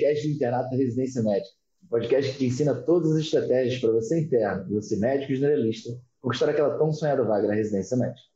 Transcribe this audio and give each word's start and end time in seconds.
podcast 0.00 0.26
do 0.26 0.34
Internato 0.34 0.70
da 0.70 0.76
Residência 0.76 1.22
Médica. 1.22 1.54
Um 1.84 1.88
podcast 1.88 2.32
que 2.32 2.38
te 2.38 2.46
ensina 2.46 2.74
todas 2.74 3.12
as 3.12 3.18
estratégias 3.18 3.80
para 3.80 3.92
você 3.92 4.20
interno 4.20 4.66
e 4.70 4.74
você 4.74 4.96
médico 4.96 5.34
generalista 5.34 5.90
conquistar 6.20 6.48
aquela 6.48 6.78
tão 6.78 6.92
sonhada 6.92 7.22
vaga 7.24 7.48
na 7.48 7.54
residência 7.54 7.96
médica. 7.96 8.26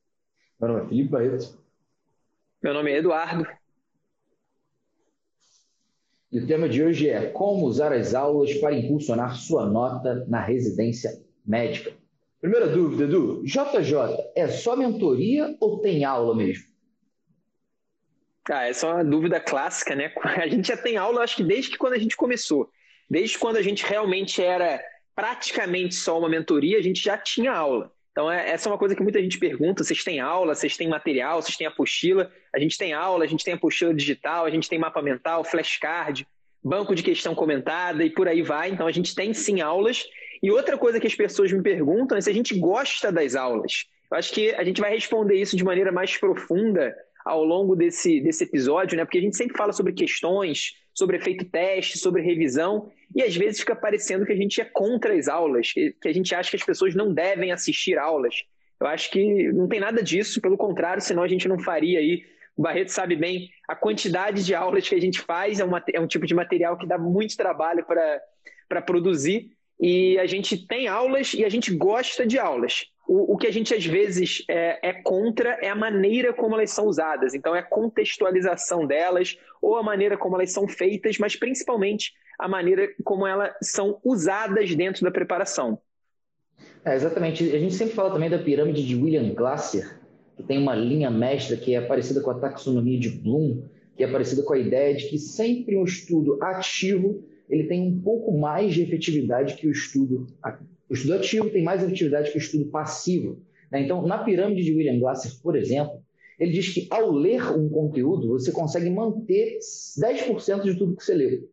Meu 0.61 0.69
nome 0.69 0.85
é 0.85 0.89
Felipe 0.89 1.11
Barreto. 1.11 1.59
Meu 2.63 2.75
nome 2.75 2.93
é 2.93 2.99
Eduardo. 2.99 3.46
E 6.31 6.41
o 6.41 6.46
tema 6.46 6.69
de 6.69 6.82
hoje 6.82 7.09
é 7.09 7.31
como 7.31 7.67
usar 7.67 7.93
as 7.93 8.15
aulas 8.15 8.53
para 8.55 8.77
impulsionar 8.77 9.37
sua 9.37 9.67
nota 9.67 10.25
na 10.27 10.41
residência 10.41 11.23
médica. 11.46 11.93
Primeira 12.41 12.69
dúvida, 12.69 13.05
Edu. 13.05 13.43
JJ, 13.45 14.32
é 14.35 14.49
só 14.49 14.76
mentoria 14.76 15.57
ou 15.61 15.81
tem 15.81 16.04
aula 16.04 16.35
mesmo? 16.35 16.74
Ah, 18.50 18.68
essa 18.68 18.86
é 18.86 18.93
uma 18.93 19.04
dúvida 19.04 19.40
clássica, 19.40 19.94
né? 19.94 20.12
A 20.43 20.46
gente 20.46 20.68
já 20.68 20.76
tem 20.76 20.96
aula, 20.96 21.22
acho 21.22 21.36
que 21.36 21.44
desde 21.44 21.71
que 21.71 21.79
quando 21.79 21.94
a 21.94 21.98
gente 21.98 22.16
começou. 22.16 22.70
Desde 23.08 23.39
quando 23.39 23.57
a 23.57 23.62
gente 23.62 23.84
realmente 23.84 24.43
era 24.43 24.82
praticamente 25.14 25.94
só 25.94 26.18
uma 26.18 26.29
mentoria, 26.29 26.79
a 26.79 26.82
gente 26.82 27.03
já 27.03 27.17
tinha 27.17 27.53
aula. 27.53 27.93
Então, 28.12 28.30
é, 28.30 28.50
essa 28.50 28.68
é 28.68 28.72
uma 28.72 28.79
coisa 28.79 28.94
que 28.94 29.03
muita 29.03 29.20
gente 29.20 29.39
pergunta: 29.39 29.82
vocês 29.82 30.04
têm 30.04 30.20
aula, 30.20 30.54
vocês 30.54 30.76
têm 30.76 30.89
material, 30.89 31.43
vocês 31.43 31.57
têm 31.57 31.67
apostila? 31.67 32.30
A 32.55 32.58
gente 32.58 32.78
tem 32.78 32.92
aula, 32.92 33.25
a 33.25 33.27
gente 33.27 33.44
tem 33.44 33.55
apostila 33.55 33.92
digital, 33.94 34.45
a 34.45 34.50
gente 34.50 34.69
tem 34.69 34.78
mapa 34.78 35.03
mental, 35.03 35.45
flashcard, 35.45 36.27
banco 36.62 36.95
de 36.95 37.03
questão 37.03 37.34
comentada 37.34 38.05
e 38.05 38.11
por 38.11 38.28
aí 38.28 38.42
vai. 38.42 38.70
Então, 38.70 38.86
a 38.86 38.92
gente 38.92 39.14
tem 39.14 39.34
sim 39.34 39.61
aulas. 39.61 40.05
E 40.42 40.50
outra 40.50 40.77
coisa 40.77 41.00
que 41.00 41.06
as 41.06 41.14
pessoas 41.14 41.50
me 41.50 41.62
perguntam 41.62 42.17
é 42.17 42.20
se 42.20 42.31
a 42.31 42.34
gente 42.34 42.58
gosta 42.58 43.11
das 43.11 43.34
aulas. 43.34 43.86
Eu 44.11 44.19
acho 44.19 44.33
que 44.33 44.55
a 44.55 44.62
gente 44.62 44.81
vai 44.81 44.92
responder 44.92 45.36
isso 45.36 45.56
de 45.56 45.64
maneira 45.64 45.91
mais 45.91 46.17
profunda 46.17 46.95
ao 47.25 47.42
longo 47.42 47.75
desse, 47.75 48.20
desse 48.20 48.44
episódio, 48.44 48.97
né? 48.97 49.05
Porque 49.05 49.19
a 49.19 49.20
gente 49.22 49.36
sempre 49.36 49.56
fala 49.56 49.72
sobre 49.72 49.92
questões, 49.92 50.75
sobre 50.92 51.17
efeito 51.17 51.44
teste, 51.47 51.98
sobre 51.98 52.20
revisão, 52.20 52.91
e 53.14 53.22
às 53.22 53.34
vezes 53.34 53.61
fica 53.61 53.75
parecendo 53.75 54.27
que 54.27 54.33
a 54.33 54.36
gente 54.36 54.61
é 54.61 54.64
contra 54.64 55.17
as 55.17 55.27
aulas, 55.27 55.72
que 55.72 55.97
a 56.05 56.12
gente 56.12 56.34
acha 56.34 56.50
que 56.50 56.56
as 56.56 56.62
pessoas 56.62 56.95
não 56.95 57.12
devem 57.12 57.50
assistir 57.50 57.98
aulas. 57.98 58.45
Eu 58.78 58.86
acho 58.86 59.11
que 59.11 59.52
não 59.52 59.67
tem 59.67 59.80
nada 59.80 60.02
disso, 60.02 60.41
pelo 60.41 60.56
contrário, 60.56 61.02
senão 61.02 61.22
a 61.22 61.28
gente 61.28 61.48
não 61.48 61.58
faria 61.58 61.98
aí. 61.98 62.22
O 62.56 62.62
Barreto 62.62 62.89
sabe 62.89 63.17
bem 63.17 63.50
a 63.67 63.75
quantidade 63.75 64.45
de 64.45 64.55
aulas 64.55 64.89
que 64.89 64.95
a 64.95 65.00
gente 65.00 65.20
faz, 65.20 65.58
é, 65.58 65.64
uma, 65.64 65.83
é 65.92 66.00
um 66.00 66.06
tipo 66.06 66.27
de 66.27 66.34
material 66.34 66.77
que 66.77 66.86
dá 66.86 66.98
muito 66.98 67.36
trabalho 67.36 67.84
para 67.84 68.83
produzir, 68.83 69.50
e 69.80 70.19
a 70.19 70.27
gente 70.27 70.67
tem 70.67 70.86
aulas 70.86 71.34
e 71.34 71.45
a 71.45 71.48
gente 71.48 71.75
gosta 71.75 72.27
de 72.27 72.39
aulas. 72.39 72.86
O, 73.07 73.35
o 73.35 73.37
que 73.37 73.47
a 73.47 73.53
gente 73.53 73.75
às 73.75 73.85
vezes 73.85 74.45
é, 74.49 74.89
é, 74.89 74.93
contra 75.03 75.59
é 75.63 75.69
a 75.69 75.75
maneira 75.75 76.33
como 76.33 76.55
elas 76.55 76.71
são 76.71 76.87
usadas. 76.87 77.35
Então, 77.35 77.55
é 77.55 77.61
a 77.61 77.63
contextualização 77.63 78.87
delas 78.87 79.37
ou 79.61 79.77
a 79.77 79.83
maneira 79.83 80.17
como 80.17 80.37
elas 80.37 80.53
são 80.53 80.67
feitas, 80.67 81.19
mas 81.19 81.37
principalmente 81.37 82.13
a 82.39 82.49
maneira 82.49 82.89
como 83.05 83.27
elas 83.27 83.53
são 83.63 84.01
usadas 84.05 84.75
dentro 84.75 85.03
da 85.03 85.11
preparação. 85.11 85.79
É, 86.85 86.95
exatamente. 86.95 87.45
A 87.55 87.59
gente 87.59 87.75
sempre 87.75 87.95
fala 87.95 88.11
também 88.11 88.31
da 88.31 88.39
pirâmide 88.39 88.87
de 88.87 88.95
William 88.95 89.35
Glasser, 89.35 90.01
que 90.37 90.43
tem 90.43 90.59
uma 90.59 90.75
linha 90.75 91.11
mestra 91.11 91.57
que 91.57 91.75
é 91.75 91.81
parecida 91.81 92.21
com 92.21 92.31
a 92.31 92.39
taxonomia 92.39 92.99
de 92.99 93.11
Bloom, 93.11 93.63
que 93.97 94.03
é 94.03 94.11
parecida 94.11 94.43
com 94.43 94.53
a 94.53 94.59
ideia 94.59 94.95
de 94.95 95.09
que 95.09 95.19
sempre 95.19 95.77
um 95.77 95.85
estudo 95.85 96.43
ativo 96.43 97.25
ele 97.49 97.65
tem 97.65 97.83
um 97.83 98.01
pouco 98.01 98.37
mais 98.37 98.75
de 98.75 98.83
efetividade 98.83 99.55
que 99.55 99.67
o 99.67 99.71
estudo 99.71 100.27
o 100.89 100.95
estudo 100.95 101.15
ativo 101.15 101.51
tem 101.51 101.63
mais 101.63 101.83
efetividade 101.83 102.31
que 102.31 102.39
o 102.39 102.39
estudo 102.39 102.67
passivo. 102.67 103.43
Né? 103.71 103.83
Então, 103.83 104.07
na 104.07 104.23
pirâmide 104.23 104.63
de 104.63 104.75
William 104.75 104.99
Glasser, 104.99 105.33
por 105.43 105.57
exemplo, 105.57 106.03
ele 106.39 106.53
diz 106.53 106.73
que 106.73 106.87
ao 106.91 107.11
ler 107.11 107.43
um 107.57 107.69
conteúdo, 107.69 108.29
você 108.29 108.51
consegue 108.53 108.91
manter 108.91 109.59
10% 110.01 110.63
de 110.63 110.77
tudo 110.77 110.97
que 110.97 111.05
você 111.05 111.14
leu. 111.14 111.48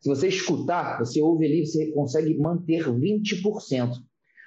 Se 0.00 0.08
você 0.08 0.28
escutar, 0.28 0.98
você 0.98 1.20
ouve 1.20 1.46
ali, 1.46 1.66
você 1.66 1.90
consegue 1.92 2.36
manter 2.38 2.84
20%. 2.84 3.90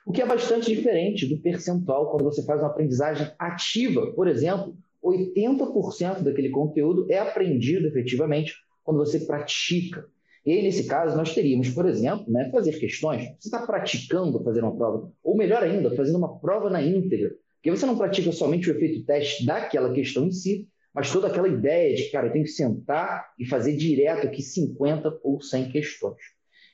O 0.06 0.12
que 0.12 0.22
é 0.22 0.25
bastante 0.25 0.74
diferente 0.74 1.28
do 1.28 1.42
percentual 1.42 2.12
quando 2.12 2.24
você 2.24 2.44
faz 2.44 2.62
uma 2.62 2.69
aprendizagem 2.69 3.28
ativa. 3.38 4.12
Por 4.13 4.28
exemplo, 4.28 4.75
80% 5.03 6.22
daquele 6.24 6.50
conteúdo 6.50 7.06
é 7.09 7.19
aprendido 7.19 7.88
efetivamente 7.88 8.53
quando 8.84 8.97
você 8.97 9.19
pratica. 9.19 10.08
E 10.45 10.61
nesse 10.61 10.85
caso, 10.85 11.16
nós 11.17 11.33
teríamos, 11.33 11.69
por 11.69 11.88
exemplo, 11.88 12.25
né, 12.31 12.50
fazer 12.51 12.79
questões. 12.79 13.23
Você 13.39 13.47
está 13.47 13.66
praticando 13.66 14.44
fazer 14.44 14.63
uma 14.63 14.75
prova, 14.75 15.11
ou 15.23 15.35
melhor 15.35 15.63
ainda, 15.63 15.95
fazendo 15.95 16.17
uma 16.17 16.39
prova 16.39 16.69
na 16.69 16.81
íntegra. 16.81 17.31
Porque 17.55 17.72
você 17.72 17.85
não 17.85 17.97
pratica 17.97 18.31
somente 18.31 18.69
o 18.69 18.75
efeito 18.75 19.05
teste 19.05 19.45
daquela 19.45 19.94
questão 19.94 20.25
em 20.25 20.31
si, 20.31 20.67
mas 20.94 21.11
toda 21.11 21.27
aquela 21.27 21.47
ideia 21.47 21.94
de, 21.95 22.05
cara, 22.05 22.27
eu 22.27 22.31
tenho 22.31 22.45
que 22.45 22.51
sentar 22.51 23.27
e 23.38 23.45
fazer 23.45 23.75
direto 23.75 24.25
aqui 24.27 24.41
50 24.41 25.19
ou 25.23 25.41
100 25.41 25.72
questões. 25.72 26.17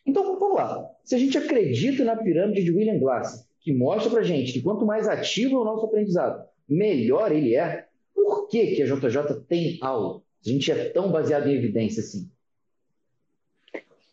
Então, 0.05 0.39
vamos 0.39 0.55
lá. 0.55 0.87
Se 1.03 1.15
a 1.15 1.17
gente 1.17 1.37
acredita 1.37 2.03
na 2.03 2.15
pirâmide 2.15 2.63
de 2.63 2.71
William 2.71 2.99
Glasser, 2.99 3.43
que 3.59 3.73
mostra 3.73 4.11
para 4.11 4.21
gente 4.21 4.53
que 4.53 4.61
quanto 4.61 4.85
mais 4.85 5.07
ativo 5.07 5.55
é 5.55 5.59
o 5.59 5.65
nosso 5.65 5.85
aprendizado, 5.87 6.47
melhor 6.69 7.31
ele 7.31 7.55
é, 7.55 7.85
por 8.13 8.47
que, 8.47 8.75
que 8.75 8.83
a 8.83 8.85
JJ 8.85 9.41
tem 9.47 9.79
aula? 9.81 10.21
A 10.45 10.49
gente 10.49 10.71
é 10.71 10.89
tão 10.89 11.11
baseado 11.11 11.47
em 11.47 11.55
evidência 11.55 12.01
assim. 12.01 12.29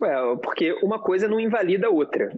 É, 0.05 0.37
porque 0.43 0.73
uma 0.83 0.99
coisa 0.99 1.29
não 1.29 1.39
invalida 1.39 1.87
a 1.87 1.91
outra. 1.91 2.33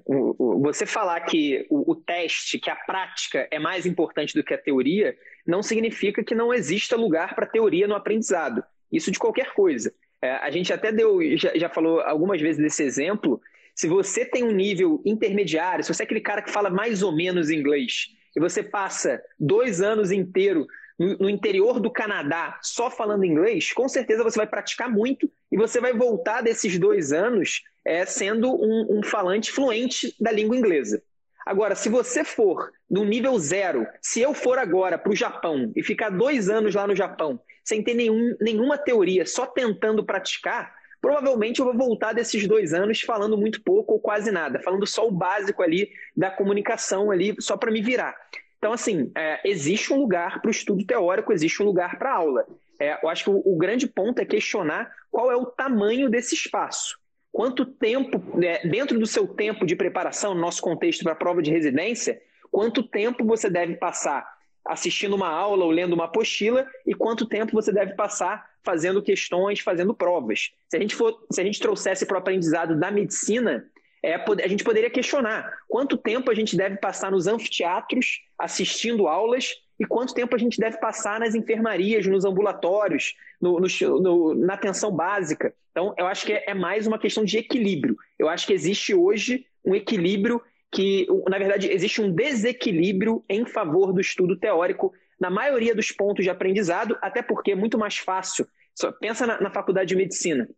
Você 0.61 0.85
falar 0.85 1.21
que 1.21 1.67
o 1.71 1.95
teste, 1.95 2.59
que 2.59 2.71
a 2.71 2.77
prática 2.77 3.49
é 3.51 3.59
mais 3.59 3.87
importante 3.87 4.35
do 4.35 4.45
que 4.45 4.53
a 4.53 4.59
teoria, 4.59 5.17
não 5.47 5.63
significa 5.63 6.23
que 6.23 6.35
não 6.35 6.53
exista 6.53 6.97
lugar 6.97 7.35
para 7.35 7.47
teoria 7.47 7.89
no 7.89 7.95
aprendizado. 7.95 8.63
Isso 8.93 9.11
de 9.11 9.19
qualquer 9.19 9.53
coisa. 9.55 9.93
É, 10.21 10.33
a 10.37 10.51
gente 10.51 10.73
até 10.73 10.93
deu, 10.93 11.21
já, 11.37 11.53
já 11.55 11.69
falou 11.69 12.01
algumas 12.01 12.41
vezes 12.41 12.63
desse 12.63 12.83
exemplo. 12.83 13.41
Se 13.75 13.89
você 13.89 14.25
tem 14.25 14.45
um 14.45 14.53
nível 14.53 15.03
intermediário, 15.05 15.85
se 15.85 15.93
você 15.93 16.03
é 16.03 16.05
aquele 16.05 16.21
cara 16.21 16.43
que 16.43 16.51
fala 16.51 16.71
mais 16.71 17.03
ou 17.03 17.15
menos 17.15 17.51
inglês, 17.51 18.07
e 18.37 18.41
você 18.41 18.63
passa 18.63 19.23
dois 19.39 19.81
anos 19.81 20.11
inteiro 20.11 20.67
no, 20.99 21.29
interior 21.29 21.81
do 21.81 21.91
Canadá 21.91 22.59
só 22.63 22.91
falando 22.91 23.25
inglês, 23.25 23.73
com 23.73 23.89
certeza 23.89 24.23
você 24.23 24.37
vai 24.37 24.47
praticar 24.47 24.89
muito 24.89 25.31
e 25.51 25.57
você 25.57 25.81
vai 25.81 25.93
voltar 25.93 26.43
desses 26.43 26.79
dois 26.79 27.13
anos 27.13 27.63
é, 27.85 28.07
sendo 28.07 28.53
um, 28.55 28.99
um 28.99 29.03
falante 29.03 29.53
fluente 29.53 30.15
da 30.21 30.31
língua 30.31 30.57
inglesa. 30.57 31.03
Agora, 31.45 31.75
se 31.75 31.91
você 31.91 32.25
for 32.25 32.71
no 32.89 33.05
nível 33.05 33.39
zero, 33.39 33.87
se 34.01 34.21
eu 34.23 34.33
for 34.33 34.59
agora 34.59 34.97
para 34.97 35.13
o 35.13 35.17
Japão 35.17 35.71
e 35.77 35.83
ficar 35.83 36.09
dois 36.09 36.49
anos 36.49 36.75
lá 36.75 36.87
no 36.87 36.97
Japão, 36.97 37.39
sem 37.63 37.83
ter 37.83 37.95
nenhum, 37.95 38.35
nenhuma 38.41 38.79
teoria, 38.79 39.27
só 39.27 39.45
tentando 39.45 40.05
praticar, 40.05 40.73
provavelmente 41.03 41.61
eu 41.61 41.67
vou 41.67 41.77
voltar 41.77 42.15
desses 42.15 42.47
dois 42.47 42.73
anos 42.73 43.03
falando 43.03 43.37
muito 43.37 43.63
pouco 43.63 43.93
ou 43.93 44.01
quase 44.01 44.31
nada, 44.31 44.59
falando 44.61 44.87
só 44.87 45.07
o 45.07 45.11
básico 45.11 45.63
ali 45.63 45.91
da 46.17 46.31
comunicação 46.31 47.11
ali, 47.11 47.37
só 47.39 47.59
para 47.59 47.71
me 47.71 47.83
virar. 47.83 48.17
Então, 48.65 48.73
assim, 48.73 49.13
é, 49.15 49.43
existe 49.45 49.93
um 49.93 49.99
lugar 49.99 50.41
para 50.41 50.49
o 50.49 50.51
estudo 50.51 50.87
teórico, 50.87 51.35
existe 51.35 51.63
um 51.63 51.67
lugar 51.67 51.99
para 51.99 52.15
aula. 52.15 52.47
É, 52.81 52.99
eu 53.05 53.11
acho 53.11 53.25
que 53.25 53.29
o, 53.29 53.43
o, 53.45 53.59
grande 53.59 53.87
ponto 53.87 54.21
é 54.21 54.25
questionar 54.25 54.91
qual 55.11 55.31
é 55.31 55.37
o 55.37 55.45
tamanho 55.45 56.09
desse 56.09 56.35
espaço. 56.35 56.99
Quanto 57.31 57.67
tempo, 57.67 58.43
é, 58.43 58.67
dentro 58.67 58.99
do 58.99 59.07
seu 59.07 59.29
tempo 59.29 59.67
de 59.67 59.77
preparação, 59.77 60.35
no 60.35 60.41
nosso 60.41 60.63
contexto 60.63 61.03
para 61.03 61.13
a 61.13 61.15
prova 61.15 61.43
de 61.43 61.51
residência, 61.51 62.19
quanto 62.51 62.83
tempo 62.83 63.23
você 63.27 63.51
deve 63.51 63.75
passar 63.75 64.27
assistindo 64.65 65.15
uma 65.15 65.29
aula 65.29 65.67
ou 65.67 65.71
lendo 65.71 65.93
uma 65.93 66.07
apostila 66.07 66.67
e 66.87 66.95
quanto 66.95 67.29
tempo 67.29 67.53
você 67.53 67.71
deve 67.71 67.93
passar 67.93 68.49
fazendo 68.63 69.03
questões, 69.03 69.61
fazendo 69.61 69.93
provas. 69.93 70.53
Se 70.71 70.79
a 70.79 70.81
gente, 70.81 70.95
for, 70.95 71.23
se 71.31 71.39
a 71.39 71.45
gente 71.45 71.61
trouxesse 71.61 72.07
para 72.07 72.15
o 72.15 72.19
aprendizado 72.19 72.81
da 72.81 72.91
medicina, 72.91 73.71
é, 74.05 74.23
a 74.45 74.49
gente 74.49 74.63
poderia 74.63 74.91
questionar 74.91 75.51
quanto 75.67 75.97
tempo 75.97 76.31
a 76.31 76.35
gente 76.35 76.57
deve 76.57 76.77
passar 76.77 77.11
nos 77.11 77.27
anfiteatros 77.27 78.21
assistindo 78.39 79.09
aulas 79.09 79.51
e 79.81 79.87
quanto 79.87 80.15
tempo 80.15 80.37
a 80.37 80.39
gente 80.39 80.61
deve 80.61 80.79
passar 80.79 81.19
nas 81.19 81.35
enfermarias, 81.35 82.07
nos 82.07 82.25
ambulatórios, 82.25 83.15
no, 83.41 83.59
no, 83.59 84.01
no, 84.01 84.35
na 84.35 84.55
atenção 84.55 84.93
básica. 84.93 85.55
Então, 85.71 85.95
eu 85.97 86.07
acho 86.07 86.27
que 86.27 86.35
é, 86.35 86.45
é 86.49 86.55
mais 86.55 86.87
uma 86.87 86.99
questão 86.99 87.25
de 87.25 87.39
equilíbrio. 87.39 87.97
Eu 88.19 88.29
acho 88.29 88.47
que 88.47 88.53
existe 88.53 88.95
hoje 88.95 89.47
um 89.65 89.75
equilíbrio 89.75 90.41
que, 90.71 91.07
na 91.29 91.39
verdade, 91.39 91.71
existe 91.73 92.03
um 92.03 92.13
desequilíbrio 92.13 93.25
em 93.29 93.47
favor 93.47 93.93
do 93.93 94.01
estudo 94.01 94.37
teórico 94.37 94.93
na 95.19 95.31
maioria 95.31 95.75
dos 95.75 95.91
pontos 95.91 96.25
de 96.25 96.31
aprendizado, 96.31 96.99
até 97.01 97.23
porque 97.23 97.53
é 97.53 97.57
muito 97.57 97.79
mais 97.79 97.97
fácil. 97.97 98.47
Só 98.75 98.93
pensa 98.93 99.27
na, 99.27 99.41
na 99.41 99.51
faculdade 99.51 99.89
de 99.89 99.97
medicina. 99.97 100.49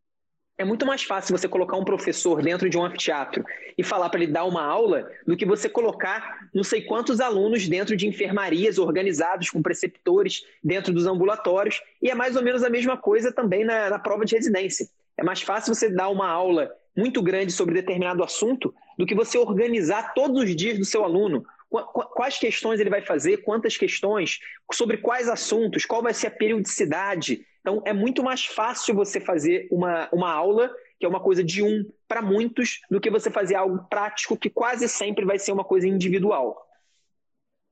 É 0.59 0.65
muito 0.65 0.87
mais 0.87 1.03
fácil 1.03 1.37
você 1.37 1.47
colocar 1.47 1.77
um 1.77 1.85
professor 1.85 2.43
dentro 2.43 2.71
de 2.71 2.79
um 2.79 2.85
anfiteatro 2.85 3.45
e 3.77 3.83
falar 3.83 4.09
para 4.09 4.23
ele 4.23 4.33
dar 4.33 4.45
uma 4.47 4.65
aula 4.65 5.11
do 5.27 5.37
que 5.37 5.45
você 5.45 5.69
colocar 5.69 6.49
não 6.55 6.65
sei 6.65 6.81
quantos 6.81 7.21
alunos 7.21 7.69
dentro 7.69 7.95
de 7.95 8.07
enfermarias 8.07 8.79
organizados 8.79 9.51
com 9.51 9.61
preceptores 9.61 10.47
dentro 10.65 10.95
dos 10.95 11.07
ambulatórios. 11.07 11.83
E 12.01 12.11
é 12.11 12.15
mais 12.15 12.37
ou 12.37 12.43
menos 12.43 12.63
a 12.63 12.71
mesma 12.71 12.97
coisa 12.97 13.31
também 13.31 13.65
na, 13.65 13.91
na 13.91 13.99
prova 13.99 14.25
de 14.25 14.35
residência. 14.35 14.89
É 15.15 15.23
mais 15.23 15.43
fácil 15.43 15.75
você 15.75 15.91
dar 15.91 16.09
uma 16.09 16.29
aula 16.29 16.71
muito 16.97 17.21
grande 17.21 17.53
sobre 17.53 17.75
determinado 17.75 18.25
assunto 18.25 18.75
do 18.99 19.05
que 19.05 19.15
você 19.15 19.37
organizar 19.37 20.15
todos 20.15 20.43
os 20.43 20.57
dias 20.57 20.79
do 20.79 20.87
seu 20.87 21.05
aluno 21.05 21.45
quais 21.69 22.39
questões 22.39 22.81
ele 22.81 22.91
vai 22.91 23.03
fazer, 23.03 23.39
quantas 23.39 23.77
questões, 23.77 24.39
sobre 24.73 24.99
quais 24.99 25.29
assuntos, 25.29 25.85
qual 25.85 26.03
vai 26.03 26.15
ser 26.15 26.29
a 26.29 26.31
periodicidade. 26.31 27.45
Então, 27.67 27.83
é 27.85 27.93
muito 27.93 28.23
mais 28.23 28.47
fácil 28.47 28.95
você 28.95 29.19
fazer 29.19 29.67
uma, 29.73 30.09
uma 30.13 30.31
aula 30.31 30.71
que 31.01 31.05
é 31.05 31.09
uma 31.09 31.19
coisa 31.19 31.43
de 31.43 31.65
um 31.65 31.85
para 32.07 32.23
muitos, 32.23 32.81
do 32.89 33.01
que 33.01 33.11
você 33.11 33.29
fazer 33.29 33.57
algo 33.57 33.85
prático, 33.91 34.37
que 34.37 34.49
quase 34.49 34.89
sempre 34.89 35.25
vai 35.25 35.37
ser 35.37 35.51
uma 35.51 35.65
coisa 35.65 35.89
individual. 35.89 36.57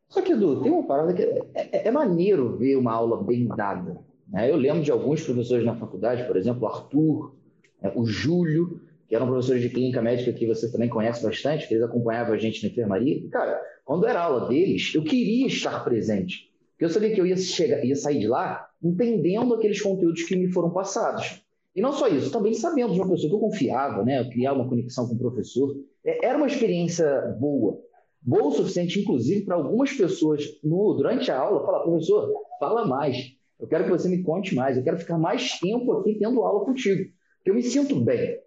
Só 0.08 0.20
que, 0.20 0.32
Edu, 0.32 0.60
tem 0.64 0.72
uma 0.72 0.84
parada 0.84 1.14
que 1.14 1.22
é, 1.22 1.46
é, 1.54 1.88
é 1.88 1.90
maneiro 1.92 2.58
ver 2.58 2.74
uma 2.76 2.92
aula 2.92 3.22
bem 3.22 3.46
dada. 3.46 3.96
Né? 4.26 4.50
Eu 4.50 4.56
lembro 4.56 4.82
de 4.82 4.90
alguns 4.90 5.22
professores 5.22 5.64
na 5.64 5.76
faculdade, 5.76 6.26
por 6.26 6.36
exemplo, 6.36 6.64
o 6.64 6.66
Arthur, 6.66 7.36
né, 7.80 7.92
o 7.94 8.04
Júlio, 8.04 8.80
que 9.08 9.14
eram 9.14 9.28
professores 9.28 9.62
de 9.62 9.70
clínica 9.70 10.02
médica 10.02 10.32
que 10.32 10.44
você 10.44 10.72
também 10.72 10.88
conhece 10.88 11.22
bastante, 11.22 11.68
que 11.68 11.74
eles 11.74 11.84
acompanhavam 11.84 12.34
a 12.34 12.38
gente 12.38 12.64
na 12.64 12.68
enfermaria. 12.68 13.14
E, 13.14 13.28
cara, 13.28 13.62
quando 13.84 14.08
era 14.08 14.20
aula 14.20 14.48
deles, 14.48 14.92
eu 14.92 15.04
queria 15.04 15.46
estar 15.46 15.84
presente. 15.84 16.52
Porque 16.72 16.84
eu 16.84 16.90
sabia 16.90 17.14
que 17.14 17.20
eu 17.20 17.26
ia, 17.26 17.36
chegar, 17.36 17.84
ia 17.84 17.94
sair 17.94 18.18
de 18.18 18.26
lá 18.26 18.68
entendendo 18.84 19.54
aqueles 19.54 19.80
conteúdos 19.80 20.22
que 20.22 20.36
me 20.36 20.52
foram 20.52 20.70
passados. 20.70 21.42
E 21.74 21.80
não 21.80 21.92
só 21.92 22.06
isso, 22.06 22.30
também 22.30 22.54
sabendo 22.54 22.92
de 22.92 23.00
uma 23.00 23.08
pessoa 23.08 23.28
que 23.28 23.34
eu 23.34 23.40
confiava, 23.40 24.04
né? 24.04 24.20
Eu 24.20 24.30
criar 24.30 24.52
uma 24.52 24.68
conexão 24.68 25.08
com 25.08 25.14
o 25.14 25.18
professor. 25.18 25.74
É, 26.04 26.26
era 26.26 26.36
uma 26.36 26.46
experiência 26.46 27.36
boa. 27.40 27.80
Boa 28.22 28.46
o 28.46 28.52
suficiente, 28.52 29.00
inclusive, 29.00 29.44
para 29.44 29.56
algumas 29.56 29.92
pessoas, 29.92 30.44
no, 30.62 30.94
durante 30.94 31.30
a 31.30 31.38
aula, 31.38 31.64
falar, 31.64 31.80
professor, 31.80 32.32
fala 32.60 32.86
mais. 32.86 33.32
Eu 33.58 33.66
quero 33.66 33.84
que 33.84 33.90
você 33.90 34.08
me 34.08 34.22
conte 34.22 34.54
mais. 34.54 34.76
Eu 34.76 34.84
quero 34.84 34.98
ficar 34.98 35.18
mais 35.18 35.58
tempo 35.58 35.92
aqui 35.92 36.16
tendo 36.18 36.42
aula 36.42 36.64
contigo. 36.64 37.10
Porque 37.38 37.50
eu 37.50 37.54
me 37.54 37.62
sinto 37.62 38.00
bem. 38.00 38.38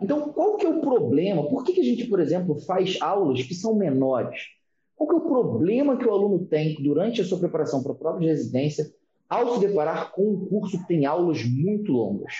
Então, 0.00 0.32
qual 0.32 0.56
que 0.56 0.64
é 0.64 0.68
o 0.68 0.80
problema? 0.80 1.48
Por 1.48 1.64
que, 1.64 1.72
que 1.72 1.80
a 1.80 1.84
gente, 1.84 2.06
por 2.06 2.20
exemplo, 2.20 2.58
faz 2.60 2.98
aulas 3.00 3.42
que 3.42 3.54
são 3.54 3.76
menores? 3.76 4.40
Qual 4.96 5.08
que 5.08 5.14
é 5.14 5.18
o 5.18 5.28
problema 5.28 5.96
que 5.96 6.06
o 6.06 6.12
aluno 6.12 6.46
tem 6.46 6.74
durante 6.82 7.20
a 7.20 7.24
sua 7.24 7.38
preparação 7.38 7.82
para 7.82 7.92
a 7.92 7.96
prova 7.96 8.18
de 8.18 8.26
residência 8.26 8.90
ao 9.28 9.54
se 9.54 9.66
deparar 9.66 10.12
com 10.12 10.32
um 10.32 10.46
curso 10.46 10.80
que 10.80 10.88
tem 10.88 11.04
aulas 11.04 11.44
muito 11.44 11.92
longas? 11.92 12.34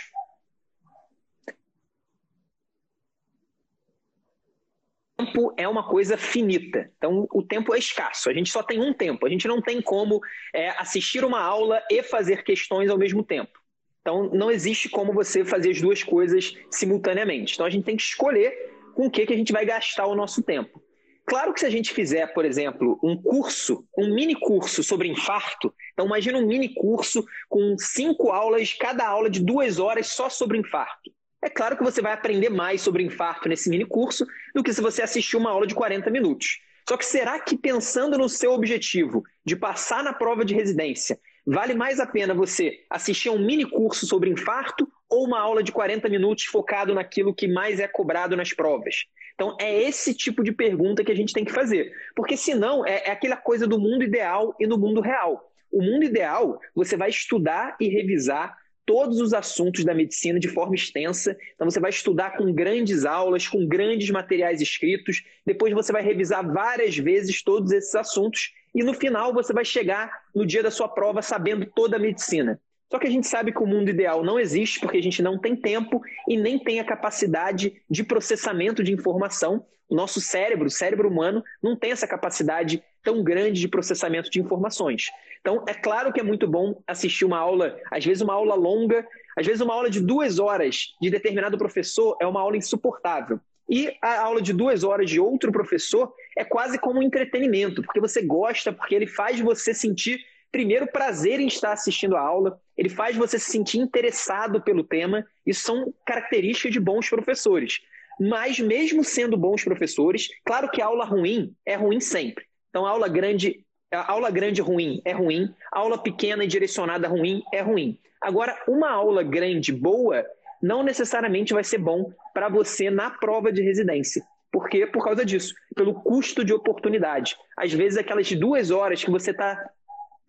O 5.21 5.25
tempo 5.25 5.55
é 5.57 5.69
uma 5.69 5.87
coisa 5.87 6.17
finita. 6.17 6.91
Então, 6.97 7.27
o 7.33 7.43
tempo 7.43 7.75
é 7.75 7.79
escasso. 7.79 8.31
A 8.31 8.33
gente 8.33 8.51
só 8.51 8.63
tem 8.63 8.81
um 8.81 8.95
tempo. 8.95 9.27
A 9.27 9.29
gente 9.29 9.49
não 9.49 9.61
tem 9.61 9.83
como 9.83 10.21
é, 10.55 10.71
assistir 10.81 11.25
uma 11.25 11.41
aula 11.41 11.83
e 11.91 12.03
fazer 12.03 12.45
questões 12.45 12.89
ao 12.89 12.97
mesmo 12.97 13.23
tempo. 13.23 13.59
Então, 14.01 14.31
não 14.33 14.51
existe 14.51 14.89
como 14.89 15.13
você 15.13 15.45
fazer 15.45 15.71
as 15.71 15.81
duas 15.81 16.03
coisas 16.03 16.55
simultaneamente. 16.71 17.55
Então, 17.55 17.67
a 17.67 17.71
gente 17.71 17.85
tem 17.85 17.97
que 17.97 18.03
escolher 18.03 18.53
com 18.95 19.07
o 19.07 19.11
que, 19.11 19.27
que 19.27 19.35
a 19.35 19.37
gente 19.37 19.53
vai 19.53 19.67
gastar 19.67 20.07
o 20.07 20.15
nosso 20.15 20.43
tempo. 20.43 20.83
Claro 21.29 21.53
que 21.53 21.61
se 21.61 21.67
a 21.67 21.71
gente 21.71 21.93
fizer, 21.93 22.27
por 22.33 22.47
exemplo, 22.47 22.99
um 23.03 23.21
curso, 23.21 23.87
um 23.99 24.15
mini 24.15 24.35
curso 24.35 24.83
sobre 24.83 25.09
infarto, 25.09 25.75
então 25.93 26.07
imagina 26.07 26.39
um 26.39 26.47
mini 26.47 26.73
curso 26.75 27.23
com 27.51 27.77
cinco 27.79 28.31
aulas, 28.31 28.73
cada 28.73 29.07
aula 29.07 29.29
de 29.29 29.41
duas 29.41 29.79
horas 29.79 30.07
só 30.07 30.31
sobre 30.31 30.57
infarto. 30.57 31.13
É 31.43 31.51
claro 31.51 31.77
que 31.77 31.85
você 31.85 32.01
vai 32.01 32.13
aprender 32.13 32.49
mais 32.49 32.81
sobre 32.81 33.03
infarto 33.03 33.49
nesse 33.49 33.69
mini 33.69 33.85
curso 33.85 34.27
do 34.55 34.63
que 34.63 34.73
se 34.73 34.81
você 34.81 35.03
assistir 35.03 35.37
uma 35.37 35.51
aula 35.51 35.67
de 35.67 35.75
40 35.75 36.11
minutos. 36.11 36.61
Só 36.89 36.97
que 36.97 37.05
será 37.05 37.39
que 37.39 37.59
pensando 37.59 38.17
no 38.17 38.29
seu 38.29 38.53
objetivo 38.53 39.23
de 39.45 39.55
passar 39.55 40.03
na 40.03 40.15
prova 40.15 40.47
de 40.47 40.55
residência, 40.55 41.21
Vale 41.51 41.73
mais 41.73 41.99
a 41.99 42.07
pena 42.07 42.35
você 42.35 42.85
assistir 42.91 43.31
a 43.31 43.33
um 43.33 43.39
mini 43.39 43.65
curso 43.65 44.07
sobre 44.07 44.29
infarto 44.29 44.87
ou 45.09 45.25
uma 45.25 45.41
aula 45.41 45.63
de 45.63 45.73
40 45.73 46.09
minutos 46.09 46.45
focado 46.45 46.95
naquilo 46.95 47.35
que 47.35 47.49
mais 47.49 47.81
é 47.81 47.89
cobrado 47.89 48.37
nas 48.37 48.53
provas? 48.53 49.07
Então, 49.35 49.57
é 49.61 49.83
esse 49.83 50.13
tipo 50.15 50.43
de 50.43 50.53
pergunta 50.53 51.05
que 51.05 51.13
a 51.13 51.15
gente 51.15 51.33
tem 51.33 51.45
que 51.45 51.53
fazer. 51.53 51.93
Porque 52.15 52.37
senão 52.37 52.85
é, 52.85 53.05
é 53.07 53.11
aquela 53.11 53.37
coisa 53.37 53.67
do 53.67 53.79
mundo 53.79 54.03
ideal 54.03 54.55
e 54.59 54.67
no 54.67 54.77
mundo 54.77 55.01
real. 55.01 55.53
O 55.71 55.81
mundo 55.81 56.05
ideal, 56.05 56.61
você 56.75 56.97
vai 56.97 57.09
estudar 57.09 57.77
e 57.81 57.89
revisar 57.89 58.57
todos 58.85 59.21
os 59.21 59.35
assuntos 59.35 59.85
da 59.85 59.95
medicina 59.95 60.41
de 60.41 60.49
forma 60.49 60.75
extensa. 60.75 61.37
Então, 61.55 61.71
você 61.71 61.79
vai 61.79 61.91
estudar 61.91 62.37
com 62.37 62.53
grandes 62.53 63.05
aulas, 63.05 63.47
com 63.47 63.67
grandes 63.67 64.11
materiais 64.11 64.61
escritos. 64.61 65.23
Depois, 65.47 65.73
você 65.73 65.93
vai 65.93 66.03
revisar 66.03 66.45
várias 66.53 66.97
vezes 66.97 67.43
todos 67.43 67.71
esses 67.71 67.95
assuntos 67.95 68.53
e 68.75 68.83
no 68.83 68.95
final 68.95 69.33
você 69.33 69.53
vai 69.53 69.65
chegar 69.65 70.11
no 70.35 70.45
dia 70.45 70.63
da 70.63 70.71
sua 70.71 70.89
prova 70.89 71.23
sabendo 71.23 71.67
toda 71.67 71.97
a 71.97 72.01
medicina. 72.01 72.61
Só 72.91 72.99
que 72.99 73.07
a 73.07 73.11
gente 73.11 73.27
sabe 73.27 73.53
que 73.53 73.63
o 73.63 73.67
mundo 73.67 73.91
ideal 73.91 74.25
não 74.25 74.39
existe 74.39 74.81
porque 74.81 74.99
a 74.99 75.03
gente 75.03 75.23
não 75.23 75.39
tem 75.39 75.55
tempo 75.55 76.01
e 76.27 76.37
nem 76.37 76.59
tem 76.59 76.81
a 76.81 76.85
capacidade 76.85 77.83
de 77.89 78.03
processamento 78.03 78.83
de 78.83 78.93
informação. 78.93 79.65
O 79.89 79.95
nosso 79.95 80.21
cérebro, 80.21 80.67
o 80.67 80.71
cérebro 80.71 81.09
humano, 81.09 81.43
não 81.63 81.77
tem 81.77 81.91
essa 81.91 82.07
capacidade 82.07 82.83
tão 83.03 83.23
grande 83.23 83.61
de 83.61 83.69
processamento 83.69 84.31
de 84.31 84.41
informações. 84.41 85.07
Então, 85.41 85.65
é 85.67 85.75
claro 85.75 86.13
que 86.13 86.21
é 86.21 86.23
muito 86.23 86.47
bom 86.47 86.83
assistir 86.87 87.25
uma 87.25 87.39
aula, 87.39 87.79
às 87.91 88.05
vezes 88.05 88.23
uma 88.23 88.35
aula 88.35 88.55
longa, 88.55 89.07
às 89.37 89.47
vezes 89.47 89.61
uma 89.61 89.73
aula 89.73 89.89
de 89.89 90.01
duas 90.01 90.39
horas 90.39 90.95
de 91.01 91.11
determinado 91.11 91.57
professor 91.57 92.17
é 92.21 92.27
uma 92.27 92.41
aula 92.41 92.57
insuportável. 92.57 93.41
E 93.69 93.95
a 94.03 94.23
aula 94.23 94.41
de 94.41 94.53
duas 94.53 94.83
horas 94.83 95.11
de 95.11 95.21
outro 95.21 95.53
professor 95.53 96.13
é 96.37 96.45
quase 96.45 96.79
como 96.79 97.01
um 97.01 97.03
entretenimento, 97.03 97.83
porque 97.83 98.01
você 98.01 98.23
gosta, 98.23 98.73
porque 98.73 98.95
ele 98.95 99.07
faz 99.07 99.39
você 99.41 99.75
sentir, 99.75 100.19
primeiro, 100.51 100.87
prazer 100.87 101.41
em 101.41 101.47
estar 101.47 101.73
assistindo 101.73 102.17
a 102.17 102.21
aula, 102.21 102.61
ele 102.77 102.89
faz 102.89 103.17
você 103.17 103.39
se 103.39 103.51
sentir 103.51 103.79
interessado 103.79 104.61
pelo 104.63 104.85
tema. 104.85 105.27
Isso 105.47 105.63
são 105.63 105.93
características 106.07 106.73
de 106.73 106.81
bons 106.81 107.09
professores. 107.09 107.81
Mas, 108.21 108.59
mesmo 108.59 109.05
sendo 109.05 109.37
bons 109.37 109.63
professores, 109.63 110.29
claro 110.45 110.71
que 110.71 110.83
aula 110.83 111.05
ruim 111.05 111.55
é 111.65 111.77
ruim 111.77 112.01
sempre. 112.01 112.45
Então, 112.71 112.85
aula 112.85 113.09
grande, 113.09 113.65
aula 113.93 114.31
grande 114.31 114.61
ruim 114.61 115.01
é 115.05 115.13
ruim, 115.13 115.55
aula 115.71 115.97
pequena 115.97 116.45
e 116.45 116.49
direcionada 116.49 117.07
ruim 117.09 117.43
é 117.53 117.61
ruim. 117.61 117.99
Agora, 118.21 118.61
uma 118.67 118.91
aula 118.91 119.23
grande 119.23 119.73
boa 119.73 120.25
não 120.61 120.83
necessariamente 120.83 121.55
vai 121.55 121.63
ser 121.63 121.79
bom 121.79 122.13
para 122.35 122.49
você 122.49 122.91
na 122.91 123.11
prova 123.11 123.53
de 123.53 123.63
residência. 123.63 124.23
Por 124.51 124.69
quê? 124.69 124.87
Por 124.87 125.05
causa 125.05 125.25
disso, 125.25 125.55
pelo 125.77 125.95
custo 125.95 126.45
de 126.45 126.53
oportunidade. 126.53 127.37
Às 127.57 127.73
vezes, 127.73 127.99
aquelas 127.99 128.31
duas 128.33 128.71
horas 128.71 129.05
que 129.05 129.11
você 129.11 129.31
está 129.31 129.71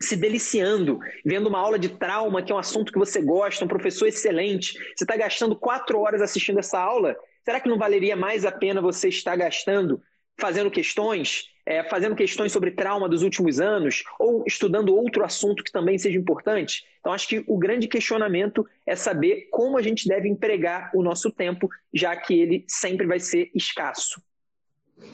se 0.01 0.15
deliciando, 0.15 0.99
vendo 1.25 1.47
uma 1.47 1.59
aula 1.59 1.77
de 1.77 1.89
trauma, 1.89 2.41
que 2.41 2.51
é 2.51 2.55
um 2.55 2.59
assunto 2.59 2.91
que 2.91 2.99
você 2.99 3.21
gosta, 3.21 3.65
um 3.65 3.67
professor 3.67 4.07
excelente, 4.07 4.73
você 4.95 5.03
está 5.03 5.17
gastando 5.17 5.55
quatro 5.55 5.99
horas 5.99 6.21
assistindo 6.21 6.59
essa 6.59 6.79
aula, 6.79 7.15
será 7.43 7.59
que 7.59 7.67
não 7.67 7.77
valeria 7.77 8.15
mais 8.15 8.45
a 8.45 8.51
pena 8.51 8.81
você 8.81 9.09
estar 9.09 9.35
gastando 9.35 10.01
fazendo 10.39 10.71
questões, 10.71 11.49
é, 11.65 11.83
fazendo 11.83 12.15
questões 12.15 12.51
sobre 12.51 12.71
trauma 12.71 13.07
dos 13.07 13.21
últimos 13.21 13.59
anos, 13.59 14.03
ou 14.17 14.43
estudando 14.47 14.95
outro 14.95 15.23
assunto 15.23 15.63
que 15.63 15.71
também 15.71 15.97
seja 15.97 16.17
importante. 16.17 16.83
Então, 16.99 17.13
acho 17.13 17.27
que 17.27 17.43
o 17.47 17.57
grande 17.57 17.87
questionamento 17.87 18.65
é 18.87 18.95
saber 18.95 19.49
como 19.51 19.77
a 19.77 19.81
gente 19.81 20.07
deve 20.07 20.27
empregar 20.27 20.89
o 20.95 21.03
nosso 21.03 21.29
tempo, 21.29 21.69
já 21.93 22.15
que 22.15 22.39
ele 22.39 22.65
sempre 22.67 23.05
vai 23.05 23.19
ser 23.19 23.51
escasso. 23.53 24.21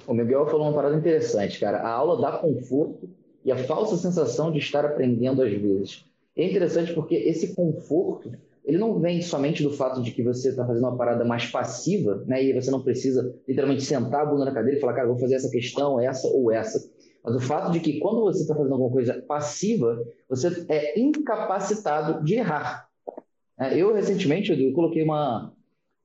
O 0.08 0.14
Miguel 0.14 0.46
falou 0.46 0.68
uma 0.68 0.74
parada 0.74 0.96
interessante, 0.96 1.60
cara. 1.60 1.80
A 1.80 1.90
aula 1.90 2.22
dá 2.22 2.38
conforto 2.38 3.10
e 3.46 3.52
a 3.52 3.58
falsa 3.58 3.96
sensação 3.96 4.52
de 4.52 4.58
estar 4.58 4.84
aprendendo 4.84 5.42
às 5.42 5.54
vezes. 5.54 6.04
É 6.36 6.44
interessante 6.44 6.92
porque 6.94 7.16
esse 7.16 7.56
conforto 7.56 8.32
ele 8.66 8.80
não 8.80 9.00
vem 9.00 9.22
somente 9.22 9.62
do 9.62 9.72
fato 9.72 10.02
de 10.02 10.12
que 10.12 10.24
você 10.24 10.50
está 10.50 10.66
fazendo 10.66 10.84
uma 10.84 10.98
parada 10.98 11.24
mais 11.24 11.46
passiva, 11.46 12.24
né? 12.26 12.44
E 12.44 12.52
você 12.52 12.72
não 12.72 12.82
precisa 12.82 13.34
literalmente 13.48 13.84
sentar 13.84 14.22
a 14.22 14.26
bunda 14.26 14.46
na 14.46 14.52
cadeira 14.52 14.78
e 14.78 14.82
falar, 14.82 14.94
cara, 14.94 15.08
vou 15.08 15.20
fazer 15.20 15.36
essa 15.36 15.52
questão, 15.52 16.00
essa 16.00 16.28
ou 16.28 16.52
essa. 16.52 16.90
Mas 17.24 17.36
o 17.36 17.40
fato 17.40 17.72
de 17.72 17.80
que 17.80 18.00
quando 18.00 18.22
você 18.22 18.42
está 18.42 18.56
fazendo 18.56 18.74
alguma 18.74 18.92
coisa 18.92 19.24
passiva, 19.28 20.04
você 20.28 20.66
é 20.68 21.00
incapacitado 21.00 22.24
de 22.26 22.36
errar. 22.36 22.90
É, 23.60 23.78
eu, 23.78 23.94
recentemente, 23.94 24.52
eu 24.52 24.74
coloquei 24.74 25.04
uma, 25.04 25.54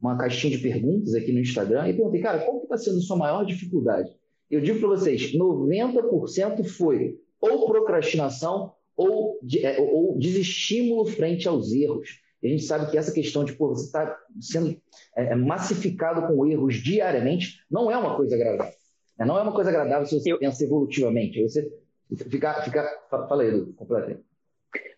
uma 0.01 0.19
caixinha 0.19 0.55
de 0.55 0.63
perguntas 0.63 1.15
aqui 1.15 1.33
no 1.33 1.41
Instagram 1.41 1.89
e 1.89 1.95
perguntei, 1.95 2.21
cara, 2.21 2.41
qual 2.41 2.63
está 2.63 2.77
sendo 2.77 2.99
a 2.99 3.03
sua 3.03 3.17
maior 3.17 3.45
dificuldade? 3.45 4.11
Eu 4.51 4.61
digo 4.61 4.81
para 4.81 4.89
vocês, 4.89 5.33
90% 5.33 6.65
foi 6.65 7.19
ou 7.41 7.67
procrastinação 7.67 8.73
ou, 8.97 9.41
é, 9.63 9.81
ou 9.81 10.19
desestímulo 10.19 11.07
frente 11.07 11.49
aos 11.49 11.73
erros. 11.73 12.21
E 12.43 12.47
a 12.47 12.51
gente 12.51 12.65
sabe 12.65 12.91
que 12.91 12.99
essa 12.99 13.13
questão 13.13 13.45
de 13.45 13.53
pô, 13.55 13.69
você 13.69 13.87
está 13.87 14.19
sendo 14.41 14.81
é, 15.17 15.33
é, 15.33 15.35
massificado 15.35 16.27
com 16.27 16.47
erros 16.47 16.77
diariamente 16.77 17.61
não 17.71 17.91
é 17.91 17.97
uma 17.97 18.17
coisa 18.17 18.35
agradável. 18.35 18.75
Né? 19.19 19.27
Não 19.27 19.39
é 19.39 19.43
uma 19.43 19.53
coisa 19.53 19.71
agradável 19.71 20.07
se 20.07 20.19
você 20.19 20.33
eu... 20.33 20.39
pensa 20.39 20.65
evolutivamente. 20.65 21.43
Você 21.43 21.71
fica, 22.29 22.63
fica... 22.63 22.89
Fala 23.11 23.43
aí, 23.43 23.49
Edu, 23.49 23.73
completa 23.75 24.21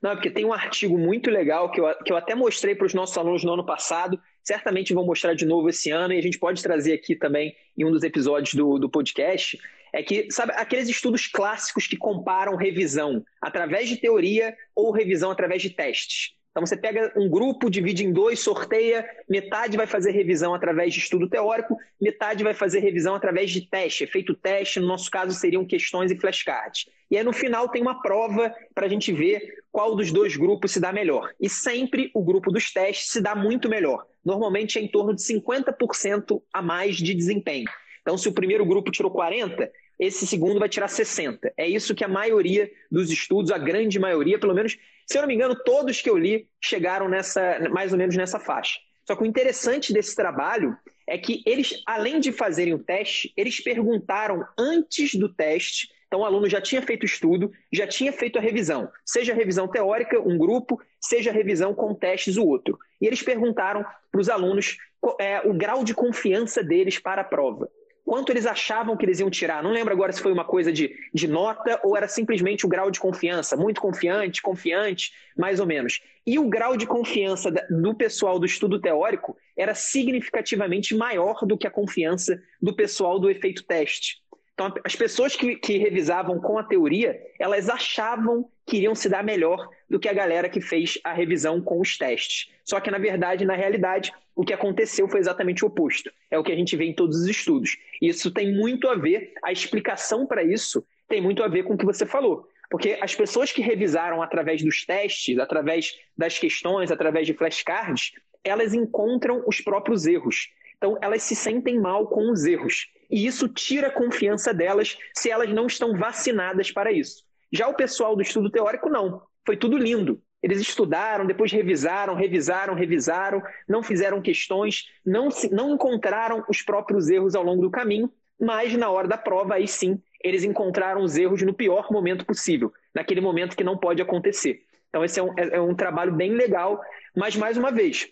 Não, 0.01 0.15
porque 0.15 0.31
tem 0.31 0.45
um 0.45 0.53
artigo 0.53 0.99
muito 0.99 1.31
legal 1.31 1.71
que 1.71 1.81
eu, 1.81 1.95
que 2.05 2.13
eu 2.13 2.17
até 2.17 2.35
mostrei 2.35 2.75
para 2.75 2.87
os 2.87 2.95
nossos 2.95 3.17
alunos 3.17 3.45
no 3.45 3.53
ano 3.53 3.67
passado, 3.67 4.21
certamente 4.43 4.95
vou 4.95 5.07
mostrar 5.07 5.35
de 5.35 5.45
novo 5.45 5.69
esse 5.69 5.91
ano, 5.91 6.13
e 6.13 6.19
a 6.19 6.23
gente 6.23 6.39
pode 6.39 6.63
trazer 6.63 6.93
aqui 6.93 7.15
também 7.17 7.55
em 7.77 7.85
um 7.85 7.91
dos 7.91 8.03
episódios 8.03 8.55
do, 8.55 8.79
do 8.79 8.89
podcast, 8.89 9.59
é 9.93 10.03
que, 10.03 10.31
sabe, 10.31 10.53
aqueles 10.57 10.89
estudos 10.89 11.27
clássicos 11.27 11.87
que 11.87 11.97
comparam 11.97 12.57
revisão 12.57 13.23
através 13.41 13.89
de 13.89 13.97
teoria 13.97 14.57
ou 14.75 14.91
revisão 14.91 15.31
através 15.31 15.61
de 15.61 15.71
testes. 15.71 16.35
Então 16.53 16.67
você 16.67 16.77
pega 16.77 17.11
um 17.17 17.31
grupo, 17.31 17.71
divide 17.71 18.05
em 18.05 18.13
dois, 18.13 18.41
sorteia, 18.41 19.09
metade 19.29 19.75
vai 19.75 19.87
fazer 19.87 20.11
revisão 20.11 20.55
através 20.55 20.93
de 20.93 21.01
estudo 21.01 21.27
teórico, 21.27 21.79
metade 21.99 22.45
vai 22.45 22.53
fazer 22.53 22.81
revisão 22.81 23.15
através 23.15 23.51
de 23.51 23.63
teste, 23.63 24.05
efeito 24.05 24.35
teste, 24.35 24.79
no 24.79 24.87
nosso 24.87 25.11
caso 25.11 25.35
seriam 25.35 25.65
questões 25.65 26.11
e 26.11 26.17
flashcards. 26.17 26.85
E 27.11 27.17
aí 27.17 27.25
no 27.25 27.33
final 27.33 27.71
tem 27.71 27.81
uma 27.81 28.03
prova 28.03 28.55
para 28.75 28.85
a 28.85 28.89
gente 28.89 29.13
ver 29.13 29.63
qual 29.71 29.97
dos 29.97 30.13
dois 30.13 30.37
grupos 30.37 30.73
se 30.73 30.81
dá 30.81 30.93
melhor. 30.93 31.31
E 31.41 31.49
sempre 31.49 32.11
o 32.15 32.23
grupo 32.23 32.53
dos 32.53 32.71
testes 32.71 33.11
se 33.11 33.23
dá 33.23 33.35
muito 33.35 33.67
melhor. 33.67 34.05
Normalmente 34.23 34.79
é 34.79 34.83
em 34.83 34.89
torno 34.89 35.15
de 35.15 35.23
50% 35.23 36.43
a 36.53 36.61
mais 36.61 36.97
de 36.97 37.15
desempenho. 37.15 37.69
Então, 38.03 38.19
se 38.19 38.29
o 38.29 38.33
primeiro 38.33 38.67
grupo 38.67 38.91
tirou 38.91 39.11
40, 39.11 39.71
esse 40.03 40.27
segundo 40.27 40.59
vai 40.59 40.69
tirar 40.69 40.89
60. 40.89 41.53
É 41.57 41.69
isso 41.69 41.95
que 41.95 42.03
a 42.03 42.09
maioria 42.09 42.69
dos 42.91 43.09
estudos, 43.09 43.53
a 43.53 43.59
grande 43.59 44.01
maioria, 44.01 44.37
pelo 44.37 44.53
menos, 44.53 44.77
se 45.07 45.17
eu 45.17 45.23
não 45.23 45.29
me 45.29 45.35
engano, 45.35 45.55
todos 45.55 46.01
que 46.01 46.11
eu 46.11 46.19
li 46.19 46.49
chegaram 46.61 47.09
nessa, 47.09 47.69
mais 47.71 47.93
ou 47.93 47.99
menos 47.99 48.17
nessa 48.17 48.41
faixa. 48.41 48.81
Só 49.07 49.15
que 49.15 49.23
o 49.23 49.27
interessante 49.27 49.93
desse 49.93 50.17
trabalho 50.17 50.77
é 51.07 51.17
que 51.17 51.41
eles, 51.47 51.85
além 51.87 52.19
de 52.19 52.33
fazerem 52.33 52.75
o 52.75 52.81
teste, 52.81 53.33
eles 53.37 53.61
perguntaram 53.61 54.45
antes 54.59 55.15
do 55.15 55.33
teste. 55.33 55.89
Então, 56.09 56.21
o 56.21 56.25
aluno 56.25 56.49
já 56.49 56.61
tinha 56.61 56.83
feito 56.83 57.05
o 57.05 57.07
estudo, 57.07 57.53
já 57.73 57.87
tinha 57.87 58.13
feito 58.13 58.41
a 58.41 58.43
revisão, 58.43 58.91
seja 59.07 59.33
a 59.33 59.37
revisão 59.37 59.69
teórica, 59.69 60.21
um 60.21 60.37
grupo, 60.37 60.81
seja 61.01 61.31
a 61.31 61.33
revisão 61.33 61.75
com 61.75 61.95
testes, 61.95 62.37
o 62.37 62.45
outro. 62.45 62.77
E 63.01 63.07
eles 63.07 63.23
perguntaram 63.23 63.85
para 64.11 64.21
os 64.21 64.29
alunos 64.29 64.79
é, 65.21 65.41
o 65.49 65.55
grau 65.55 65.85
de 65.85 65.95
confiança 65.95 66.61
deles 66.63 66.99
para 66.99 67.23
a 67.23 67.25
prova 67.25 67.71
quanto 68.13 68.29
eles 68.29 68.45
achavam 68.45 68.95
que 68.95 69.07
eles 69.07 69.21
iam 69.21 69.31
tirar. 69.31 69.63
Não 69.63 69.71
lembro 69.71 69.91
agora 69.91 70.13
se 70.13 70.21
foi 70.21 70.35
uma 70.35 70.45
coisa 70.45 70.71
de, 70.71 70.95
de 71.15 71.27
nota 71.27 71.81
ou 71.83 71.97
era 71.97 72.07
simplesmente 72.07 72.67
o 72.67 72.69
grau 72.69 72.91
de 72.91 73.01
confiança, 73.01 73.57
muito 73.57 73.81
confiante, 73.81 74.43
confiante, 74.43 75.11
mais 75.35 75.59
ou 75.59 75.65
menos. 75.65 76.03
E 76.27 76.39
o 76.39 76.47
grau 76.47 76.77
de 76.77 76.87
confiança 76.87 77.51
do 77.71 77.95
pessoal 77.95 78.39
do 78.39 78.45
estudo 78.45 78.79
teórico 78.79 79.35
era 79.57 79.75
significativamente 79.75 80.95
maior 80.95 81.47
do 81.47 81.57
que 81.57 81.67
a 81.67 81.71
confiança 81.71 82.39
do 82.61 82.77
pessoal 82.77 83.19
do 83.19 83.31
efeito 83.31 83.63
teste. 83.63 84.21
Então, 84.53 84.71
as 84.85 84.95
pessoas 84.95 85.35
que, 85.35 85.57
que 85.57 85.79
revisavam 85.79 86.39
com 86.39 86.59
a 86.59 86.65
teoria, 86.65 87.19
elas 87.41 87.71
achavam 87.71 88.47
que 88.67 88.77
iriam 88.77 88.95
se 88.95 89.09
dar 89.09 89.25
melhor 89.25 89.71
do 89.89 89.99
que 89.99 90.09
a 90.09 90.13
galera 90.13 90.51
que 90.51 90.61
fez 90.61 90.99
a 91.03 91.15
revisão 91.15 91.63
com 91.63 91.81
os 91.81 91.97
testes. 91.97 92.51
Só 92.63 92.79
que, 92.79 92.91
na 92.91 92.99
verdade, 92.99 93.47
na 93.47 93.55
realidade, 93.55 94.13
o 94.35 94.45
que 94.45 94.53
aconteceu 94.53 95.09
foi 95.09 95.21
exatamente 95.21 95.65
o 95.65 95.69
oposto. 95.69 96.11
É 96.31 96.39
o 96.39 96.43
que 96.43 96.53
a 96.53 96.57
gente 96.57 96.77
vê 96.77 96.85
em 96.85 96.95
todos 96.95 97.19
os 97.19 97.29
estudos. 97.29 97.77
Isso 98.01 98.31
tem 98.31 98.55
muito 98.55 98.89
a 98.89 98.95
ver, 98.95 99.35
a 99.45 99.53
explicação 99.53 100.27
para 100.27 100.43
isso 100.43 100.85
tem 101.09 101.21
muito 101.21 101.43
a 101.43 101.49
ver 101.49 101.65
com 101.65 101.75
o 101.75 101.79
que 101.79 101.85
você 101.85 102.07
falou. 102.07 102.49
Porque 102.71 102.99
as 103.03 103.15
pessoas 103.15 103.53
que 103.53 103.61
revisaram 103.61 104.23
através 104.23 104.63
dos 104.63 104.87
testes, 104.87 105.39
através 105.39 105.95
das 106.17 106.39
questões, 106.39 106.91
através 106.91 107.27
de 107.27 107.35
flashcards, 107.35 108.13
elas 108.43 108.73
encontram 108.73 109.45
os 109.47 109.61
próprios 109.61 110.07
erros. 110.07 110.49
Então, 110.79 110.99
elas 111.03 111.23
se 111.23 111.37
sentem 111.37 111.79
mal 111.79 112.09
com 112.09 112.31
os 112.31 112.45
erros. 112.45 112.89
E 113.11 113.27
isso 113.27 113.47
tira 113.47 113.89
a 113.89 113.93
confiança 113.93 114.55
delas 114.55 114.97
se 115.15 115.31
elas 115.31 115.51
não 115.51 115.67
estão 115.67 115.97
vacinadas 115.97 116.73
para 116.73 116.91
isso. 116.91 117.25
Já 117.53 117.69
o 117.69 117.75
pessoal 117.75 118.17
do 118.17 118.23
estudo 118.23 118.51
teórico, 118.51 118.89
não. 118.89 119.23
Foi 119.45 119.57
tudo 119.57 119.77
lindo. 119.77 120.23
Eles 120.43 120.61
estudaram, 120.61 121.25
depois 121.25 121.53
revisaram, 121.53 122.15
revisaram, 122.15 122.75
revisaram, 122.75 123.43
não 123.69 123.83
fizeram 123.83 124.21
questões, 124.21 124.87
não, 125.07 125.31
se, 125.31 125.53
não 125.53 125.75
encontraram 125.75 126.45
os 126.49 126.63
próprios 126.63 127.09
erros 127.09 127.35
ao 127.35 127.45
longo 127.45 127.63
do 127.63 127.71
caminho, 127.71 128.11
mas 128.41 128.75
na 128.75 128.91
hora 128.91 129.07
da 129.07 129.17
prova, 129.17 129.55
aí 129.55 129.69
sim, 129.69 130.03
eles 130.23 130.43
encontraram 130.43 131.03
os 131.03 131.17
erros 131.17 131.43
no 131.43 131.55
pior 131.55 131.93
momento 131.93 132.27
possível, 132.27 132.73
naquele 132.93 133.21
momento 133.21 133.57
que 133.57 133.63
não 133.63 133.79
pode 133.79 134.03
acontecer. 134.03 134.63
Então, 134.89 135.05
esse 135.05 135.21
é 135.21 135.23
um, 135.23 135.33
é, 135.39 135.57
é 135.57 135.61
um 135.61 135.75
trabalho 135.75 136.13
bem 136.13 136.33
legal, 136.33 136.81
mas 137.17 137.37
mais 137.37 137.57
uma 137.57 137.71
vez, 137.71 138.09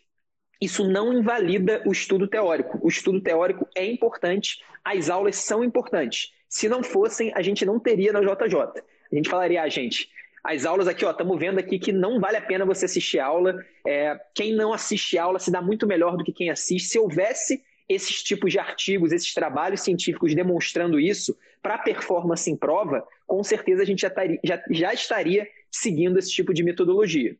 isso 0.60 0.86
não 0.86 1.12
invalida 1.12 1.82
o 1.86 1.90
estudo 1.90 2.28
teórico. 2.28 2.78
O 2.82 2.88
estudo 2.88 3.20
teórico 3.20 3.66
é 3.74 3.84
importante, 3.84 4.62
as 4.84 5.10
aulas 5.10 5.36
são 5.36 5.64
importantes. 5.64 6.30
Se 6.48 6.68
não 6.68 6.82
fossem, 6.82 7.32
a 7.34 7.42
gente 7.42 7.64
não 7.64 7.80
teria 7.80 8.12
na 8.12 8.20
JJ. 8.20 8.82
A 9.10 9.14
gente 9.14 9.28
falaria, 9.28 9.62
ah, 9.62 9.68
gente, 9.68 10.08
as 10.42 10.64
aulas 10.64 10.88
aqui, 10.88 11.04
ó, 11.04 11.10
estamos 11.10 11.38
vendo 11.38 11.58
aqui 11.58 11.78
que 11.78 11.92
não 11.92 12.18
vale 12.18 12.36
a 12.36 12.42
pena 12.42 12.64
você 12.64 12.86
assistir 12.86 13.18
aula. 13.18 13.54
É, 13.86 14.18
quem 14.34 14.54
não 14.54 14.72
assiste 14.72 15.18
aula 15.18 15.38
se 15.38 15.50
dá 15.50 15.60
muito 15.60 15.86
melhor 15.86 16.16
do 16.16 16.24
que 16.24 16.32
quem 16.32 16.50
assiste. 16.50 16.88
Se 16.88 16.98
houvesse 16.98 17.62
esses 17.88 18.22
tipos 18.22 18.52
de 18.52 18.58
artigos, 18.58 19.12
esses 19.12 19.34
trabalhos 19.34 19.80
científicos 19.82 20.34
demonstrando 20.34 20.98
isso 20.98 21.36
para 21.60 21.76
performance 21.76 22.50
em 22.50 22.56
prova, 22.56 23.04
com 23.26 23.42
certeza 23.42 23.82
a 23.82 23.84
gente 23.84 24.00
já, 24.00 24.12
já, 24.44 24.62
já 24.70 24.94
estaria 24.94 25.46
seguindo 25.70 26.18
esse 26.18 26.30
tipo 26.30 26.54
de 26.54 26.62
metodologia. 26.62 27.36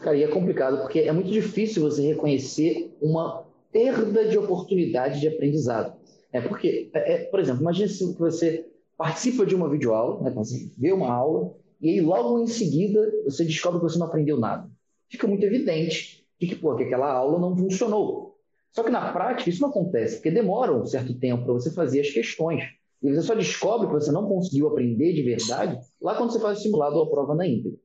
Cara, 0.00 0.16
e 0.16 0.22
é 0.22 0.28
complicado, 0.28 0.82
porque 0.82 1.00
é 1.00 1.12
muito 1.12 1.30
difícil 1.30 1.82
você 1.82 2.02
reconhecer 2.02 2.94
uma 3.00 3.46
perda 3.72 4.26
de 4.28 4.38
oportunidade 4.38 5.20
de 5.20 5.28
aprendizado. 5.28 5.96
É 6.32 6.40
porque, 6.40 6.90
é, 6.92 7.24
por 7.24 7.40
exemplo, 7.40 7.62
imagine 7.62 7.88
se 7.88 8.12
você 8.14 8.66
participa 8.96 9.44
de 9.46 9.54
uma 9.54 9.68
videoaula, 9.68 10.20
né, 10.22 10.30
então 10.30 10.44
você 10.44 10.70
vê 10.78 10.92
uma 10.92 11.12
aula, 11.12 11.54
e 11.84 11.90
aí 11.90 12.00
logo 12.00 12.38
em 12.38 12.46
seguida 12.46 13.12
você 13.26 13.44
descobre 13.44 13.78
que 13.78 13.84
você 13.84 13.98
não 13.98 14.06
aprendeu 14.06 14.40
nada. 14.40 14.70
Fica 15.10 15.26
muito 15.26 15.44
evidente 15.44 16.26
de 16.40 16.46
que, 16.46 16.56
pô, 16.56 16.74
que 16.74 16.84
aquela 16.84 17.12
aula 17.12 17.38
não 17.38 17.54
funcionou. 17.54 18.38
Só 18.72 18.82
que 18.82 18.88
na 18.88 19.12
prática 19.12 19.50
isso 19.50 19.60
não 19.60 19.68
acontece, 19.68 20.16
porque 20.16 20.30
demora 20.30 20.74
um 20.74 20.86
certo 20.86 21.12
tempo 21.12 21.44
para 21.44 21.52
você 21.52 21.70
fazer 21.70 22.00
as 22.00 22.08
questões. 22.08 22.64
E 23.02 23.12
você 23.12 23.20
só 23.20 23.34
descobre 23.34 23.86
que 23.88 23.92
você 23.92 24.10
não 24.10 24.26
conseguiu 24.26 24.68
aprender 24.68 25.12
de 25.12 25.22
verdade 25.24 25.78
lá 26.00 26.14
quando 26.14 26.32
você 26.32 26.40
faz 26.40 26.58
o 26.58 26.62
simulado 26.62 26.96
ou 26.96 27.02
a 27.02 27.10
prova 27.10 27.34
na 27.34 27.46
íntegra. 27.46 27.78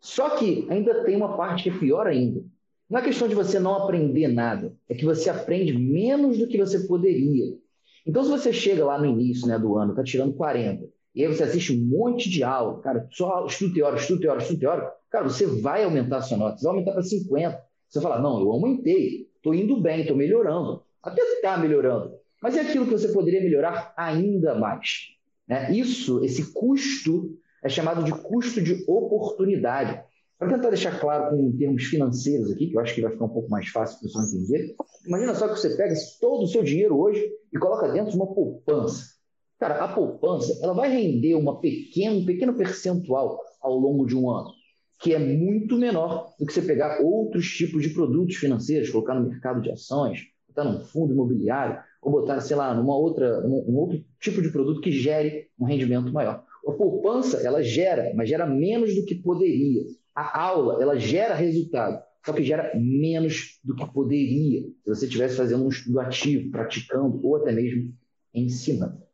Só 0.00 0.36
que 0.36 0.68
ainda 0.70 1.02
tem 1.02 1.16
uma 1.16 1.36
parte 1.36 1.64
que 1.64 1.70
é 1.70 1.76
pior 1.76 2.06
ainda. 2.06 2.44
Não 2.88 3.00
é 3.00 3.02
questão 3.02 3.26
de 3.26 3.34
você 3.34 3.58
não 3.58 3.74
aprender 3.74 4.28
nada, 4.28 4.72
é 4.88 4.94
que 4.94 5.04
você 5.04 5.28
aprende 5.28 5.76
menos 5.76 6.38
do 6.38 6.46
que 6.46 6.56
você 6.56 6.86
poderia. 6.86 7.58
Então, 8.06 8.22
se 8.22 8.30
você 8.30 8.52
chega 8.52 8.84
lá 8.84 8.96
no 8.96 9.06
início 9.06 9.48
né, 9.48 9.58
do 9.58 9.76
ano, 9.76 9.90
está 9.90 10.04
tirando 10.04 10.34
40, 10.34 10.88
e 11.18 11.24
aí 11.24 11.34
você 11.34 11.42
assiste 11.42 11.72
um 11.72 11.84
monte 11.84 12.30
de 12.30 12.44
aula, 12.44 12.80
cara, 12.80 13.08
só 13.10 13.44
estudo 13.44 13.74
teórico, 13.74 14.00
estudo 14.00 14.20
teórico, 14.20 14.42
estudo 14.42 14.60
teórico, 14.60 14.92
cara, 15.10 15.24
você 15.24 15.46
vai 15.46 15.82
aumentar 15.82 16.18
a 16.18 16.22
sua 16.22 16.36
nota, 16.36 16.56
você 16.56 16.64
vai 16.64 16.74
aumentar 16.74 16.92
para 16.92 17.02
50. 17.02 17.60
Você 17.88 18.00
fala, 18.00 18.20
não, 18.20 18.40
eu 18.40 18.52
aumentei, 18.52 19.28
estou 19.34 19.52
indo 19.52 19.80
bem, 19.80 20.02
estou 20.02 20.16
melhorando. 20.16 20.80
Até 21.02 21.20
está 21.20 21.58
melhorando. 21.58 22.12
Mas 22.40 22.56
é 22.56 22.60
aquilo 22.60 22.84
que 22.84 22.92
você 22.92 23.08
poderia 23.08 23.40
melhorar 23.40 23.92
ainda 23.96 24.54
mais. 24.54 25.08
Né? 25.48 25.72
Isso, 25.72 26.22
esse 26.24 26.52
custo 26.52 27.36
é 27.64 27.68
chamado 27.68 28.04
de 28.04 28.12
custo 28.12 28.62
de 28.62 28.84
oportunidade. 28.86 30.00
Para 30.38 30.50
tentar 30.50 30.68
deixar 30.68 31.00
claro 31.00 31.30
com 31.30 31.56
termos 31.58 31.82
financeiros 31.82 32.52
aqui, 32.52 32.68
que 32.68 32.76
eu 32.76 32.80
acho 32.80 32.94
que 32.94 33.02
vai 33.02 33.10
ficar 33.10 33.24
um 33.24 33.30
pouco 33.30 33.50
mais 33.50 33.66
fácil 33.66 33.98
para 33.98 34.04
o 34.04 34.06
pessoal 34.06 34.24
entender, 34.24 34.76
imagina 35.04 35.34
só 35.34 35.48
que 35.48 35.58
você 35.58 35.70
pega 35.76 35.96
todo 36.20 36.44
o 36.44 36.46
seu 36.46 36.62
dinheiro 36.62 36.96
hoje 36.96 37.28
e 37.52 37.58
coloca 37.58 37.88
dentro 37.88 38.12
de 38.12 38.16
uma 38.16 38.32
poupança. 38.32 39.17
Cara, 39.58 39.84
a 39.84 39.88
poupança 39.88 40.56
ela 40.62 40.72
vai 40.72 40.88
render 40.88 41.34
uma 41.34 41.60
pequeno, 41.60 42.18
um 42.20 42.24
pequeno 42.24 42.54
percentual 42.54 43.40
ao 43.60 43.76
longo 43.76 44.06
de 44.06 44.16
um 44.16 44.30
ano, 44.30 44.52
que 45.00 45.12
é 45.12 45.18
muito 45.18 45.76
menor 45.76 46.32
do 46.38 46.46
que 46.46 46.52
você 46.52 46.62
pegar 46.62 47.00
outros 47.02 47.48
tipos 47.48 47.82
de 47.82 47.90
produtos 47.90 48.36
financeiros, 48.36 48.90
colocar 48.90 49.14
no 49.14 49.28
mercado 49.28 49.60
de 49.60 49.70
ações, 49.72 50.20
botar 50.46 50.62
num 50.62 50.80
fundo 50.84 51.12
imobiliário, 51.12 51.80
ou 52.00 52.12
botar, 52.12 52.40
sei 52.40 52.56
lá, 52.56 52.72
numa 52.72 52.96
outra, 52.96 53.44
um 53.44 53.74
outro 53.76 54.04
tipo 54.20 54.40
de 54.40 54.50
produto 54.50 54.80
que 54.80 54.92
gere 54.92 55.48
um 55.58 55.64
rendimento 55.64 56.12
maior. 56.12 56.44
A 56.64 56.72
poupança, 56.72 57.38
ela 57.38 57.60
gera, 57.60 58.12
mas 58.14 58.28
gera 58.28 58.46
menos 58.46 58.94
do 58.94 59.04
que 59.04 59.16
poderia. 59.16 59.82
A 60.14 60.40
aula, 60.40 60.80
ela 60.80 60.96
gera 60.96 61.34
resultado, 61.34 62.00
só 62.24 62.32
que 62.32 62.44
gera 62.44 62.72
menos 62.76 63.58
do 63.64 63.74
que 63.74 63.92
poderia 63.92 64.62
se 64.84 64.88
você 64.88 65.06
estivesse 65.06 65.36
fazendo 65.36 65.64
um 65.64 65.68
estudo 65.68 65.98
ativo, 65.98 66.50
praticando 66.50 67.20
ou 67.26 67.36
até 67.36 67.50
mesmo 67.50 67.92
ensinando. 68.32 69.07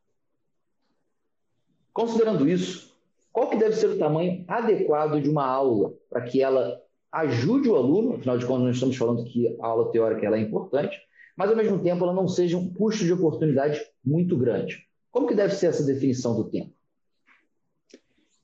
Considerando 1.94 2.48
isso, 2.48 2.92
qual 3.32 3.48
que 3.48 3.56
deve 3.56 3.76
ser 3.76 3.86
o 3.86 3.98
tamanho 3.98 4.44
adequado 4.48 5.22
de 5.22 5.30
uma 5.30 5.46
aula 5.46 5.94
para 6.10 6.22
que 6.22 6.42
ela 6.42 6.82
ajude 7.12 7.68
o 7.68 7.76
aluno, 7.76 8.16
afinal 8.16 8.36
de 8.36 8.44
contas 8.44 8.64
nós 8.64 8.74
estamos 8.74 8.96
falando 8.96 9.24
que 9.24 9.56
a 9.60 9.66
aula 9.68 9.92
teórica 9.92 10.26
ela 10.26 10.36
é 10.36 10.40
importante, 10.40 11.00
mas 11.36 11.48
ao 11.48 11.56
mesmo 11.56 11.78
tempo 11.78 12.02
ela 12.02 12.12
não 12.12 12.26
seja 12.26 12.58
um 12.58 12.68
custo 12.74 13.04
de 13.04 13.12
oportunidade 13.12 13.80
muito 14.04 14.36
grande. 14.36 14.84
Como 15.12 15.28
que 15.28 15.36
deve 15.36 15.54
ser 15.54 15.66
essa 15.66 15.86
definição 15.86 16.34
do 16.34 16.50
tempo? 16.50 16.73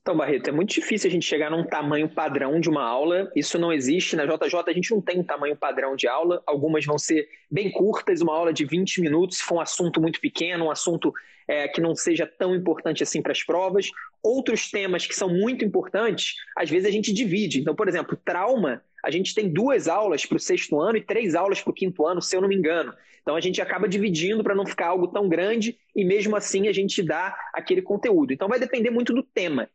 Então, 0.01 0.17
Barreto, 0.17 0.49
é 0.49 0.51
muito 0.51 0.73
difícil 0.73 1.07
a 1.07 1.11
gente 1.11 1.27
chegar 1.27 1.51
num 1.51 1.63
tamanho 1.63 2.09
padrão 2.09 2.59
de 2.59 2.67
uma 2.67 2.83
aula. 2.83 3.31
Isso 3.35 3.59
não 3.59 3.71
existe. 3.71 4.15
Na 4.15 4.25
JJ 4.25 4.63
a 4.65 4.73
gente 4.73 4.89
não 4.89 4.99
tem 4.99 5.19
um 5.19 5.23
tamanho 5.23 5.55
padrão 5.55 5.95
de 5.95 6.07
aula. 6.07 6.41
Algumas 6.47 6.83
vão 6.83 6.97
ser 6.97 7.29
bem 7.51 7.71
curtas, 7.71 8.19
uma 8.19 8.33
aula 8.33 8.51
de 8.51 8.65
20 8.65 8.99
minutos, 8.99 9.37
se 9.37 9.43
for 9.43 9.57
um 9.57 9.59
assunto 9.59 10.01
muito 10.01 10.19
pequeno, 10.19 10.65
um 10.65 10.71
assunto 10.71 11.13
é, 11.47 11.67
que 11.67 11.79
não 11.79 11.93
seja 11.95 12.25
tão 12.25 12.55
importante 12.55 13.03
assim 13.03 13.21
para 13.21 13.31
as 13.31 13.43
provas. 13.43 13.91
Outros 14.23 14.71
temas 14.71 15.05
que 15.05 15.13
são 15.13 15.29
muito 15.29 15.63
importantes, 15.63 16.33
às 16.57 16.67
vezes 16.67 16.87
a 16.87 16.91
gente 16.91 17.13
divide. 17.13 17.59
Então, 17.59 17.75
por 17.75 17.87
exemplo, 17.87 18.17
trauma, 18.25 18.83
a 19.05 19.11
gente 19.11 19.35
tem 19.35 19.53
duas 19.53 19.87
aulas 19.87 20.25
para 20.25 20.37
o 20.37 20.39
sexto 20.39 20.79
ano 20.79 20.97
e 20.97 21.05
três 21.05 21.35
aulas 21.35 21.61
para 21.61 21.69
o 21.69 21.75
quinto 21.75 22.07
ano, 22.07 22.23
se 22.23 22.35
eu 22.35 22.41
não 22.41 22.49
me 22.49 22.55
engano. 22.55 22.91
Então 23.21 23.35
a 23.35 23.39
gente 23.39 23.61
acaba 23.61 23.87
dividindo 23.87 24.43
para 24.43 24.55
não 24.55 24.65
ficar 24.65 24.87
algo 24.87 25.09
tão 25.09 25.29
grande 25.29 25.77
e 25.95 26.03
mesmo 26.03 26.35
assim 26.35 26.67
a 26.67 26.73
gente 26.73 27.03
dá 27.03 27.37
aquele 27.53 27.83
conteúdo. 27.83 28.33
Então 28.33 28.47
vai 28.47 28.59
depender 28.59 28.89
muito 28.89 29.13
do 29.13 29.21
tema 29.21 29.69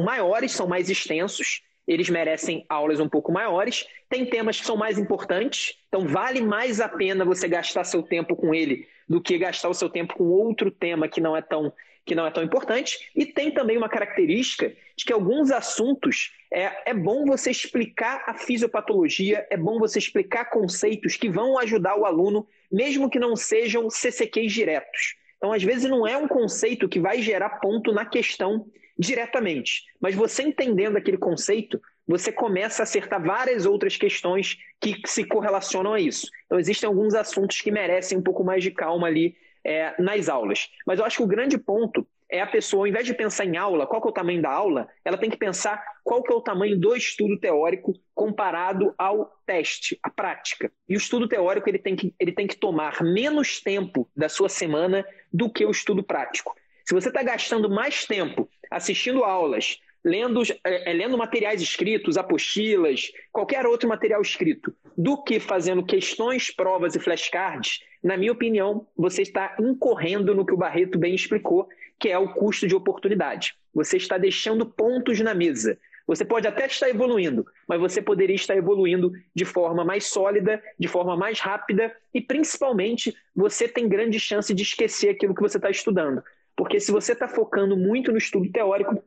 maiores, 0.00 0.52
são 0.52 0.66
mais 0.66 0.88
extensos, 0.88 1.62
eles 1.86 2.08
merecem 2.08 2.64
aulas 2.68 3.00
um 3.00 3.08
pouco 3.08 3.32
maiores. 3.32 3.86
Tem 4.08 4.24
temas 4.24 4.60
que 4.60 4.66
são 4.66 4.76
mais 4.76 4.98
importantes, 4.98 5.74
então 5.88 6.06
vale 6.06 6.40
mais 6.40 6.80
a 6.80 6.88
pena 6.88 7.24
você 7.24 7.48
gastar 7.48 7.84
seu 7.84 8.02
tempo 8.02 8.36
com 8.36 8.54
ele 8.54 8.86
do 9.08 9.20
que 9.20 9.36
gastar 9.38 9.68
o 9.68 9.74
seu 9.74 9.90
tempo 9.90 10.14
com 10.14 10.24
outro 10.24 10.70
tema 10.70 11.08
que 11.08 11.20
não 11.20 11.36
é 11.36 11.42
tão 11.42 11.72
que 12.04 12.16
não 12.16 12.26
é 12.26 12.32
tão 12.32 12.42
importante. 12.42 13.12
E 13.14 13.24
tem 13.24 13.52
também 13.52 13.76
uma 13.76 13.88
característica 13.88 14.74
de 14.96 15.04
que 15.04 15.12
alguns 15.12 15.52
assuntos 15.52 16.32
é, 16.52 16.90
é 16.90 16.94
bom 16.94 17.24
você 17.24 17.52
explicar 17.52 18.24
a 18.26 18.34
fisiopatologia, 18.34 19.46
é 19.48 19.56
bom 19.56 19.78
você 19.78 20.00
explicar 20.00 20.46
conceitos 20.46 21.16
que 21.16 21.28
vão 21.28 21.56
ajudar 21.58 21.96
o 21.96 22.04
aluno, 22.04 22.44
mesmo 22.70 23.08
que 23.08 23.20
não 23.20 23.36
sejam 23.36 23.88
CCQs 23.88 24.52
diretos. 24.52 25.14
Então, 25.36 25.52
às 25.52 25.62
vezes, 25.62 25.88
não 25.88 26.04
é 26.04 26.16
um 26.16 26.26
conceito 26.26 26.88
que 26.88 26.98
vai 26.98 27.22
gerar 27.22 27.60
ponto 27.60 27.92
na 27.92 28.04
questão 28.04 28.66
diretamente. 28.98 29.82
Mas 30.00 30.14
você 30.14 30.42
entendendo 30.42 30.96
aquele 30.96 31.18
conceito, 31.18 31.80
você 32.06 32.32
começa 32.32 32.82
a 32.82 32.84
acertar 32.84 33.22
várias 33.22 33.64
outras 33.66 33.96
questões 33.96 34.58
que 34.80 35.00
se 35.06 35.24
correlacionam 35.24 35.94
a 35.94 36.00
isso. 36.00 36.28
Então, 36.46 36.58
existem 36.58 36.86
alguns 36.86 37.14
assuntos 37.14 37.60
que 37.60 37.70
merecem 37.70 38.18
um 38.18 38.22
pouco 38.22 38.44
mais 38.44 38.62
de 38.62 38.70
calma 38.70 39.06
ali 39.06 39.36
é, 39.64 39.94
nas 40.00 40.28
aulas. 40.28 40.70
Mas 40.86 40.98
eu 40.98 41.04
acho 41.04 41.18
que 41.18 41.22
o 41.22 41.28
grande 41.28 41.56
ponto 41.56 42.06
é 42.32 42.40
a 42.40 42.46
pessoa, 42.46 42.84
ao 42.84 42.86
invés 42.86 43.04
de 43.04 43.12
pensar 43.12 43.44
em 43.44 43.58
aula, 43.58 43.86
qual 43.86 44.00
que 44.00 44.08
é 44.08 44.10
o 44.10 44.14
tamanho 44.14 44.40
da 44.40 44.50
aula, 44.50 44.88
ela 45.04 45.18
tem 45.18 45.28
que 45.28 45.36
pensar 45.36 45.84
qual 46.02 46.22
que 46.22 46.32
é 46.32 46.34
o 46.34 46.40
tamanho 46.40 46.80
do 46.80 46.96
estudo 46.96 47.38
teórico 47.38 47.92
comparado 48.14 48.94
ao 48.96 49.38
teste, 49.44 49.98
a 50.02 50.08
prática. 50.08 50.72
E 50.88 50.94
o 50.94 50.96
estudo 50.96 51.28
teórico 51.28 51.68
ele 51.68 51.78
tem 51.78 51.94
que, 51.94 52.14
ele 52.18 52.32
tem 52.32 52.46
que 52.46 52.56
tomar 52.56 53.02
menos 53.02 53.60
tempo 53.60 54.08
da 54.16 54.30
sua 54.30 54.48
semana 54.48 55.04
do 55.30 55.52
que 55.52 55.66
o 55.66 55.70
estudo 55.70 56.02
prático. 56.02 56.56
Se 56.86 56.94
você 56.94 57.08
está 57.08 57.22
gastando 57.22 57.68
mais 57.68 58.06
tempo 58.06 58.48
assistindo 58.72 59.24
aulas, 59.24 59.78
lendo, 60.04 60.42
é, 60.64 60.90
é, 60.90 60.92
lendo 60.92 61.16
materiais 61.16 61.62
escritos, 61.62 62.16
apostilas, 62.16 63.12
qualquer 63.30 63.66
outro 63.66 63.88
material 63.88 64.20
escrito, 64.20 64.74
do 64.96 65.22
que 65.22 65.38
fazendo 65.38 65.84
questões, 65.84 66.50
provas 66.50 66.94
e 66.94 67.00
flashcards, 67.00 67.80
na 68.02 68.16
minha 68.16 68.32
opinião, 68.32 68.86
você 68.96 69.22
está 69.22 69.54
incorrendo 69.60 70.34
no 70.34 70.44
que 70.44 70.52
o 70.52 70.56
Barreto 70.56 70.98
bem 70.98 71.14
explicou, 71.14 71.68
que 72.00 72.08
é 72.08 72.18
o 72.18 72.34
custo 72.34 72.66
de 72.66 72.74
oportunidade. 72.74 73.54
Você 73.72 73.96
está 73.96 74.18
deixando 74.18 74.66
pontos 74.66 75.20
na 75.20 75.32
mesa. 75.32 75.78
Você 76.04 76.24
pode 76.24 76.48
até 76.48 76.66
estar 76.66 76.88
evoluindo, 76.88 77.46
mas 77.68 77.78
você 77.78 78.02
poderia 78.02 78.34
estar 78.34 78.56
evoluindo 78.56 79.12
de 79.32 79.44
forma 79.44 79.84
mais 79.84 80.06
sólida, 80.06 80.60
de 80.76 80.88
forma 80.88 81.16
mais 81.16 81.38
rápida 81.38 81.94
e, 82.12 82.20
principalmente, 82.20 83.16
você 83.34 83.68
tem 83.68 83.88
grande 83.88 84.18
chance 84.18 84.52
de 84.52 84.64
esquecer 84.64 85.10
aquilo 85.10 85.34
que 85.34 85.40
você 85.40 85.58
está 85.58 85.70
estudando. 85.70 86.20
Porque 86.56 86.78
se 86.78 86.92
você 86.92 87.12
está 87.12 87.26
focando 87.28 87.76
muito 87.76 88.10
no 88.10 88.18
estudo 88.18 88.50
teórico, 88.50 89.02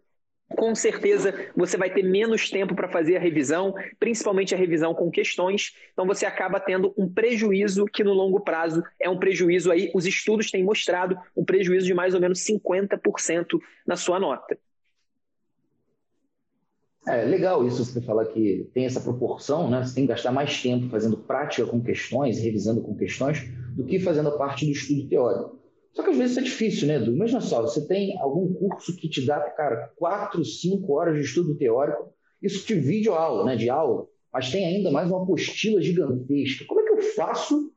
com 0.50 0.76
certeza 0.76 1.34
você 1.56 1.78
vai 1.78 1.92
ter 1.92 2.04
menos 2.04 2.50
tempo 2.50 2.76
para 2.76 2.88
fazer 2.88 3.18
a 3.18 3.20
revisão, 3.20 3.74
principalmente 4.00 4.54
a 4.54 4.58
revisão 4.58 4.94
com 4.94 5.10
questões. 5.10 5.74
Então 5.94 6.06
você 6.06 6.26
acaba 6.26 6.60
tendo 6.60 6.94
um 6.98 7.12
prejuízo 7.12 7.86
que 7.86 8.04
no 8.04 8.14
longo 8.14 8.40
prazo 8.42 8.84
é 9.00 9.10
um 9.10 9.20
prejuízo 9.20 9.72
aí, 9.72 9.92
os 9.94 10.06
estudos 10.06 10.52
têm 10.52 10.64
mostrado 10.64 11.18
um 11.36 11.44
prejuízo 11.44 11.86
de 11.86 11.94
mais 11.94 12.14
ou 12.14 12.22
menos 12.22 12.40
50% 12.46 13.60
na 13.88 13.96
sua 13.96 14.20
nota. 14.20 14.58
É 17.08 17.24
legal 17.24 17.66
isso 17.68 17.86
você 17.86 18.02
falar 18.02 18.26
que 18.26 18.68
tem 18.74 18.86
essa 18.86 19.00
proporção, 19.00 19.70
né? 19.70 19.84
Você 19.84 19.94
tem 19.94 20.06
que 20.06 20.10
gastar 20.10 20.32
mais 20.32 20.60
tempo 20.60 20.90
fazendo 20.90 21.16
prática 21.18 21.68
com 21.68 21.80
questões, 21.80 22.40
revisando 22.40 22.82
com 22.82 22.96
questões, 22.96 23.48
do 23.76 23.86
que 23.86 24.00
fazendo 24.00 24.30
a 24.30 24.38
parte 24.38 24.66
do 24.66 24.72
estudo 24.72 25.08
teórico. 25.08 25.60
Só 25.96 26.04
que 26.04 26.10
às 26.10 26.18
vezes 26.18 26.38
é 26.38 26.42
difícil, 26.42 26.88
né, 26.88 26.98
Edu? 26.98 27.14
Imagina 27.14 27.40
só, 27.40 27.62
você 27.62 27.88
tem 27.88 28.20
algum 28.20 28.54
curso 28.54 28.96
que 28.98 29.08
te 29.08 29.26
dá, 29.26 29.40
cara, 29.52 29.94
quatro, 29.96 30.44
cinco 30.44 30.94
horas 30.94 31.16
de 31.16 31.22
estudo 31.22 31.56
teórico, 31.58 32.14
isso 32.44 32.68
de 32.68 32.76
videoaula, 32.76 33.46
né, 33.46 33.56
de 33.56 33.70
aula, 33.70 34.06
mas 34.32 34.52
tem 34.52 34.66
ainda 34.66 34.92
mais 34.92 35.10
uma 35.10 35.24
apostila 35.24 35.82
gigantesca. 35.82 36.66
Como 36.66 36.82
é 36.82 36.84
que 36.84 36.92
eu 36.92 37.02
faço 37.14 37.72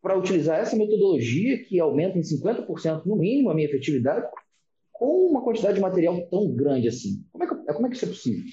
para 0.00 0.16
utilizar 0.16 0.60
essa 0.60 0.76
metodologia 0.76 1.60
que 1.64 1.80
aumenta 1.80 2.16
em 2.16 2.22
50% 2.22 3.04
no 3.04 3.16
mínimo 3.16 3.50
a 3.50 3.54
minha 3.54 3.66
efetividade 3.66 4.24
com 4.92 5.26
uma 5.26 5.42
quantidade 5.42 5.74
de 5.74 5.80
material 5.80 6.24
tão 6.28 6.54
grande 6.54 6.86
assim? 6.86 7.24
Como 7.32 7.42
é 7.42 7.48
que, 7.48 7.54
como 7.72 7.86
é 7.86 7.90
que 7.90 7.96
isso 7.96 8.04
é 8.04 8.08
possível? 8.08 8.44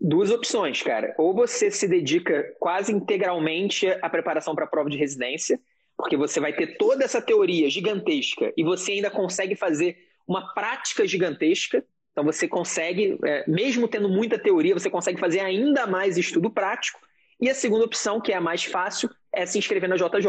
Duas 0.00 0.30
opções, 0.30 0.82
cara. 0.82 1.14
Ou 1.18 1.34
você 1.34 1.70
se 1.70 1.86
dedica 1.86 2.44
quase 2.58 2.92
integralmente 2.92 3.86
à 4.00 4.08
preparação 4.08 4.54
para 4.54 4.64
a 4.64 4.68
prova 4.68 4.88
de 4.88 4.96
residência, 4.96 5.60
porque 5.98 6.16
você 6.16 6.38
vai 6.38 6.52
ter 6.52 6.78
toda 6.78 7.04
essa 7.04 7.20
teoria 7.20 7.68
gigantesca 7.68 8.52
e 8.56 8.62
você 8.62 8.92
ainda 8.92 9.10
consegue 9.10 9.56
fazer 9.56 9.98
uma 10.28 10.54
prática 10.54 11.04
gigantesca. 11.04 11.84
Então 12.12 12.24
você 12.24 12.46
consegue, 12.46 13.18
é, 13.24 13.44
mesmo 13.50 13.88
tendo 13.88 14.08
muita 14.08 14.38
teoria, 14.38 14.74
você 14.74 14.88
consegue 14.88 15.18
fazer 15.18 15.40
ainda 15.40 15.88
mais 15.88 16.16
estudo 16.16 16.50
prático. 16.50 17.00
E 17.40 17.50
a 17.50 17.54
segunda 17.54 17.84
opção, 17.84 18.20
que 18.20 18.32
é 18.32 18.36
a 18.36 18.40
mais 18.40 18.64
fácil, 18.64 19.10
é 19.32 19.44
se 19.44 19.58
inscrever 19.58 19.88
na 19.88 19.96
JJ. 19.96 20.28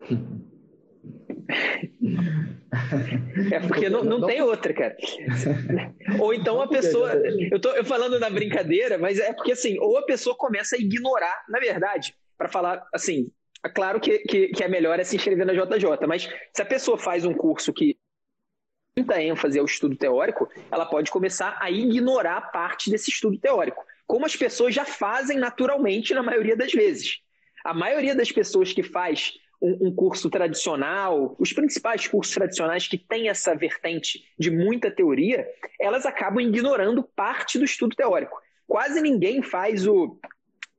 É 3.50 3.60
porque 3.60 3.88
não, 3.88 4.04
não 4.04 4.26
tem 4.26 4.42
outra, 4.42 4.74
cara. 4.74 4.96
Ou 6.20 6.34
então 6.34 6.60
a 6.60 6.68
pessoa. 6.68 7.12
Eu 7.50 7.58
tô 7.58 7.72
falando 7.84 8.18
na 8.18 8.28
brincadeira, 8.28 8.98
mas 8.98 9.18
é 9.18 9.32
porque 9.32 9.52
assim, 9.52 9.78
ou 9.78 9.96
a 9.96 10.04
pessoa 10.04 10.36
começa 10.36 10.76
a 10.76 10.78
ignorar, 10.78 11.44
na 11.48 11.58
verdade, 11.58 12.14
para 12.36 12.48
falar 12.48 12.86
assim, 12.92 13.30
claro 13.68 14.00
que, 14.00 14.18
que, 14.20 14.48
que, 14.48 14.64
é 14.64 14.68
melhor 14.68 14.98
é 14.98 15.04
se 15.04 15.16
inscrever 15.16 15.46
na 15.46 15.52
JJ, 15.52 16.06
mas 16.06 16.28
se 16.52 16.62
a 16.62 16.66
pessoa 16.66 16.98
faz 16.98 17.24
um 17.24 17.34
curso 17.34 17.72
que 17.72 17.96
muita 18.96 19.20
ênfase 19.22 19.58
ao 19.58 19.66
estudo 19.66 19.96
teórico, 19.96 20.48
ela 20.70 20.86
pode 20.86 21.10
começar 21.10 21.56
a 21.60 21.70
ignorar 21.70 22.50
parte 22.50 22.90
desse 22.90 23.10
estudo 23.10 23.38
teórico, 23.38 23.84
como 24.06 24.24
as 24.24 24.34
pessoas 24.34 24.74
já 24.74 24.84
fazem 24.84 25.38
naturalmente 25.38 26.14
na 26.14 26.22
maioria 26.22 26.56
das 26.56 26.72
vezes. 26.72 27.18
A 27.64 27.74
maioria 27.74 28.14
das 28.14 28.32
pessoas 28.32 28.72
que 28.72 28.82
faz 28.82 29.34
um, 29.60 29.88
um 29.88 29.94
curso 29.94 30.30
tradicional, 30.30 31.36
os 31.38 31.52
principais 31.52 32.06
cursos 32.06 32.34
tradicionais 32.34 32.86
que 32.86 32.96
têm 32.96 33.28
essa 33.28 33.54
vertente 33.54 34.24
de 34.38 34.50
muita 34.50 34.90
teoria, 34.90 35.46
elas 35.80 36.06
acabam 36.06 36.40
ignorando 36.40 37.02
parte 37.02 37.58
do 37.58 37.64
estudo 37.64 37.96
teórico. 37.96 38.38
Quase 38.66 39.00
ninguém 39.00 39.42
faz 39.42 39.86
o, 39.86 40.18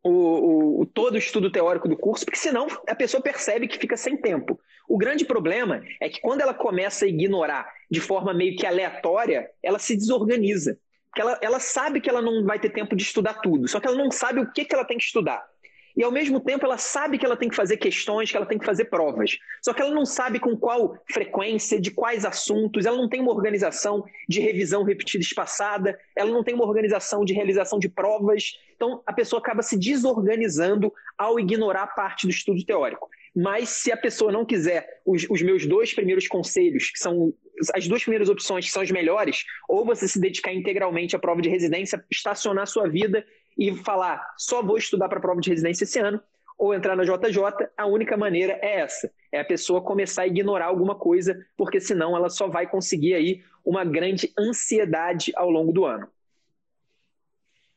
o, 0.08 0.82
o, 0.82 0.86
todo 0.86 1.16
o 1.16 1.18
estudo 1.18 1.52
teórico 1.52 1.88
do 1.88 1.98
curso, 1.98 2.26
porque 2.26 2.40
senão 2.40 2.68
a 2.88 2.96
pessoa 2.96 3.22
percebe 3.22 3.68
que 3.68 3.78
fica 3.78 3.98
sem 3.98 4.18
tempo. 4.18 4.60
O 4.88 4.98
grande 4.98 5.26
problema 5.26 5.82
é 6.00 6.08
que 6.08 6.22
quando 6.22 6.42
ela 6.42 6.54
começa 6.54 7.06
a 7.06 7.08
ignorar 7.08 7.68
de 7.92 8.00
forma 8.00 8.34
meio 8.34 8.56
que 8.56 8.66
aleatória, 8.66 9.50
ela 9.62 9.80
se 9.80 9.96
desorganiza. 9.96 10.78
Porque 11.10 11.22
ela, 11.22 11.40
ela 11.42 11.60
sabe 11.60 12.00
que 12.00 12.10
ela 12.10 12.22
não 12.22 12.46
vai 12.46 12.60
ter 12.60 12.70
tempo 12.70 12.96
de 12.96 13.04
estudar 13.04 13.36
tudo, 13.36 13.68
só 13.68 13.80
que 13.80 13.88
ela 13.88 13.98
não 13.98 14.12
sabe 14.12 14.40
o 14.40 14.52
que, 14.52 14.66
que 14.66 14.74
ela 14.74 14.86
tem 14.86 14.98
que 14.98 15.04
estudar. 15.04 15.44
E 15.98 16.04
ao 16.04 16.12
mesmo 16.12 16.40
tempo 16.40 16.64
ela 16.64 16.78
sabe 16.78 17.18
que 17.18 17.26
ela 17.26 17.36
tem 17.36 17.50
que 17.50 17.56
fazer 17.56 17.76
questões, 17.78 18.30
que 18.30 18.38
ela 18.38 18.46
tem 18.46 18.60
que 18.60 18.66
fazer 18.66 18.86
provas. 18.86 19.40
Só 19.64 19.74
que 19.74 19.82
ela 19.82 19.90
não 19.90 20.06
sabe 20.06 20.40
com 20.40 20.56
qual 20.56 20.96
frequência, 21.12 21.82
de 21.82 21.90
quais 21.90 22.24
assuntos, 22.24 22.86
ela 22.86 22.96
não 22.96 23.10
tem 23.10 23.20
uma 23.20 23.34
organização 23.34 24.06
de 24.30 24.40
revisão 24.40 24.84
repetida 24.84 25.24
espaçada, 25.24 26.00
ela 26.16 26.30
não 26.30 26.44
tem 26.44 26.54
uma 26.54 26.66
organização 26.66 27.26
de 27.26 27.34
realização 27.34 27.80
de 27.80 27.90
provas. 27.90 28.60
Então 28.76 29.02
a 29.08 29.12
pessoa 29.12 29.40
acaba 29.40 29.64
se 29.64 29.76
desorganizando 29.76 30.94
ao 31.18 31.40
ignorar 31.40 31.88
parte 31.88 32.28
do 32.28 32.32
estudo 32.32 32.64
teórico. 32.64 33.10
Mas 33.36 33.70
se 33.70 33.92
a 33.92 33.98
pessoa 33.98 34.32
não 34.32 34.46
quiser 34.46 35.02
os, 35.04 35.26
os, 35.30 35.42
meus 35.42 35.66
dois 35.66 35.94
primeiros 35.94 36.28
conselhos, 36.28 36.92
que 36.92 37.00
são 37.00 37.34
as 37.74 37.88
duas 37.88 38.04
primeiras 38.04 38.30
opções 38.30 38.66
que 38.66 38.72
são 38.72 38.84
as 38.84 38.92
melhores, 38.92 39.44
ou 39.68 39.84
você 39.84 40.08
se 40.08 40.20
dedicar 40.20 40.54
integralmente 40.54 41.16
à 41.16 41.20
prova 41.20 41.42
de 41.42 41.50
residência, 41.50 42.04
estacionar 42.10 42.68
sua 42.68 42.88
vida 42.88 43.26
e 43.58 43.76
falar 43.76 44.34
só 44.38 44.62
vou 44.62 44.78
estudar 44.78 45.10
para 45.10 45.18
a 45.18 45.22
prova 45.22 45.42
de 45.42 45.50
residência 45.50 45.84
esse 45.84 46.00
ano, 46.00 46.22
ou 46.58 46.74
entrar 46.74 46.96
na 46.96 47.04
JJ, 47.04 47.68
a 47.78 47.86
única 47.86 48.18
maneira 48.18 48.58
é 48.62 48.80
essa. 48.80 49.12
É 49.32 49.40
a 49.40 49.46
pessoa 49.46 49.82
começar 49.82 50.24
a 50.24 50.28
ignorar 50.28 50.66
alguma 50.66 50.96
coisa, 50.96 51.40
porque 51.56 51.80
senão 51.80 52.16
ela 52.16 52.30
só 52.30 52.48
vai 52.48 52.68
conseguir 52.68 53.14
aí 53.14 53.42
uma 53.64 53.86
grande 53.86 54.34
ansiedade 54.38 55.32
ao 55.36 55.52
longo 55.52 55.72
do 55.72 55.86
ano. 55.86 56.08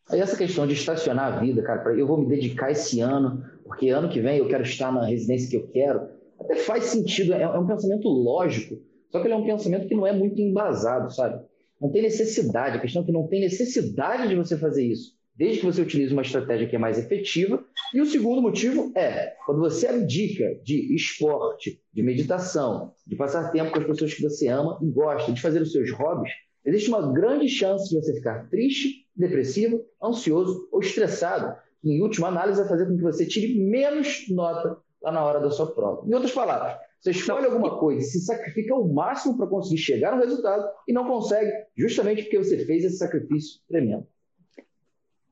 Aí 0.08 0.18
essa 0.18 0.36
questão 0.36 0.66
de 0.66 0.72
estacionar 0.72 1.34
a 1.34 1.40
vida, 1.40 1.62
cara, 1.62 1.94
eu 1.94 2.06
vou 2.06 2.18
me 2.18 2.26
dedicar 2.26 2.70
esse 2.70 3.00
ano, 3.00 3.44
porque 3.64 3.90
ano 3.90 4.08
que 4.08 4.20
vem 4.20 4.38
eu 4.38 4.48
quero 4.48 4.62
estar 4.62 4.90
na 4.90 5.04
residência 5.04 5.50
que 5.50 5.56
eu 5.56 5.68
quero, 5.68 6.08
até 6.40 6.56
faz 6.56 6.84
sentido, 6.84 7.34
é, 7.34 7.42
é 7.42 7.58
um 7.58 7.66
pensamento 7.66 8.08
lógico, 8.08 8.80
só 9.10 9.20
que 9.20 9.26
ele 9.26 9.34
é 9.34 9.36
um 9.36 9.44
pensamento 9.44 9.86
que 9.86 9.94
não 9.94 10.06
é 10.06 10.12
muito 10.12 10.40
embasado, 10.40 11.12
sabe? 11.12 11.44
Não 11.80 11.90
tem 11.90 12.02
necessidade, 12.02 12.78
a 12.78 12.80
questão 12.80 13.02
é 13.02 13.04
que 13.04 13.12
não 13.12 13.28
tem 13.28 13.40
necessidade 13.40 14.26
de 14.26 14.34
você 14.34 14.56
fazer 14.56 14.84
isso 14.84 15.19
desde 15.40 15.60
que 15.60 15.66
você 15.66 15.80
utilize 15.80 16.12
uma 16.12 16.20
estratégia 16.20 16.68
que 16.68 16.76
é 16.76 16.78
mais 16.78 16.98
efetiva. 16.98 17.64
E 17.94 18.00
o 18.02 18.04
segundo 18.04 18.42
motivo 18.42 18.92
é 18.94 19.32
quando 19.46 19.60
você 19.60 19.86
abdica 19.86 20.60
de 20.62 20.94
esporte, 20.94 21.80
de 21.94 22.02
meditação, 22.02 22.92
de 23.06 23.16
passar 23.16 23.50
tempo 23.50 23.72
com 23.72 23.78
as 23.78 23.86
pessoas 23.86 24.12
que 24.12 24.22
você 24.22 24.48
ama 24.48 24.78
e 24.82 24.90
gosta, 24.90 25.32
de 25.32 25.40
fazer 25.40 25.62
os 25.62 25.72
seus 25.72 25.90
hobbies, 25.92 26.30
existe 26.62 26.90
uma 26.90 27.10
grande 27.10 27.48
chance 27.48 27.88
de 27.88 27.96
você 27.98 28.12
ficar 28.12 28.50
triste, 28.50 29.06
depressivo, 29.16 29.82
ansioso 30.04 30.68
ou 30.70 30.80
estressado. 30.80 31.56
Em 31.82 32.02
última 32.02 32.28
análise, 32.28 32.60
vai 32.60 32.68
fazer 32.68 32.86
com 32.86 32.96
que 32.98 33.02
você 33.02 33.24
tire 33.24 33.58
menos 33.58 34.26
nota 34.28 34.76
lá 35.02 35.10
na 35.10 35.24
hora 35.24 35.40
da 35.40 35.50
sua 35.50 35.72
prova. 35.72 36.06
Em 36.06 36.12
outras 36.12 36.32
palavras, 36.32 36.76
você 37.00 37.12
escolhe 37.12 37.46
alguma 37.46 37.78
coisa, 37.78 38.06
se 38.06 38.20
sacrifica 38.20 38.74
ao 38.74 38.86
máximo 38.86 39.38
para 39.38 39.46
conseguir 39.46 39.80
chegar 39.80 40.14
no 40.14 40.22
resultado 40.22 40.68
e 40.86 40.92
não 40.92 41.06
consegue, 41.06 41.50
justamente 41.74 42.24
porque 42.24 42.36
você 42.36 42.62
fez 42.66 42.84
esse 42.84 42.98
sacrifício 42.98 43.58
tremendo. 43.66 44.06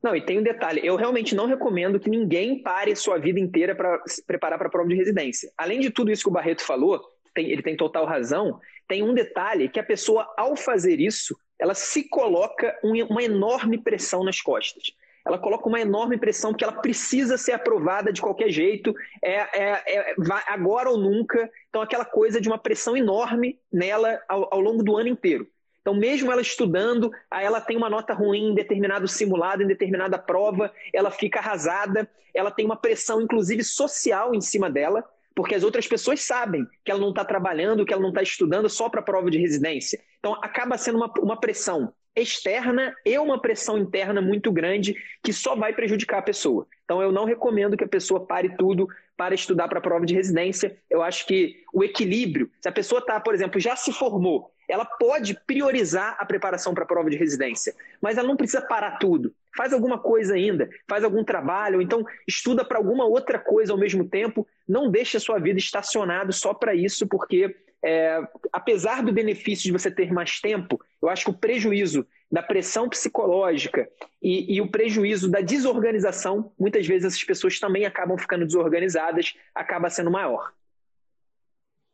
Não, 0.01 0.15
e 0.15 0.21
tem 0.21 0.39
um 0.39 0.43
detalhe: 0.43 0.81
eu 0.83 0.95
realmente 0.95 1.35
não 1.35 1.45
recomendo 1.45 1.99
que 1.99 2.09
ninguém 2.09 2.61
pare 2.61 2.95
sua 2.95 3.17
vida 3.17 3.39
inteira 3.39 3.75
para 3.75 4.01
se 4.05 4.25
preparar 4.25 4.57
para 4.57 4.67
a 4.67 4.71
prova 4.71 4.89
de 4.89 4.95
residência. 4.95 5.51
Além 5.57 5.79
de 5.79 5.89
tudo 5.89 6.11
isso 6.11 6.23
que 6.23 6.29
o 6.29 6.33
Barreto 6.33 6.63
falou, 6.63 7.01
tem, 7.33 7.51
ele 7.51 7.61
tem 7.61 7.75
total 7.75 8.05
razão, 8.05 8.59
tem 8.87 9.03
um 9.03 9.13
detalhe 9.13 9.69
que 9.69 9.79
a 9.79 9.83
pessoa, 9.83 10.27
ao 10.37 10.55
fazer 10.55 10.99
isso, 10.99 11.37
ela 11.59 11.73
se 11.73 12.07
coloca 12.07 12.77
uma 12.83 13.21
enorme 13.21 13.77
pressão 13.77 14.23
nas 14.23 14.41
costas. 14.41 14.83
Ela 15.25 15.37
coloca 15.37 15.67
uma 15.67 15.79
enorme 15.79 16.17
pressão 16.17 16.51
porque 16.51 16.63
ela 16.63 16.81
precisa 16.81 17.37
ser 17.37 17.51
aprovada 17.51 18.11
de 18.11 18.21
qualquer 18.21 18.49
jeito, 18.49 18.95
é, 19.23 19.35
é, 19.35 19.83
é 19.87 20.15
agora 20.47 20.89
ou 20.89 20.97
nunca. 20.97 21.49
Então, 21.67 21.81
aquela 21.81 22.05
coisa 22.05 22.39
de 22.39 22.47
uma 22.47 22.57
pressão 22.57 22.95
enorme 22.95 23.59
nela 23.71 24.19
ao, 24.27 24.51
ao 24.53 24.59
longo 24.59 24.81
do 24.81 24.97
ano 24.97 25.09
inteiro. 25.09 25.45
Então, 25.81 25.93
mesmo 25.93 26.31
ela 26.31 26.41
estudando, 26.41 27.11
ela 27.31 27.61
tem 27.61 27.77
uma 27.77 27.89
nota 27.89 28.13
ruim 28.13 28.51
em 28.51 28.55
determinado 28.55 29.07
simulado, 29.07 29.63
em 29.63 29.67
determinada 29.67 30.17
prova, 30.17 30.71
ela 30.93 31.09
fica 31.09 31.39
arrasada, 31.39 32.09
ela 32.33 32.51
tem 32.51 32.65
uma 32.65 32.75
pressão, 32.75 33.21
inclusive 33.21 33.63
social, 33.63 34.35
em 34.35 34.41
cima 34.41 34.69
dela, 34.69 35.03
porque 35.33 35.55
as 35.55 35.63
outras 35.63 35.87
pessoas 35.87 36.21
sabem 36.21 36.65
que 36.83 36.91
ela 36.91 36.99
não 36.99 37.09
está 37.09 37.23
trabalhando, 37.23 37.85
que 37.85 37.93
ela 37.93 38.01
não 38.01 38.09
está 38.09 38.21
estudando 38.21 38.69
só 38.69 38.89
para 38.89 38.99
a 38.99 39.03
prova 39.03 39.31
de 39.31 39.37
residência. 39.37 39.99
Então, 40.19 40.33
acaba 40.41 40.77
sendo 40.77 40.97
uma, 40.97 41.11
uma 41.21 41.39
pressão 41.39 41.93
externa 42.15 42.93
e 43.05 43.17
uma 43.17 43.39
pressão 43.39 43.77
interna 43.77 44.21
muito 44.21 44.51
grande 44.51 44.95
que 45.23 45.31
só 45.31 45.55
vai 45.55 45.73
prejudicar 45.73 46.19
a 46.19 46.23
pessoa. 46.23 46.67
Então, 46.83 47.01
eu 47.01 47.11
não 47.11 47.23
recomendo 47.23 47.77
que 47.77 47.83
a 47.83 47.87
pessoa 47.87 48.25
pare 48.25 48.55
tudo 48.57 48.87
para 49.15 49.35
estudar 49.35 49.67
para 49.67 49.79
a 49.79 49.81
prova 49.81 50.05
de 50.05 50.13
residência. 50.13 50.77
Eu 50.89 51.01
acho 51.01 51.25
que 51.25 51.63
o 51.73 51.83
equilíbrio, 51.83 52.51
se 52.59 52.67
a 52.67 52.71
pessoa 52.71 52.99
está, 52.99 53.19
por 53.19 53.33
exemplo, 53.33 53.59
já 53.59 53.75
se 53.75 53.93
formou, 53.93 54.51
ela 54.69 54.85
pode 54.85 55.33
priorizar 55.47 56.15
a 56.19 56.25
preparação 56.25 56.73
para 56.73 56.83
a 56.83 56.87
prova 56.87 57.09
de 57.09 57.17
residência, 57.17 57.73
mas 58.01 58.17
ela 58.17 58.27
não 58.27 58.37
precisa 58.37 58.61
parar 58.61 58.97
tudo. 58.97 59.33
Faz 59.57 59.73
alguma 59.73 59.97
coisa 59.97 60.35
ainda, 60.35 60.69
faz 60.87 61.03
algum 61.03 61.23
trabalho, 61.23 61.81
então 61.81 62.05
estuda 62.27 62.63
para 62.63 62.77
alguma 62.77 63.05
outra 63.05 63.39
coisa 63.39 63.73
ao 63.73 63.79
mesmo 63.79 64.07
tempo. 64.07 64.47
Não 64.67 64.89
deixe 64.89 65.17
a 65.17 65.19
sua 65.19 65.39
vida 65.39 65.57
estacionada 65.57 66.31
só 66.31 66.53
para 66.53 66.75
isso, 66.75 67.07
porque 67.07 67.55
é, 67.83 68.21
apesar 68.51 69.03
do 69.03 69.11
benefício 69.11 69.63
de 69.63 69.71
você 69.71 69.89
ter 69.89 70.11
mais 70.13 70.39
tempo, 70.39 70.79
eu 71.01 71.09
acho 71.09 71.25
que 71.25 71.31
o 71.31 71.37
prejuízo 71.37 72.05
da 72.31 72.43
pressão 72.43 72.87
psicológica 72.87 73.89
e, 74.21 74.55
e, 74.55 74.61
o 74.61 74.69
prejuízo 74.69 75.31
da 75.31 75.41
desorganização, 75.41 76.51
muitas 76.59 76.85
vezes 76.85 77.05
essas 77.05 77.23
pessoas 77.23 77.59
também 77.59 77.85
acabam 77.85 78.17
ficando 78.17 78.45
desorganizadas, 78.45 79.33
acaba 79.55 79.89
sendo 79.89 80.11
maior. 80.11 80.53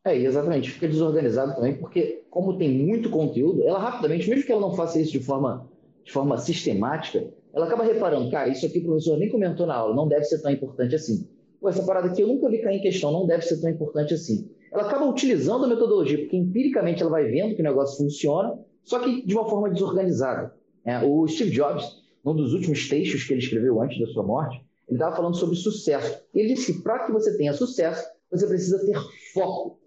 É, 0.06 0.16
exatamente, 0.16 0.70
fica 0.70 0.88
desorganizado 0.88 1.56
também, 1.56 1.76
porque 1.78 2.24
como 2.30 2.60
tem 2.60 2.70
muito 2.70 3.10
conteúdo, 3.10 3.64
ela 3.64 3.80
rapidamente, 3.80 4.30
mesmo 4.30 4.46
que 4.46 4.52
ela 4.52 4.62
não 4.62 4.76
faça 4.76 5.02
isso 5.02 5.12
de 5.12 5.20
forma, 5.20 5.68
de 6.04 6.12
forma 6.12 6.38
sistemática, 6.38 7.28
ela 7.52 7.66
acaba 7.66 7.84
reparando, 7.84 8.30
cara, 8.30 8.48
isso 8.48 8.68
aqui 8.68 8.78
o 8.80 8.84
professor 8.84 9.18
nem 9.18 9.30
comentou 9.30 9.66
na 9.66 9.74
aula, 9.74 9.96
não 9.96 10.08
deve 10.08 10.26
ser 10.26 10.44
tão 10.44 10.52
importante 10.52 10.94
assim. 10.94 11.28
Pô, 11.60 11.70
essa 11.70 11.84
parada 11.84 12.10
aqui 12.10 12.22
eu 12.22 12.28
nunca 12.28 12.48
vi 12.50 12.60
cair 12.60 12.78
em 12.78 12.82
questão, 12.82 13.12
não 13.12 13.26
deve 13.26 13.42
ser 13.44 13.60
tão 13.60 13.68
importante 13.68 14.14
assim. 14.14 14.48
Ela 14.72 14.84
acaba 14.84 15.10
utilizando 15.10 15.66
a 15.66 15.68
metodologia, 15.68 16.20
porque 16.20 16.38
empiricamente 16.38 17.02
ela 17.02 17.10
vai 17.10 17.26
vendo 17.26 17.56
que 17.56 17.62
o 17.62 17.66
negócio 17.66 17.98
funciona, 17.98 18.60
só 18.84 19.00
que 19.00 19.26
de 19.26 19.34
uma 19.34 19.50
forma 19.50 19.72
desorganizada. 19.72 20.54
É, 20.86 21.00
o 21.04 21.28
Steve 21.28 21.50
Jobs, 21.50 21.84
num 22.24 22.36
dos 22.36 22.54
últimos 22.54 22.88
textos 22.88 23.24
que 23.24 23.34
ele 23.34 23.42
escreveu 23.42 23.82
antes 23.82 24.00
da 24.00 24.06
sua 24.14 24.22
morte, 24.22 24.64
ele 24.88 24.98
estava 24.98 25.16
falando 25.16 25.36
sobre 25.36 25.56
sucesso. 25.56 26.22
Ele 26.32 26.54
disse 26.54 26.74
que 26.74 26.84
para 26.84 27.08
que 27.08 27.12
você 27.12 27.36
tenha 27.38 27.54
sucesso, 27.54 28.06
você 28.30 28.46
precisa 28.46 28.86
ter 28.86 29.00
foco. 29.34 29.80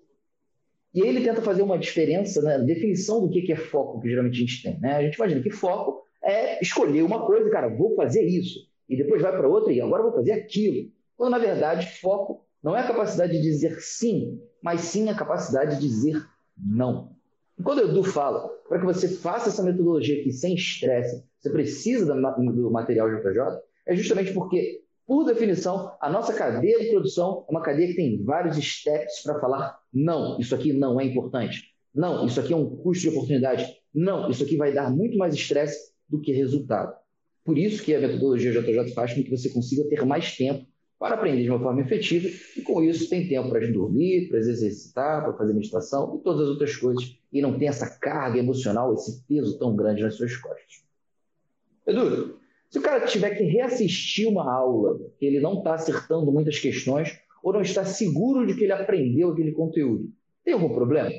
E 0.94 1.02
aí 1.02 1.08
ele 1.08 1.22
tenta 1.22 1.42
fazer 1.42 1.62
uma 1.62 1.78
diferença 1.78 2.40
na 2.42 2.58
né, 2.58 2.64
definição 2.64 3.20
do 3.20 3.30
que 3.30 3.52
é 3.52 3.56
foco, 3.56 4.00
que 4.00 4.08
geralmente 4.08 4.36
a 4.36 4.40
gente 4.40 4.62
tem. 4.62 4.80
Né? 4.80 4.96
A 4.96 5.02
gente 5.02 5.16
imagina 5.16 5.42
que 5.42 5.50
foco 5.50 6.02
é 6.22 6.60
escolher 6.62 7.02
uma 7.02 7.26
coisa, 7.26 7.50
cara, 7.50 7.68
vou 7.68 7.94
fazer 7.94 8.24
isso. 8.24 8.60
E 8.88 8.96
depois 8.96 9.20
vai 9.20 9.32
para 9.32 9.48
outra 9.48 9.72
e 9.72 9.80
agora 9.80 10.02
vou 10.02 10.12
fazer 10.12 10.32
aquilo. 10.32 10.90
Quando, 11.16 11.32
na 11.32 11.38
verdade, 11.38 12.00
foco 12.00 12.44
não 12.62 12.76
é 12.76 12.80
a 12.80 12.86
capacidade 12.86 13.32
de 13.32 13.42
dizer 13.42 13.78
sim, 13.80 14.40
mas 14.62 14.80
sim 14.80 15.08
a 15.08 15.14
capacidade 15.14 15.76
de 15.76 15.82
dizer 15.82 16.24
não. 16.56 17.12
E 17.58 17.62
quando 17.62 17.78
o 17.78 17.90
Edu 17.90 18.04
fala, 18.04 18.48
para 18.68 18.78
que 18.78 18.86
você 18.86 19.08
faça 19.08 19.48
essa 19.48 19.62
metodologia 19.62 20.20
aqui 20.20 20.32
sem 20.32 20.54
estresse, 20.54 21.24
você 21.38 21.50
precisa 21.50 22.14
do 22.14 22.70
material 22.70 23.08
JJ, 23.10 23.60
é 23.86 23.96
justamente 23.96 24.32
porque, 24.32 24.82
por 25.08 25.24
definição, 25.24 25.96
a 26.02 26.10
nossa 26.10 26.34
cadeia 26.34 26.80
de 26.80 26.90
produção 26.90 27.46
é 27.48 27.50
uma 27.50 27.62
cadeia 27.62 27.88
que 27.88 27.94
tem 27.94 28.22
vários 28.22 28.58
steps 28.58 29.22
para 29.22 29.40
falar 29.40 29.80
não, 29.90 30.38
isso 30.38 30.54
aqui 30.54 30.70
não 30.70 31.00
é 31.00 31.04
importante. 31.06 31.74
Não, 31.94 32.26
isso 32.26 32.38
aqui 32.38 32.52
é 32.52 32.56
um 32.56 32.76
custo 32.76 33.04
de 33.04 33.08
oportunidade. 33.08 33.74
Não, 33.94 34.28
isso 34.28 34.44
aqui 34.44 34.58
vai 34.58 34.70
dar 34.70 34.90
muito 34.90 35.16
mais 35.16 35.34
estresse 35.34 35.94
do 36.06 36.20
que 36.20 36.30
resultado. 36.30 36.94
Por 37.42 37.56
isso 37.56 37.82
que 37.82 37.94
a 37.94 38.00
metodologia 38.00 38.52
JJ 38.52 38.92
faz 38.92 39.14
com 39.14 39.22
que 39.22 39.30
você 39.30 39.48
consiga 39.48 39.88
ter 39.88 40.04
mais 40.04 40.36
tempo 40.36 40.66
para 40.98 41.14
aprender 41.14 41.44
de 41.44 41.48
uma 41.48 41.58
forma 41.58 41.80
efetiva 41.80 42.28
e 42.54 42.60
com 42.60 42.82
isso 42.82 43.08
tem 43.08 43.26
tempo 43.26 43.48
para 43.48 43.66
dormir, 43.72 44.28
para 44.28 44.40
exercitar, 44.40 45.24
para 45.24 45.32
fazer 45.38 45.54
meditação 45.54 46.18
e 46.20 46.22
todas 46.22 46.42
as 46.42 46.48
outras 46.48 46.76
coisas 46.76 47.16
e 47.32 47.40
não 47.40 47.58
tem 47.58 47.68
essa 47.68 47.98
carga 47.98 48.38
emocional, 48.38 48.92
esse 48.92 49.24
peso 49.26 49.58
tão 49.58 49.74
grande 49.74 50.02
nas 50.02 50.16
suas 50.16 50.36
costas. 50.36 50.84
Edu, 51.86 52.37
se 52.70 52.78
o 52.78 52.82
cara 52.82 53.06
tiver 53.06 53.30
que 53.30 53.44
reassistir 53.44 54.28
uma 54.28 54.52
aula, 54.52 54.98
ele 55.20 55.40
não 55.40 55.58
está 55.58 55.74
acertando 55.74 56.30
muitas 56.30 56.58
questões 56.58 57.18
ou 57.42 57.52
não 57.52 57.62
está 57.62 57.84
seguro 57.84 58.46
de 58.46 58.54
que 58.54 58.64
ele 58.64 58.72
aprendeu 58.72 59.30
aquele 59.30 59.52
conteúdo, 59.52 60.10
tem 60.44 60.54
algum 60.54 60.72
problema? 60.74 61.10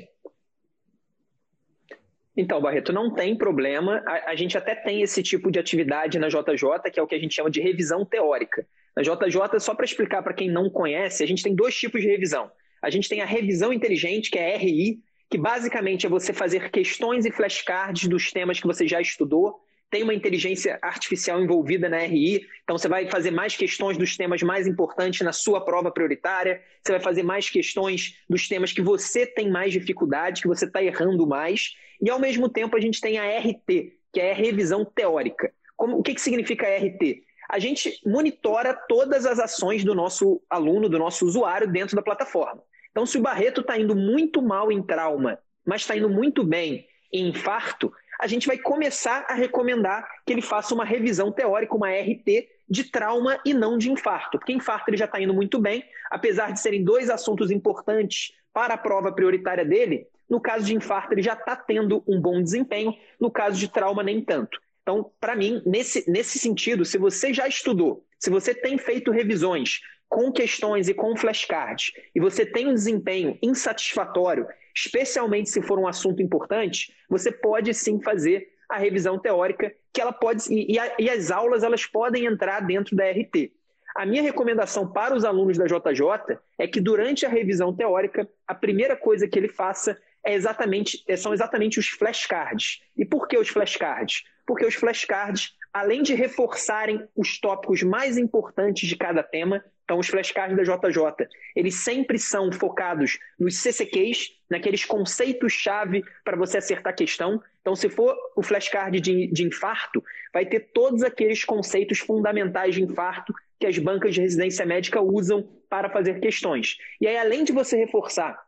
Então, 2.36 2.60
Barreto, 2.60 2.92
não 2.92 3.12
tem 3.12 3.36
problema. 3.36 4.02
A, 4.06 4.30
a, 4.30 4.36
gente 4.36 4.56
até 4.56 4.74
tem 4.74 5.02
esse 5.02 5.22
tipo 5.22 5.50
de 5.50 5.58
atividade 5.58 6.18
na 6.18 6.28
JJ, 6.28 6.90
que 6.92 6.98
é 6.98 7.02
o 7.02 7.06
que 7.06 7.14
a 7.14 7.18
gente 7.18 7.34
chama 7.34 7.50
de 7.50 7.60
revisão 7.60 8.04
teórica. 8.04 8.66
Na 8.96 9.02
JJ, 9.02 9.58
só 9.58 9.74
para 9.74 9.84
explicar 9.84 10.22
para 10.22 10.32
quem 10.32 10.50
não 10.50 10.70
conhece, 10.70 11.22
a 11.22 11.26
gente 11.26 11.42
tem 11.42 11.54
dois 11.54 11.74
tipos 11.74 12.00
de 12.00 12.08
revisão. 12.08 12.50
A 12.80 12.88
gente 12.88 13.08
tem 13.08 13.20
a 13.20 13.26
revisão 13.26 13.72
inteligente, 13.72 14.30
que 14.30 14.38
é 14.38 14.54
a 14.54 14.58
RI, 14.58 15.00
que 15.28 15.36
basicamente 15.36 16.06
é 16.06 16.08
você 16.08 16.32
fazer 16.32 16.70
questões 16.70 17.26
e 17.26 17.30
flashcards 17.30 18.08
dos 18.08 18.32
temas 18.32 18.58
que 18.58 18.66
você 18.66 18.86
já 18.86 19.00
estudou 19.00 19.60
tem 19.90 20.04
uma 20.04 20.14
inteligência 20.14 20.78
artificial 20.80 21.42
envolvida 21.42 21.88
na 21.88 21.98
RI, 21.98 22.46
então 22.62 22.78
você 22.78 22.88
vai 22.88 23.10
fazer 23.10 23.32
mais 23.32 23.56
questões 23.56 23.98
dos 23.98 24.16
temas 24.16 24.40
mais 24.42 24.66
importantes 24.66 25.20
na 25.22 25.32
sua 25.32 25.64
prova 25.64 25.90
prioritária, 25.90 26.62
você 26.82 26.92
vai 26.92 27.00
fazer 27.00 27.24
mais 27.24 27.50
questões 27.50 28.16
dos 28.28 28.46
temas 28.46 28.72
que 28.72 28.80
você 28.80 29.26
tem 29.26 29.50
mais 29.50 29.72
dificuldade, 29.72 30.42
que 30.42 30.48
você 30.48 30.64
está 30.64 30.82
errando 30.82 31.26
mais, 31.26 31.74
e 32.00 32.08
ao 32.08 32.20
mesmo 32.20 32.48
tempo 32.48 32.76
a 32.76 32.80
gente 32.80 33.00
tem 33.00 33.18
a 33.18 33.38
RT, 33.38 33.92
que 34.12 34.20
é 34.20 34.30
a 34.30 34.34
revisão 34.34 34.84
teórica. 34.84 35.52
Como, 35.76 35.98
o 35.98 36.02
que, 36.02 36.14
que 36.14 36.20
significa 36.20 36.66
a 36.66 36.76
RT? 36.76 37.24
A 37.48 37.58
gente 37.58 38.00
monitora 38.06 38.72
todas 38.72 39.26
as 39.26 39.40
ações 39.40 39.82
do 39.82 39.94
nosso 39.94 40.40
aluno, 40.48 40.88
do 40.88 40.98
nosso 40.98 41.26
usuário 41.26 41.66
dentro 41.66 41.96
da 41.96 42.02
plataforma. 42.02 42.62
Então, 42.92 43.04
se 43.04 43.18
o 43.18 43.22
Barreto 43.22 43.60
está 43.60 43.76
indo 43.76 43.96
muito 43.96 44.40
mal 44.40 44.70
em 44.70 44.82
trauma, 44.82 45.38
mas 45.66 45.80
está 45.80 45.96
indo 45.96 46.08
muito 46.08 46.44
bem 46.44 46.86
em 47.12 47.28
infarto, 47.28 47.92
a 48.20 48.26
gente 48.26 48.46
vai 48.46 48.58
começar 48.58 49.24
a 49.28 49.34
recomendar 49.34 50.06
que 50.26 50.32
ele 50.32 50.42
faça 50.42 50.74
uma 50.74 50.84
revisão 50.84 51.32
teórica, 51.32 51.74
uma 51.74 51.90
RT, 51.90 52.48
de 52.68 52.84
trauma 52.84 53.40
e 53.44 53.54
não 53.54 53.78
de 53.78 53.90
infarto. 53.90 54.38
Porque 54.38 54.52
infarto 54.52 54.90
ele 54.90 54.96
já 54.96 55.06
está 55.06 55.20
indo 55.20 55.32
muito 55.32 55.58
bem, 55.58 55.82
apesar 56.10 56.52
de 56.52 56.60
serem 56.60 56.84
dois 56.84 57.08
assuntos 57.08 57.50
importantes 57.50 58.32
para 58.52 58.74
a 58.74 58.78
prova 58.78 59.10
prioritária 59.10 59.64
dele. 59.64 60.06
No 60.28 60.40
caso 60.40 60.66
de 60.66 60.74
infarto, 60.74 61.14
ele 61.14 61.22
já 61.22 61.32
está 61.32 61.56
tendo 61.56 62.04
um 62.06 62.20
bom 62.20 62.42
desempenho, 62.42 62.94
no 63.18 63.30
caso 63.30 63.58
de 63.58 63.68
trauma, 63.68 64.02
nem 64.02 64.22
tanto. 64.22 64.60
Então, 64.82 65.10
para 65.18 65.34
mim, 65.34 65.62
nesse, 65.64 66.08
nesse 66.08 66.38
sentido, 66.38 66.84
se 66.84 66.98
você 66.98 67.32
já 67.32 67.48
estudou, 67.48 68.04
se 68.18 68.28
você 68.28 68.54
tem 68.54 68.76
feito 68.76 69.10
revisões 69.10 69.80
com 70.08 70.30
questões 70.30 70.88
e 70.88 70.94
com 70.94 71.16
flashcards, 71.16 71.92
e 72.14 72.20
você 72.20 72.44
tem 72.44 72.68
um 72.68 72.74
desempenho 72.74 73.38
insatisfatório 73.40 74.46
especialmente 74.74 75.50
se 75.50 75.62
for 75.62 75.78
um 75.78 75.86
assunto 75.86 76.22
importante, 76.22 76.92
você 77.08 77.30
pode 77.30 77.72
sim 77.74 78.00
fazer 78.00 78.48
a 78.68 78.78
revisão 78.78 79.18
teórica, 79.18 79.74
que 79.92 80.00
ela 80.00 80.12
pode 80.12 80.44
e, 80.52 80.76
e 80.98 81.10
as 81.10 81.30
aulas 81.30 81.62
elas 81.62 81.84
podem 81.84 82.24
entrar 82.26 82.60
dentro 82.60 82.94
da 82.94 83.10
RT. 83.10 83.52
A 83.96 84.06
minha 84.06 84.22
recomendação 84.22 84.90
para 84.90 85.14
os 85.14 85.24
alunos 85.24 85.58
da 85.58 85.66
JJ 85.66 86.38
é 86.56 86.66
que 86.66 86.80
durante 86.80 87.26
a 87.26 87.28
revisão 87.28 87.74
teórica, 87.74 88.28
a 88.46 88.54
primeira 88.54 88.96
coisa 88.96 89.26
que 89.26 89.38
ele 89.38 89.48
faça 89.48 89.98
é 90.24 90.34
exatamente, 90.34 91.02
é, 91.08 91.16
são 91.16 91.32
exatamente 91.32 91.78
os 91.78 91.88
flashcards. 91.88 92.82
E 92.96 93.04
por 93.04 93.26
que 93.26 93.36
os 93.36 93.48
flashcards? 93.48 94.24
Porque 94.46 94.64
os 94.64 94.74
flashcards, 94.74 95.54
além 95.72 96.02
de 96.02 96.14
reforçarem 96.14 97.06
os 97.16 97.38
tópicos 97.40 97.82
mais 97.82 98.16
importantes 98.16 98.88
de 98.88 98.96
cada 98.96 99.22
tema, 99.22 99.64
então, 99.90 99.98
os 99.98 100.06
flashcards 100.06 100.56
da 100.56 100.62
JJ, 100.62 101.26
eles 101.56 101.74
sempre 101.74 102.16
são 102.16 102.52
focados 102.52 103.18
nos 103.36 103.56
CCQs, 103.56 104.36
naqueles 104.48 104.84
conceitos-chave 104.84 106.04
para 106.24 106.36
você 106.36 106.58
acertar 106.58 106.92
a 106.92 106.96
questão. 106.96 107.42
Então, 107.60 107.74
se 107.74 107.88
for 107.88 108.16
o 108.36 108.40
flashcard 108.40 109.00
de, 109.00 109.26
de 109.26 109.42
infarto, 109.42 110.00
vai 110.32 110.46
ter 110.46 110.70
todos 110.72 111.02
aqueles 111.02 111.42
conceitos 111.42 111.98
fundamentais 111.98 112.76
de 112.76 112.84
infarto 112.84 113.34
que 113.58 113.66
as 113.66 113.76
bancas 113.78 114.14
de 114.14 114.20
residência 114.20 114.64
médica 114.64 115.00
usam 115.00 115.42
para 115.68 115.90
fazer 115.90 116.20
questões. 116.20 116.76
E 117.00 117.08
aí, 117.08 117.16
além 117.16 117.42
de 117.42 117.50
você 117.50 117.76
reforçar 117.76 118.40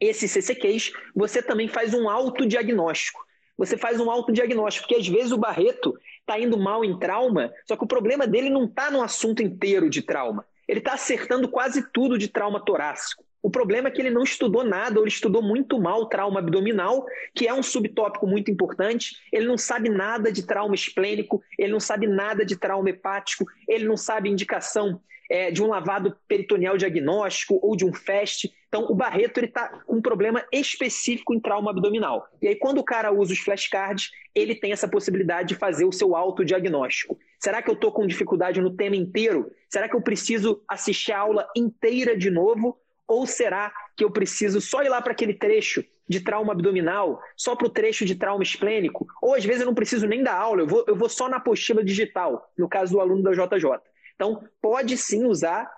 esses 0.00 0.32
CCQs, 0.32 0.92
você 1.14 1.40
também 1.40 1.68
faz 1.68 1.94
um 1.94 2.10
autodiagnóstico. 2.10 3.24
Você 3.56 3.76
faz 3.76 4.00
um 4.00 4.10
autodiagnóstico, 4.10 4.88
porque 4.88 5.00
às 5.00 5.06
vezes 5.06 5.30
o 5.30 5.38
Barreto 5.38 5.96
está 6.18 6.40
indo 6.40 6.58
mal 6.58 6.84
em 6.84 6.98
trauma, 6.98 7.52
só 7.68 7.76
que 7.76 7.84
o 7.84 7.86
problema 7.86 8.26
dele 8.26 8.50
não 8.50 8.64
está 8.64 8.90
no 8.90 9.00
assunto 9.00 9.44
inteiro 9.44 9.88
de 9.88 10.02
trauma. 10.02 10.44
Ele 10.68 10.78
está 10.78 10.94
acertando 10.94 11.48
quase 11.48 11.90
tudo 11.92 12.18
de 12.18 12.28
trauma 12.28 12.64
torácico. 12.64 13.24
O 13.42 13.50
problema 13.50 13.88
é 13.88 13.90
que 13.90 14.00
ele 14.00 14.10
não 14.10 14.22
estudou 14.22 14.62
nada, 14.62 14.98
ou 14.98 15.04
ele 15.04 15.12
estudou 15.12 15.42
muito 15.42 15.80
mal 15.80 16.06
trauma 16.06 16.38
abdominal, 16.38 17.04
que 17.34 17.48
é 17.48 17.52
um 17.52 17.62
subtópico 17.62 18.24
muito 18.24 18.50
importante. 18.52 19.16
Ele 19.32 19.46
não 19.46 19.58
sabe 19.58 19.88
nada 19.88 20.30
de 20.30 20.46
trauma 20.46 20.76
esplênico, 20.76 21.42
ele 21.58 21.72
não 21.72 21.80
sabe 21.80 22.06
nada 22.06 22.46
de 22.46 22.56
trauma 22.56 22.90
hepático, 22.90 23.44
ele 23.66 23.84
não 23.84 23.96
sabe 23.96 24.30
indicação 24.30 25.00
é, 25.28 25.50
de 25.50 25.60
um 25.60 25.66
lavado 25.66 26.16
peritoneal 26.28 26.76
diagnóstico 26.76 27.58
ou 27.60 27.74
de 27.74 27.84
um 27.84 27.92
FAST. 27.92 28.52
Então, 28.72 28.86
o 28.88 28.94
Barreto 28.94 29.38
está 29.44 29.68
com 29.68 29.96
um 29.96 30.00
problema 30.00 30.42
específico 30.50 31.34
em 31.34 31.40
trauma 31.40 31.70
abdominal. 31.70 32.26
E 32.40 32.48
aí, 32.48 32.56
quando 32.56 32.78
o 32.78 32.82
cara 32.82 33.12
usa 33.12 33.34
os 33.34 33.38
flashcards, 33.38 34.10
ele 34.34 34.54
tem 34.54 34.72
essa 34.72 34.88
possibilidade 34.88 35.48
de 35.48 35.56
fazer 35.56 35.84
o 35.84 35.92
seu 35.92 36.16
autodiagnóstico. 36.16 37.18
Será 37.38 37.60
que 37.60 37.68
eu 37.68 37.74
estou 37.74 37.92
com 37.92 38.06
dificuldade 38.06 38.62
no 38.62 38.74
tema 38.74 38.96
inteiro? 38.96 39.52
Será 39.68 39.90
que 39.90 39.94
eu 39.94 40.00
preciso 40.00 40.62
assistir 40.66 41.12
a 41.12 41.18
aula 41.18 41.46
inteira 41.54 42.16
de 42.16 42.30
novo? 42.30 42.78
Ou 43.06 43.26
será 43.26 43.70
que 43.94 44.04
eu 44.04 44.10
preciso 44.10 44.58
só 44.58 44.82
ir 44.82 44.88
lá 44.88 45.02
para 45.02 45.12
aquele 45.12 45.34
trecho 45.34 45.84
de 46.08 46.20
trauma 46.20 46.54
abdominal, 46.54 47.20
só 47.36 47.54
para 47.54 47.66
o 47.66 47.70
trecho 47.70 48.06
de 48.06 48.14
trauma 48.14 48.42
esplênico? 48.42 49.06
Ou 49.20 49.34
às 49.34 49.44
vezes 49.44 49.60
eu 49.60 49.66
não 49.66 49.74
preciso 49.74 50.06
nem 50.06 50.22
da 50.22 50.32
aula, 50.34 50.62
eu 50.62 50.66
vou, 50.66 50.82
eu 50.88 50.96
vou 50.96 51.10
só 51.10 51.28
na 51.28 51.36
apostila 51.36 51.84
digital, 51.84 52.50
no 52.56 52.70
caso 52.70 52.92
do 52.92 53.00
aluno 53.00 53.22
da 53.22 53.32
JJ. 53.32 53.82
Então, 54.14 54.42
pode 54.62 54.96
sim 54.96 55.26
usar 55.26 55.70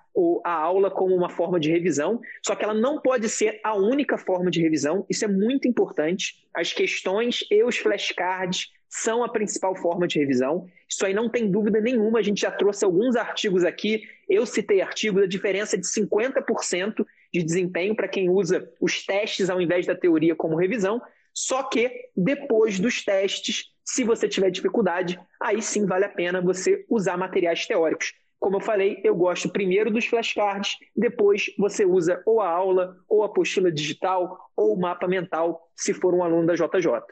a 0.44 0.52
aula 0.52 0.90
como 0.90 1.14
uma 1.14 1.28
forma 1.28 1.58
de 1.58 1.70
revisão, 1.70 2.20
só 2.44 2.54
que 2.54 2.64
ela 2.64 2.74
não 2.74 3.00
pode 3.00 3.28
ser 3.28 3.60
a 3.64 3.74
única 3.74 4.16
forma 4.16 4.50
de 4.50 4.60
revisão. 4.60 5.04
Isso 5.10 5.24
é 5.24 5.28
muito 5.28 5.66
importante. 5.66 6.46
As 6.54 6.72
questões 6.72 7.44
e 7.50 7.62
os 7.64 7.76
flashcards 7.78 8.72
são 8.88 9.24
a 9.24 9.28
principal 9.28 9.74
forma 9.74 10.06
de 10.06 10.20
revisão. 10.20 10.66
Isso 10.88 11.04
aí 11.04 11.12
não 11.12 11.28
tem 11.28 11.50
dúvida 11.50 11.80
nenhuma. 11.80 12.20
A 12.20 12.22
gente 12.22 12.42
já 12.42 12.50
trouxe 12.50 12.84
alguns 12.84 13.16
artigos 13.16 13.64
aqui. 13.64 14.04
Eu 14.28 14.46
citei 14.46 14.80
artigos 14.80 15.20
da 15.20 15.26
diferença 15.26 15.76
de 15.76 15.84
50% 15.84 17.04
de 17.32 17.42
desempenho 17.42 17.96
para 17.96 18.06
quem 18.06 18.30
usa 18.30 18.70
os 18.80 19.04
testes 19.04 19.50
ao 19.50 19.60
invés 19.60 19.84
da 19.84 19.96
teoria 19.96 20.36
como 20.36 20.54
revisão. 20.54 21.02
Só 21.34 21.64
que 21.64 21.90
depois 22.16 22.78
dos 22.78 23.04
testes, 23.04 23.72
se 23.84 24.04
você 24.04 24.28
tiver 24.28 24.50
dificuldade, 24.50 25.18
aí 25.40 25.60
sim 25.60 25.84
vale 25.84 26.04
a 26.04 26.08
pena 26.08 26.40
você 26.40 26.84
usar 26.88 27.16
materiais 27.16 27.66
teóricos. 27.66 28.14
Como 28.38 28.56
eu 28.56 28.60
falei, 28.60 29.00
eu 29.02 29.14
gosto 29.14 29.48
primeiro 29.48 29.90
dos 29.90 30.04
flashcards, 30.04 30.76
depois 30.94 31.46
você 31.58 31.84
usa 31.84 32.22
ou 32.26 32.40
a 32.40 32.48
aula, 32.48 32.96
ou 33.08 33.22
a 33.22 33.26
apostila 33.26 33.72
digital, 33.72 34.38
ou 34.56 34.74
o 34.74 34.80
mapa 34.80 35.08
mental, 35.08 35.70
se 35.74 35.94
for 35.94 36.14
um 36.14 36.22
aluno 36.22 36.46
da 36.46 36.54
JJ. 36.54 37.02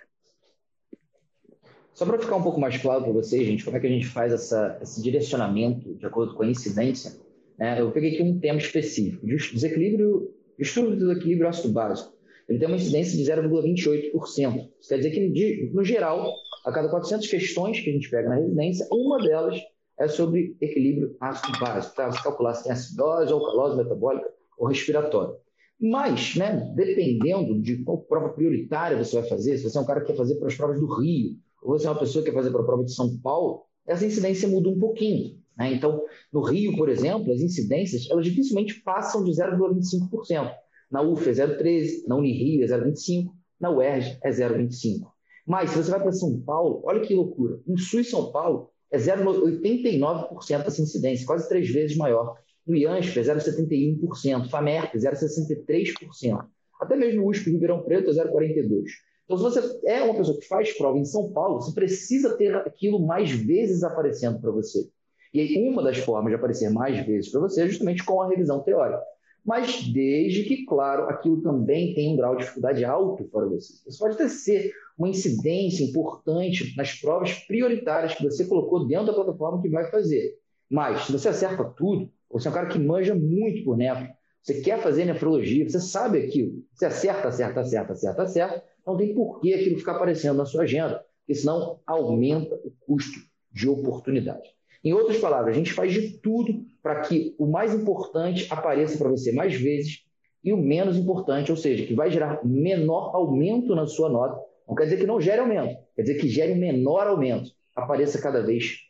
Só 1.95 2.07
para 2.07 2.19
ficar 2.19 2.37
um 2.37 2.43
pouco 2.43 2.61
mais 2.61 2.77
claro 2.81 3.03
para 3.03 3.13
vocês, 3.13 3.47
gente, 3.47 3.65
como 3.65 3.77
é 3.77 3.81
que 3.81 3.87
a 3.87 3.91
gente 3.91 4.07
faz 4.07 4.33
essa, 4.33 4.79
esse 4.83 5.03
direcionamento 5.03 5.95
de 5.95 6.07
acordo 6.07 6.35
com 6.35 6.43
a 6.43 6.47
incidência, 6.47 7.13
né? 7.59 7.81
eu 7.81 7.91
peguei 7.91 8.15
aqui 8.15 8.23
um 8.23 8.39
tema 8.39 8.59
específico, 8.59 9.27
desequilíbrio, 9.27 10.35
estudo 10.59 10.91
do 10.91 10.97
desequilíbrio 10.97 11.49
ácido 11.49 11.73
básico. 11.73 12.13
Ele 12.49 12.59
tem 12.59 12.69
uma 12.69 12.77
incidência 12.77 13.17
de 13.17 13.25
0,28%. 13.25 14.69
Isso 14.81 14.89
quer 14.89 14.97
dizer 14.97 15.11
que, 15.11 15.71
no 15.73 15.85
geral, 15.85 16.33
a 16.65 16.73
cada 16.73 16.89
400 16.89 17.27
questões 17.29 17.81
que 17.81 17.91
a 17.91 17.93
gente 17.93 18.11
pega 18.11 18.29
na 18.29 18.37
residência, 18.37 18.87
uma 18.91 19.19
delas 19.19 19.61
é 20.03 20.09
sobre 20.09 20.57
equilíbrio 20.61 21.17
ácido-básico, 21.21 21.95
tá? 21.95 22.11
Você 22.11 22.23
calcular 22.23 22.55
se 22.55 22.65
tem 22.65 22.73
acidose, 22.73 23.33
alcalose 23.33 23.77
metabólica 23.77 24.29
ou 24.59 24.67
respiratória. 24.67 25.35
Mas, 25.81 26.35
né, 26.35 26.73
dependendo 26.75 27.61
de 27.61 27.83
qual 27.85 27.99
prova 27.99 28.31
prioritária 28.31 28.97
você 28.97 29.21
vai 29.21 29.29
fazer, 29.29 29.57
se 29.57 29.65
você 29.65 29.79
é 29.79 29.81
um 29.81 29.87
cara 29.87 30.01
que 30.01 30.09
quer 30.09 30.17
fazer 30.17 30.35
para 30.37 30.49
as 30.49 30.57
provas 30.57 30.81
do 30.81 30.93
Rio, 31.01 31.37
ou 31.63 31.79
você 31.79 31.87
é 31.87 31.91
uma 31.91 31.99
pessoa 31.99 32.25
que 32.25 32.31
quer 32.31 32.37
fazer 32.37 32.51
para 32.51 32.63
a 32.63 32.65
prova 32.65 32.85
de 32.85 32.93
São 32.93 33.17
Paulo, 33.19 33.63
essa 33.87 34.05
incidência 34.05 34.49
muda 34.49 34.69
um 34.69 34.79
pouquinho. 34.79 35.39
Né? 35.57 35.73
Então, 35.75 36.03
no 36.33 36.43
Rio, 36.43 36.77
por 36.77 36.89
exemplo, 36.89 37.33
as 37.33 37.41
incidências 37.41 38.11
elas 38.11 38.25
dificilmente 38.25 38.81
passam 38.83 39.23
de 39.23 39.31
0,25%. 39.31 40.53
Na 40.91 41.01
UF 41.01 41.29
é 41.29 41.33
0,13%, 41.33 42.09
na 42.09 42.17
Unirio 42.17 42.65
é 42.65 42.67
0,25%, 42.67 43.31
na 43.61 43.71
UERJ 43.71 44.19
é 44.23 44.31
0,25%. 44.31 45.07
Mas 45.47 45.71
se 45.71 45.79
você 45.79 45.91
vai 45.91 46.01
para 46.01 46.13
São 46.13 46.41
Paulo, 46.41 46.83
olha 46.85 47.01
que 47.01 47.15
loucura. 47.15 47.61
Em 47.67 47.77
Sul 47.77 48.01
e 48.01 48.05
São 48.05 48.31
Paulo, 48.31 48.71
é 48.93 48.99
0,89% 48.99 50.67
essa 50.67 50.83
incidência, 50.83 51.27
quase 51.27 51.49
três 51.49 51.69
vezes 51.71 51.97
maior. 51.97 52.37
No 52.67 52.77
IANSP 52.77 53.19
é 53.19 53.23
0,71%, 53.23 54.49
FAMERP 54.49 54.95
0,63%. 54.97 56.47
Até 56.81 56.97
mesmo 56.97 57.25
o 57.25 57.31
USP 57.31 57.51
Ribeirão 57.51 57.83
Preto 57.83 58.11
é 58.11 58.13
0,42%. 58.13 58.85
Então, 59.25 59.37
se 59.39 59.43
você 59.43 59.81
é 59.87 60.03
uma 60.03 60.15
pessoa 60.15 60.39
que 60.39 60.47
faz 60.47 60.77
prova 60.77 60.99
em 60.99 61.05
São 61.05 61.33
Paulo, 61.33 61.61
você 61.61 61.73
precisa 61.73 62.37
ter 62.37 62.55
aquilo 62.55 63.05
mais 63.05 63.31
vezes 63.31 63.83
aparecendo 63.83 64.41
para 64.41 64.51
você. 64.51 64.87
E 65.33 65.41
aí, 65.41 65.69
uma 65.69 65.83
das 65.83 65.97
formas 65.99 66.31
de 66.31 66.37
aparecer 66.37 66.71
mais 66.71 67.07
vezes 67.07 67.31
para 67.31 67.41
você 67.41 67.63
é 67.63 67.69
justamente 67.69 68.05
com 68.05 68.21
a 68.21 68.29
revisão 68.29 68.61
teórica. 68.63 69.01
Mas 69.45 69.83
desde 69.89 70.45
que, 70.45 70.65
claro, 70.65 71.09
aquilo 71.09 71.43
também 71.43 71.95
tem 71.95 72.13
um 72.13 72.17
grau 72.17 72.37
de 72.37 72.43
dificuldade 72.43 72.85
alto 72.85 73.25
para 73.25 73.47
você. 73.47 73.75
Isso 73.89 73.99
pode 73.99 74.17
ter 74.17 74.29
ser 74.29 74.73
uma 74.97 75.09
incidência 75.09 75.85
importante 75.85 76.75
nas 76.77 76.95
provas 76.95 77.35
prioritárias 77.35 78.15
que 78.15 78.23
você 78.23 78.45
colocou 78.45 78.87
dentro 78.87 79.07
da 79.07 79.15
plataforma 79.15 79.61
que 79.61 79.69
vai 79.69 79.91
fazer. 79.91 80.39
Mas, 80.71 81.07
se 81.07 81.13
você 81.13 81.29
acerta 81.29 81.65
tudo, 81.65 82.09
você 82.31 82.49
é 82.49 82.51
um 82.51 82.55
cara 82.55 82.69
que 82.69 82.79
manja 82.79 83.15
muito 83.15 83.65
por 83.65 83.77
nefro, 83.77 84.09
você 84.43 84.61
quer 84.61 84.81
fazer 84.81 85.05
nefrologia, 85.05 85.69
você 85.69 85.81
sabe 85.81 86.19
aquilo, 86.19 86.65
você 86.73 86.87
acerta, 86.87 87.29
acerta, 87.29 87.61
acerta, 87.61 87.93
acerta, 87.93 88.23
acerta, 88.23 88.65
não 88.87 88.97
tem 88.97 89.15
por 89.15 89.41
que 89.41 89.55
aquilo 89.55 89.79
ficar 89.79 89.93
aparecendo 89.93 90.37
na 90.37 90.45
sua 90.45 90.63
agenda, 90.63 91.05
porque 91.21 91.35
senão 91.35 91.81
aumenta 91.87 92.55
o 92.65 92.73
custo 92.87 93.21
de 93.53 93.69
oportunidade. 93.69 94.51
Em 94.85 94.93
outras 94.93 95.19
palavras, 95.19 95.55
a 95.55 95.59
gente 95.59 95.73
faz 95.73 95.93
de 95.93 96.19
tudo 96.19 96.65
para 96.83 97.01
que 97.03 97.35
o 97.39 97.47
mais 97.47 97.73
importante 97.73 98.47
apareça 98.51 98.99
para 98.99 99.09
você 99.09 99.33
mais 99.33 99.55
vezes 99.55 100.05
e 100.43 100.53
o 100.53 100.57
menos 100.57 100.97
importante, 100.97 101.53
ou 101.53 101.57
seja, 101.57 101.87
que 101.87 101.95
vai 101.95 102.11
gerar 102.11 102.45
menor 102.45 103.15
aumento 103.15 103.75
na 103.77 103.87
sua 103.87 104.09
nota, 104.09 104.41
não 104.67 104.75
quer 104.75 104.85
dizer 104.85 104.99
que 104.99 105.07
não 105.07 105.21
gere 105.21 105.41
aumento, 105.41 105.77
quer 105.95 106.03
dizer 106.03 106.19
que 106.19 106.29
gere 106.29 106.53
um 106.53 106.59
menor 106.59 107.07
aumento, 107.07 107.53
apareça 107.77 108.21
cada 108.21 108.43
vez 108.43 108.81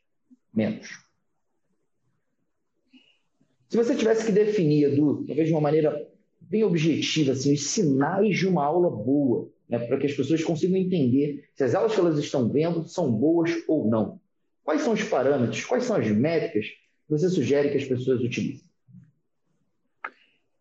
menos. 0.52 0.88
Se 3.68 3.76
você 3.76 3.94
tivesse 3.94 4.24
que 4.24 4.32
definir, 4.32 4.84
Edu, 4.84 5.24
talvez 5.26 5.48
de 5.48 5.54
uma 5.54 5.60
maneira 5.60 6.08
bem 6.40 6.64
objetiva, 6.64 7.32
assim, 7.32 7.54
os 7.54 7.66
sinais 7.66 8.36
de 8.36 8.46
uma 8.46 8.64
aula 8.64 8.90
boa, 8.90 9.48
né, 9.68 9.78
para 9.78 9.98
que 9.98 10.06
as 10.06 10.12
pessoas 10.12 10.44
consigam 10.44 10.76
entender 10.76 11.44
se 11.54 11.64
as 11.64 11.74
aulas 11.74 11.94
que 11.94 12.00
elas 12.00 12.18
estão 12.18 12.48
vendo 12.48 12.86
são 12.86 13.10
boas 13.10 13.50
ou 13.66 13.88
não. 13.88 14.20
Quais 14.64 14.82
são 14.82 14.92
os 14.92 15.02
parâmetros, 15.02 15.64
quais 15.64 15.84
são 15.84 15.96
as 15.96 16.06
métricas 16.08 16.66
que 16.66 17.10
você 17.10 17.28
sugere 17.28 17.70
que 17.70 17.78
as 17.78 17.84
pessoas 17.84 18.20
utilizem? 18.20 18.70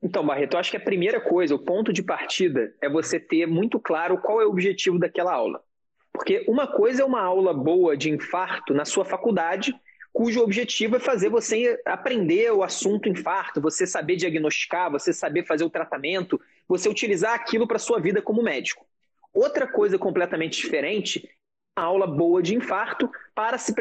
Então, 0.01 0.25
Barreto, 0.25 0.55
eu 0.55 0.59
acho 0.59 0.71
que 0.71 0.77
a 0.77 0.81
primeira 0.81 1.21
coisa, 1.21 1.53
o 1.53 1.59
ponto 1.59 1.93
de 1.93 2.01
partida, 2.01 2.73
é 2.81 2.89
você 2.89 3.19
ter 3.19 3.45
muito 3.45 3.79
claro 3.79 4.17
qual 4.17 4.41
é 4.41 4.45
o 4.45 4.49
objetivo 4.49 4.97
daquela 4.97 5.31
aula. 5.31 5.63
Porque 6.11 6.43
uma 6.47 6.67
coisa 6.67 7.03
é 7.03 7.05
uma 7.05 7.21
aula 7.21 7.53
boa 7.53 7.95
de 7.95 8.09
infarto 8.09 8.73
na 8.73 8.83
sua 8.83 9.05
faculdade, 9.05 9.73
cujo 10.11 10.41
objetivo 10.41 10.95
é 10.95 10.99
fazer 10.99 11.29
você 11.29 11.79
aprender 11.85 12.51
o 12.51 12.63
assunto 12.63 13.07
infarto, 13.07 13.61
você 13.61 13.85
saber 13.85 14.15
diagnosticar, 14.15 14.91
você 14.91 15.13
saber 15.13 15.45
fazer 15.45 15.63
o 15.63 15.69
tratamento, 15.69 16.41
você 16.67 16.89
utilizar 16.89 17.33
aquilo 17.33 17.67
para 17.67 17.77
a 17.77 17.79
sua 17.79 17.99
vida 17.99 18.21
como 18.21 18.43
médico. 18.43 18.85
Outra 19.33 19.67
coisa 19.67 19.97
completamente 19.97 20.59
diferente, 20.59 21.29
uma 21.77 21.85
aula 21.85 22.07
boa 22.07 22.41
de 22.41 22.55
infarto 22.55 23.09
para 23.33 23.57
se 23.57 23.73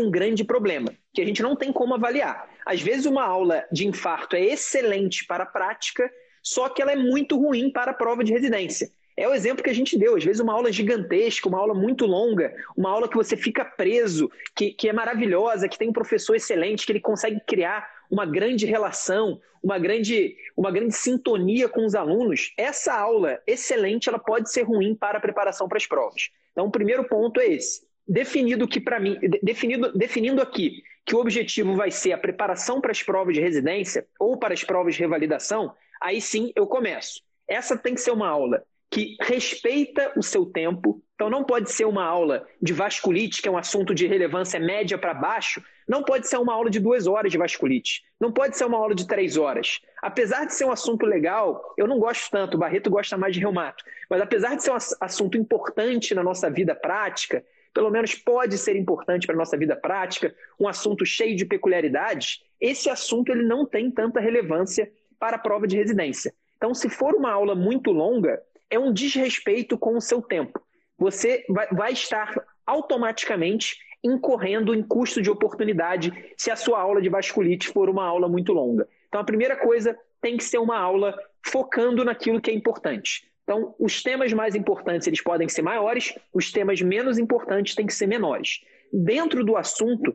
um 0.00 0.10
grande 0.10 0.44
problema, 0.44 0.92
que 1.12 1.20
a 1.20 1.24
gente 1.24 1.42
não 1.42 1.56
tem 1.56 1.72
como 1.72 1.94
avaliar. 1.94 2.48
Às 2.64 2.80
vezes, 2.80 3.06
uma 3.06 3.24
aula 3.24 3.64
de 3.70 3.86
infarto 3.86 4.36
é 4.36 4.40
excelente 4.40 5.26
para 5.26 5.44
a 5.44 5.46
prática, 5.46 6.10
só 6.42 6.68
que 6.68 6.80
ela 6.80 6.92
é 6.92 6.96
muito 6.96 7.36
ruim 7.36 7.70
para 7.70 7.90
a 7.90 7.94
prova 7.94 8.22
de 8.22 8.32
residência. 8.32 8.90
É 9.16 9.26
o 9.26 9.32
exemplo 9.32 9.64
que 9.64 9.70
a 9.70 9.74
gente 9.74 9.98
deu. 9.98 10.14
Às 10.14 10.24
vezes, 10.24 10.40
uma 10.40 10.52
aula 10.52 10.70
gigantesca, 10.70 11.48
uma 11.48 11.58
aula 11.58 11.74
muito 11.74 12.04
longa, 12.04 12.54
uma 12.76 12.90
aula 12.90 13.08
que 13.08 13.16
você 13.16 13.36
fica 13.36 13.64
preso, 13.64 14.30
que, 14.54 14.72
que 14.72 14.88
é 14.88 14.92
maravilhosa, 14.92 15.68
que 15.68 15.78
tem 15.78 15.88
um 15.88 15.92
professor 15.92 16.36
excelente, 16.36 16.84
que 16.84 16.92
ele 16.92 17.00
consegue 17.00 17.40
criar 17.46 17.88
uma 18.10 18.26
grande 18.26 18.66
relação, 18.66 19.40
uma 19.62 19.78
grande, 19.78 20.36
uma 20.56 20.70
grande 20.70 20.94
sintonia 20.94 21.68
com 21.68 21.84
os 21.84 21.94
alunos. 21.94 22.52
Essa 22.58 22.94
aula 22.94 23.40
excelente 23.46 24.08
ela 24.08 24.18
pode 24.18 24.52
ser 24.52 24.62
ruim 24.62 24.94
para 24.94 25.18
a 25.18 25.20
preparação 25.20 25.66
para 25.66 25.78
as 25.78 25.86
provas. 25.86 26.30
Então, 26.52 26.66
o 26.66 26.70
primeiro 26.70 27.04
ponto 27.04 27.40
é 27.40 27.46
esse 27.46 27.86
definido 28.06 28.68
que 28.68 28.80
para 28.80 29.00
mim, 29.00 29.18
definido, 29.42 29.92
definindo 29.92 30.40
aqui 30.40 30.82
que 31.04 31.14
o 31.14 31.20
objetivo 31.20 31.74
vai 31.74 31.90
ser 31.90 32.12
a 32.12 32.18
preparação 32.18 32.80
para 32.80 32.90
as 32.90 33.02
provas 33.02 33.34
de 33.34 33.40
residência 33.40 34.06
ou 34.18 34.36
para 34.36 34.54
as 34.54 34.64
provas 34.64 34.94
de 34.94 35.00
revalidação, 35.00 35.72
aí 36.00 36.20
sim 36.20 36.52
eu 36.56 36.66
começo. 36.66 37.22
Essa 37.48 37.76
tem 37.76 37.94
que 37.94 38.00
ser 38.00 38.10
uma 38.10 38.28
aula 38.28 38.64
que 38.90 39.16
respeita 39.20 40.12
o 40.16 40.22
seu 40.22 40.46
tempo. 40.46 41.02
Então, 41.14 41.30
não 41.30 41.44
pode 41.44 41.70
ser 41.70 41.86
uma 41.86 42.04
aula 42.04 42.46
de 42.60 42.72
vasculite, 42.72 43.40
que 43.40 43.48
é 43.48 43.50
um 43.50 43.56
assunto 43.56 43.94
de 43.94 44.06
relevância 44.06 44.60
média 44.60 44.98
para 44.98 45.14
baixo, 45.14 45.62
não 45.88 46.02
pode 46.02 46.28
ser 46.28 46.36
uma 46.36 46.52
aula 46.52 46.68
de 46.68 46.78
duas 46.78 47.06
horas 47.06 47.32
de 47.32 47.38
vasculite, 47.38 48.02
não 48.20 48.32
pode 48.32 48.56
ser 48.56 48.64
uma 48.64 48.76
aula 48.76 48.94
de 48.94 49.06
três 49.06 49.36
horas. 49.36 49.80
Apesar 50.02 50.44
de 50.44 50.54
ser 50.54 50.64
um 50.64 50.72
assunto 50.72 51.06
legal, 51.06 51.74
eu 51.78 51.86
não 51.86 51.98
gosto 51.98 52.30
tanto, 52.30 52.56
o 52.56 52.60
Barreto 52.60 52.90
gosta 52.90 53.16
mais 53.16 53.34
de 53.34 53.40
reumato, 53.40 53.84
mas 54.10 54.20
apesar 54.20 54.56
de 54.56 54.62
ser 54.62 54.72
um 54.72 54.78
assunto 55.00 55.38
importante 55.38 56.14
na 56.14 56.22
nossa 56.22 56.50
vida 56.50 56.74
prática, 56.74 57.44
pelo 57.76 57.90
menos 57.90 58.14
pode 58.14 58.56
ser 58.56 58.74
importante 58.74 59.26
para 59.26 59.36
a 59.36 59.38
nossa 59.38 59.54
vida 59.54 59.76
prática, 59.76 60.34
um 60.58 60.66
assunto 60.66 61.04
cheio 61.04 61.36
de 61.36 61.44
peculiaridades, 61.44 62.42
esse 62.58 62.88
assunto 62.88 63.30
ele 63.30 63.42
não 63.42 63.66
tem 63.66 63.90
tanta 63.90 64.18
relevância 64.18 64.90
para 65.18 65.36
a 65.36 65.38
prova 65.38 65.66
de 65.66 65.76
residência. 65.76 66.32
Então, 66.56 66.72
se 66.72 66.88
for 66.88 67.14
uma 67.14 67.30
aula 67.30 67.54
muito 67.54 67.92
longa, 67.92 68.42
é 68.70 68.78
um 68.78 68.90
desrespeito 68.90 69.76
com 69.76 69.94
o 69.94 70.00
seu 70.00 70.22
tempo. 70.22 70.58
Você 70.96 71.44
vai, 71.70 71.92
estar 71.92 72.32
automaticamente 72.66 73.76
incorrendo 74.02 74.74
em 74.74 74.82
custo 74.82 75.20
de 75.20 75.28
oportunidade 75.28 76.10
se 76.34 76.50
a 76.50 76.56
sua 76.56 76.80
aula 76.80 77.02
de 77.02 77.10
vasculite 77.10 77.68
for 77.68 77.90
uma 77.90 78.06
aula 78.06 78.26
muito 78.26 78.54
longa. 78.54 78.88
Então, 79.06 79.20
a 79.20 79.24
primeira 79.24 79.54
coisa 79.54 79.94
tem 80.22 80.38
que 80.38 80.44
ser 80.44 80.56
uma 80.56 80.78
aula 80.78 81.14
focando 81.42 82.02
naquilo 82.06 82.40
que 82.40 82.50
é 82.50 82.54
importante. 82.54 83.30
Então, 83.46 83.76
os 83.78 84.02
temas 84.02 84.32
mais 84.32 84.56
importantes 84.56 85.06
eles 85.06 85.22
podem 85.22 85.48
ser 85.48 85.62
maiores, 85.62 86.12
os 86.34 86.50
temas 86.50 86.82
menos 86.82 87.16
importantes 87.16 87.76
têm 87.76 87.86
que 87.86 87.94
ser 87.94 88.08
menores. 88.08 88.60
Dentro 88.92 89.44
do 89.44 89.56
assunto, 89.56 90.12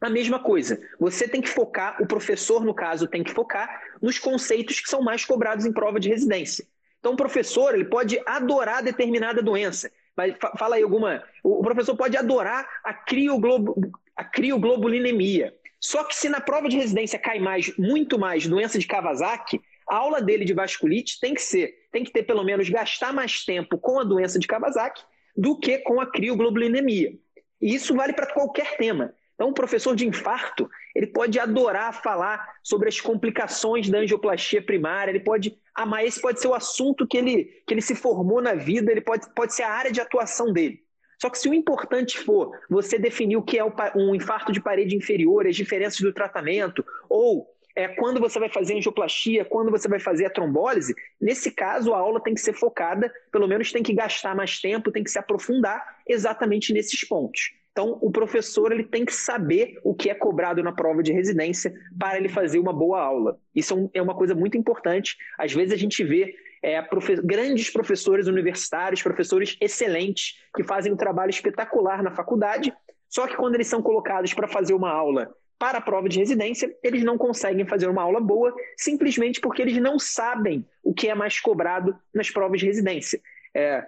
a 0.00 0.10
mesma 0.10 0.40
coisa. 0.40 0.76
Você 0.98 1.28
tem 1.28 1.40
que 1.40 1.48
focar, 1.48 2.02
o 2.02 2.06
professor, 2.08 2.64
no 2.64 2.74
caso, 2.74 3.06
tem 3.06 3.22
que 3.22 3.32
focar 3.32 3.80
nos 4.02 4.18
conceitos 4.18 4.80
que 4.80 4.90
são 4.90 5.00
mais 5.00 5.24
cobrados 5.24 5.64
em 5.64 5.72
prova 5.72 6.00
de 6.00 6.08
residência. 6.08 6.66
Então, 6.98 7.12
o 7.12 7.16
professor 7.16 7.72
ele 7.72 7.84
pode 7.84 8.20
adorar 8.26 8.82
determinada 8.82 9.40
doença, 9.40 9.88
mas 10.16 10.34
fala 10.58 10.74
aí 10.74 10.82
alguma. 10.82 11.22
O 11.44 11.62
professor 11.62 11.96
pode 11.96 12.16
adorar 12.16 12.68
a, 12.82 12.92
crioglobo, 12.92 13.76
a 14.16 14.24
crioglobulinemia. 14.24 15.54
Só 15.78 16.02
que 16.02 16.16
se 16.16 16.28
na 16.28 16.40
prova 16.40 16.68
de 16.68 16.76
residência 16.76 17.16
cai 17.16 17.38
mais, 17.38 17.72
muito 17.76 18.18
mais 18.18 18.44
doença 18.44 18.76
de 18.76 18.88
Kawasaki, 18.88 19.60
a 19.88 19.96
aula 19.96 20.20
dele 20.20 20.44
de 20.44 20.52
vasculite 20.52 21.20
tem 21.20 21.32
que 21.32 21.42
ser, 21.42 21.72
tem 21.96 22.04
que 22.04 22.12
ter 22.12 22.24
pelo 22.24 22.44
menos 22.44 22.68
gastar 22.68 23.10
mais 23.10 23.42
tempo 23.42 23.78
com 23.78 23.98
a 23.98 24.04
doença 24.04 24.38
de 24.38 24.46
Kawasaki 24.46 25.02
do 25.34 25.58
que 25.58 25.78
com 25.78 25.98
a 25.98 26.04
crioglobulinemia. 26.04 27.14
E 27.58 27.74
isso 27.74 27.94
vale 27.94 28.12
para 28.12 28.26
qualquer 28.26 28.76
tema. 28.76 29.14
Então, 29.34 29.48
o 29.48 29.54
professor 29.54 29.96
de 29.96 30.06
infarto, 30.06 30.68
ele 30.94 31.06
pode 31.06 31.38
adorar 31.38 32.02
falar 32.02 32.54
sobre 32.62 32.90
as 32.90 33.00
complicações 33.00 33.88
da 33.88 33.98
angioplastia 33.98 34.60
primária, 34.60 35.10
ele 35.10 35.20
pode 35.20 35.58
amar, 35.74 36.04
esse 36.04 36.20
pode 36.20 36.38
ser 36.38 36.48
o 36.48 36.54
assunto 36.54 37.06
que 37.06 37.16
ele, 37.16 37.44
que 37.66 37.72
ele 37.72 37.80
se 37.80 37.94
formou 37.94 38.42
na 38.42 38.52
vida, 38.52 38.92
ele 38.92 39.00
pode, 39.00 39.26
pode 39.34 39.54
ser 39.54 39.62
a 39.62 39.72
área 39.72 39.90
de 39.90 40.00
atuação 40.00 40.52
dele. 40.52 40.82
Só 41.18 41.30
que 41.30 41.38
se 41.38 41.48
o 41.48 41.54
importante 41.54 42.18
for 42.18 42.52
você 42.68 42.98
definir 42.98 43.38
o 43.38 43.42
que 43.42 43.58
é 43.58 43.64
um 43.94 44.14
infarto 44.14 44.52
de 44.52 44.60
parede 44.60 44.94
inferior, 44.94 45.46
as 45.46 45.56
diferenças 45.56 46.00
do 46.00 46.12
tratamento, 46.12 46.84
ou 47.08 47.55
é, 47.76 47.88
quando 47.88 48.18
você 48.18 48.38
vai 48.40 48.48
fazer 48.48 48.74
angioplastia, 48.74 49.44
quando 49.44 49.70
você 49.70 49.86
vai 49.86 50.00
fazer 50.00 50.24
a 50.24 50.30
trombólise, 50.30 50.94
nesse 51.20 51.50
caso 51.50 51.92
a 51.92 51.98
aula 51.98 52.22
tem 52.22 52.34
que 52.34 52.40
ser 52.40 52.54
focada, 52.54 53.12
pelo 53.30 53.46
menos 53.46 53.70
tem 53.70 53.82
que 53.82 53.92
gastar 53.92 54.34
mais 54.34 54.58
tempo, 54.58 54.90
tem 54.90 55.04
que 55.04 55.10
se 55.10 55.18
aprofundar 55.18 55.84
exatamente 56.08 56.72
nesses 56.72 57.06
pontos. 57.06 57.52
Então, 57.70 57.98
o 58.00 58.10
professor 58.10 58.72
ele 58.72 58.84
tem 58.84 59.04
que 59.04 59.12
saber 59.12 59.78
o 59.84 59.94
que 59.94 60.08
é 60.08 60.14
cobrado 60.14 60.62
na 60.62 60.72
prova 60.72 61.02
de 61.02 61.12
residência 61.12 61.74
para 61.98 62.16
ele 62.16 62.30
fazer 62.30 62.58
uma 62.58 62.72
boa 62.72 63.02
aula. 63.02 63.38
Isso 63.54 63.90
é, 63.94 63.98
é 63.98 64.02
uma 64.02 64.14
coisa 64.14 64.34
muito 64.34 64.56
importante. 64.56 65.14
Às 65.38 65.52
vezes 65.52 65.74
a 65.74 65.76
gente 65.76 66.02
vê 66.02 66.34
é, 66.62 66.80
profe 66.80 67.16
grandes 67.16 67.68
professores 67.68 68.26
universitários, 68.26 69.02
professores 69.02 69.58
excelentes, 69.60 70.40
que 70.54 70.64
fazem 70.64 70.90
um 70.90 70.96
trabalho 70.96 71.28
espetacular 71.28 72.02
na 72.02 72.10
faculdade, 72.10 72.72
só 73.10 73.26
que 73.26 73.36
quando 73.36 73.56
eles 73.56 73.66
são 73.66 73.82
colocados 73.82 74.32
para 74.32 74.48
fazer 74.48 74.72
uma 74.72 74.90
aula 74.90 75.30
para 75.58 75.78
a 75.78 75.80
prova 75.80 76.08
de 76.08 76.18
residência, 76.18 76.74
eles 76.82 77.02
não 77.02 77.16
conseguem 77.16 77.66
fazer 77.66 77.88
uma 77.88 78.02
aula 78.02 78.20
boa, 78.20 78.54
simplesmente 78.76 79.40
porque 79.40 79.62
eles 79.62 79.76
não 79.78 79.98
sabem 79.98 80.64
o 80.82 80.92
que 80.92 81.08
é 81.08 81.14
mais 81.14 81.40
cobrado 81.40 81.98
nas 82.14 82.30
provas 82.30 82.60
de 82.60 82.66
residência. 82.66 83.20
É, 83.54 83.82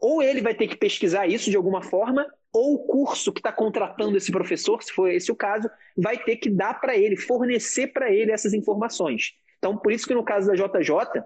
ou 0.00 0.20
ele 0.20 0.40
vai 0.40 0.52
ter 0.52 0.66
que 0.66 0.76
pesquisar 0.76 1.28
isso 1.28 1.48
de 1.48 1.56
alguma 1.56 1.80
forma, 1.80 2.26
ou 2.52 2.74
o 2.74 2.78
curso 2.86 3.32
que 3.32 3.38
está 3.38 3.52
contratando 3.52 4.16
esse 4.16 4.32
professor, 4.32 4.82
se 4.82 4.92
for 4.92 5.08
esse 5.08 5.30
o 5.30 5.36
caso, 5.36 5.70
vai 5.96 6.18
ter 6.18 6.36
que 6.36 6.50
dar 6.50 6.80
para 6.80 6.96
ele, 6.96 7.16
fornecer 7.16 7.88
para 7.88 8.10
ele 8.10 8.32
essas 8.32 8.52
informações. 8.52 9.34
Então, 9.58 9.76
por 9.76 9.92
isso 9.92 10.06
que 10.08 10.14
no 10.14 10.24
caso 10.24 10.48
da 10.48 10.54
JJ, 10.54 11.22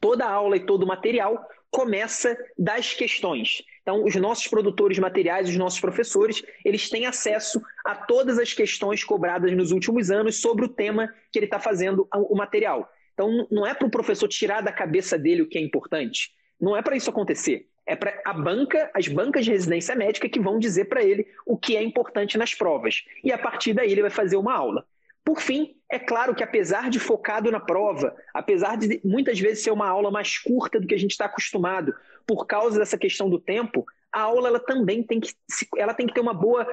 toda 0.00 0.26
aula 0.26 0.56
e 0.56 0.66
todo 0.66 0.82
o 0.82 0.86
material 0.86 1.46
começa 1.70 2.36
das 2.56 2.94
questões. 2.94 3.62
Então, 3.82 4.04
os 4.04 4.16
nossos 4.16 4.46
produtores 4.48 4.98
materiais, 4.98 5.48
os 5.48 5.56
nossos 5.56 5.80
professores, 5.80 6.42
eles 6.64 6.88
têm 6.88 7.06
acesso 7.06 7.60
a 7.84 7.94
todas 7.94 8.38
as 8.38 8.52
questões 8.52 9.04
cobradas 9.04 9.52
nos 9.56 9.70
últimos 9.70 10.10
anos 10.10 10.40
sobre 10.40 10.64
o 10.64 10.68
tema 10.68 11.12
que 11.30 11.38
ele 11.38 11.46
está 11.46 11.60
fazendo 11.60 12.08
o 12.12 12.36
material. 12.36 12.88
Então, 13.14 13.46
não 13.50 13.66
é 13.66 13.74
para 13.74 13.86
o 13.86 13.90
professor 13.90 14.28
tirar 14.28 14.60
da 14.60 14.72
cabeça 14.72 15.18
dele 15.18 15.42
o 15.42 15.48
que 15.48 15.58
é 15.58 15.60
importante. 15.60 16.30
Não 16.60 16.76
é 16.76 16.82
para 16.82 16.96
isso 16.96 17.10
acontecer 17.10 17.68
é 17.86 17.94
para 17.94 18.20
a 18.24 18.32
banca, 18.32 18.90
as 18.92 19.06
bancas 19.06 19.44
de 19.44 19.52
residência 19.52 19.94
médica 19.94 20.28
que 20.28 20.40
vão 20.40 20.58
dizer 20.58 20.86
para 20.86 21.04
ele 21.04 21.26
o 21.46 21.56
que 21.56 21.76
é 21.76 21.82
importante 21.82 22.36
nas 22.36 22.52
provas. 22.52 23.04
E 23.22 23.30
a 23.30 23.38
partir 23.38 23.72
daí 23.72 23.92
ele 23.92 24.02
vai 24.02 24.10
fazer 24.10 24.36
uma 24.36 24.52
aula. 24.52 24.84
Por 25.26 25.40
fim, 25.40 25.74
é 25.90 25.98
claro 25.98 26.36
que 26.36 26.44
apesar 26.44 26.88
de 26.88 27.00
focado 27.00 27.50
na 27.50 27.58
prova, 27.58 28.14
apesar 28.32 28.76
de 28.76 29.00
muitas 29.04 29.40
vezes 29.40 29.64
ser 29.64 29.72
uma 29.72 29.88
aula 29.88 30.08
mais 30.08 30.38
curta 30.38 30.78
do 30.78 30.86
que 30.86 30.94
a 30.94 30.98
gente 30.98 31.10
está 31.10 31.24
acostumado, 31.24 31.92
por 32.24 32.46
causa 32.46 32.78
dessa 32.78 32.96
questão 32.96 33.28
do 33.28 33.40
tempo, 33.40 33.84
a 34.12 34.20
aula 34.20 34.46
ela 34.46 34.60
também 34.60 35.02
tem 35.02 35.18
que, 35.18 35.32
ela 35.76 35.92
tem 35.92 36.06
que 36.06 36.14
ter 36.14 36.20
uma 36.20 36.32
boa 36.32 36.64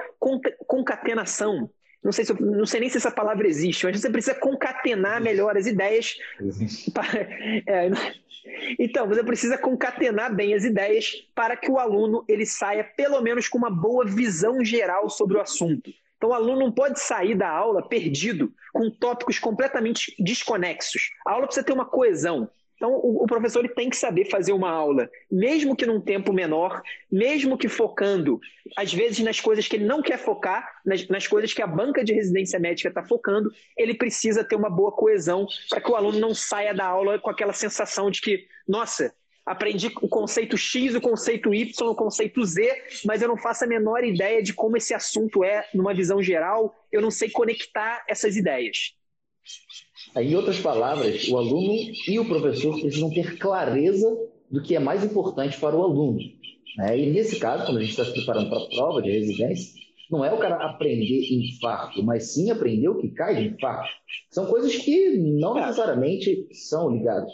concatenação. 0.68 1.68
Não 2.00 2.12
sei, 2.12 2.24
se, 2.24 2.40
não 2.40 2.64
sei 2.64 2.78
nem 2.78 2.88
se 2.88 2.98
essa 2.98 3.10
palavra 3.10 3.48
existe, 3.48 3.86
mas 3.86 4.00
você 4.00 4.08
precisa 4.08 4.36
concatenar 4.36 5.20
melhor 5.20 5.56
as 5.56 5.66
ideias. 5.66 6.16
Para, 6.92 7.08
é, 7.66 7.90
então, 8.78 9.08
você 9.08 9.24
precisa 9.24 9.58
concatenar 9.58 10.32
bem 10.32 10.54
as 10.54 10.62
ideias 10.62 11.26
para 11.34 11.56
que 11.56 11.68
o 11.68 11.78
aluno 11.78 12.24
ele 12.28 12.46
saia 12.46 12.84
pelo 12.84 13.20
menos 13.20 13.48
com 13.48 13.58
uma 13.58 13.70
boa 13.70 14.04
visão 14.04 14.64
geral 14.64 15.10
sobre 15.10 15.38
o 15.38 15.40
assunto. 15.40 15.90
Então, 16.24 16.32
o 16.32 16.34
aluno 16.34 16.60
não 16.60 16.72
pode 16.72 16.98
sair 16.98 17.34
da 17.34 17.50
aula 17.50 17.86
perdido, 17.86 18.50
com 18.72 18.90
tópicos 18.90 19.38
completamente 19.38 20.14
desconexos. 20.18 21.10
A 21.26 21.32
aula 21.32 21.44
precisa 21.44 21.66
ter 21.66 21.74
uma 21.74 21.84
coesão. 21.84 22.48
Então, 22.76 22.94
o, 22.94 23.26
professor 23.26 23.58
ele 23.58 23.68
tem 23.68 23.90
que 23.90 23.96
saber 23.96 24.30
fazer 24.30 24.54
uma 24.54 24.70
aula, 24.70 25.10
mesmo 25.30 25.76
que 25.76 25.84
num 25.84 26.00
tempo 26.00 26.32
menor, 26.32 26.82
mesmo 27.12 27.58
que 27.58 27.68
focando, 27.68 28.40
às 28.74 28.92
vezes, 28.92 29.18
nas 29.20 29.38
coisas 29.38 29.68
que 29.68 29.76
ele 29.76 29.84
não 29.84 30.00
quer 30.00 30.16
focar, 30.16 30.66
nas, 30.84 31.06
nas 31.08 31.26
coisas 31.26 31.52
que 31.52 31.60
a 31.60 31.66
banca 31.66 32.02
de 32.02 32.14
residência 32.14 32.58
médica 32.58 32.88
está 32.88 33.04
focando, 33.04 33.50
ele 33.76 33.92
precisa 33.92 34.42
ter 34.42 34.56
uma 34.56 34.70
boa 34.70 34.92
coesão 34.92 35.46
para 35.68 35.80
que 35.80 35.90
o 35.90 35.94
aluno 35.94 36.18
não 36.18 36.34
saia 36.34 36.72
da 36.72 36.86
aula 36.86 37.18
com 37.18 37.28
aquela 37.28 37.52
sensação 37.52 38.10
de 38.10 38.22
que, 38.22 38.46
nossa, 38.66 39.14
aprendi 39.44 39.92
o 40.00 40.08
conceito 40.08 40.56
X, 40.56 40.94
o 40.94 41.00
conceito 41.00 41.52
Y, 41.52 41.88
o 41.88 41.94
conceito 41.94 42.44
Z, 42.44 42.70
mas 43.04 43.20
eu 43.20 43.28
não 43.28 43.36
faço 43.36 43.64
a 43.64 43.66
menor 43.66 44.02
ideia 44.04 44.42
de 44.42 44.54
como 44.54 44.76
esse 44.76 44.94
assunto 44.94 45.44
é 45.44 45.68
numa 45.74 45.94
visão 45.94 46.22
geral, 46.22 46.74
eu 46.90 47.02
não 47.02 47.10
sei 47.10 47.28
conectar 47.30 48.04
essas 48.08 48.36
ideias. 48.36 48.94
Em 50.16 50.34
outras 50.34 50.58
palavras, 50.58 51.28
o 51.28 51.36
aluno 51.36 51.74
e 52.08 52.18
o 52.18 52.24
professor 52.24 52.80
precisam 52.80 53.10
ter 53.10 53.38
clareza 53.38 54.08
do 54.50 54.62
que 54.62 54.74
é 54.74 54.78
mais 54.78 55.04
importante 55.04 55.58
para 55.58 55.76
o 55.76 55.82
aluno. 55.82 56.18
Né? 56.78 56.98
E 56.98 57.10
nesse 57.10 57.38
caso, 57.38 57.66
quando 57.66 57.78
a 57.78 57.80
gente 57.80 57.90
está 57.90 58.04
se 58.04 58.12
preparando 58.12 58.48
para 58.48 58.58
a 58.58 58.68
prova 58.68 59.02
de 59.02 59.10
residência, 59.10 59.74
não 60.10 60.24
é 60.24 60.32
o 60.32 60.38
cara 60.38 60.56
aprender 60.56 61.32
infarto, 61.32 62.02
mas 62.02 62.32
sim 62.32 62.50
aprender 62.50 62.88
o 62.88 62.98
que 62.98 63.10
cai 63.10 63.36
de 63.36 63.54
infarto. 63.54 63.90
São 64.30 64.46
coisas 64.46 64.74
que 64.76 65.16
não 65.16 65.54
necessariamente 65.54 66.46
são 66.52 66.90
ligadas. 66.90 67.32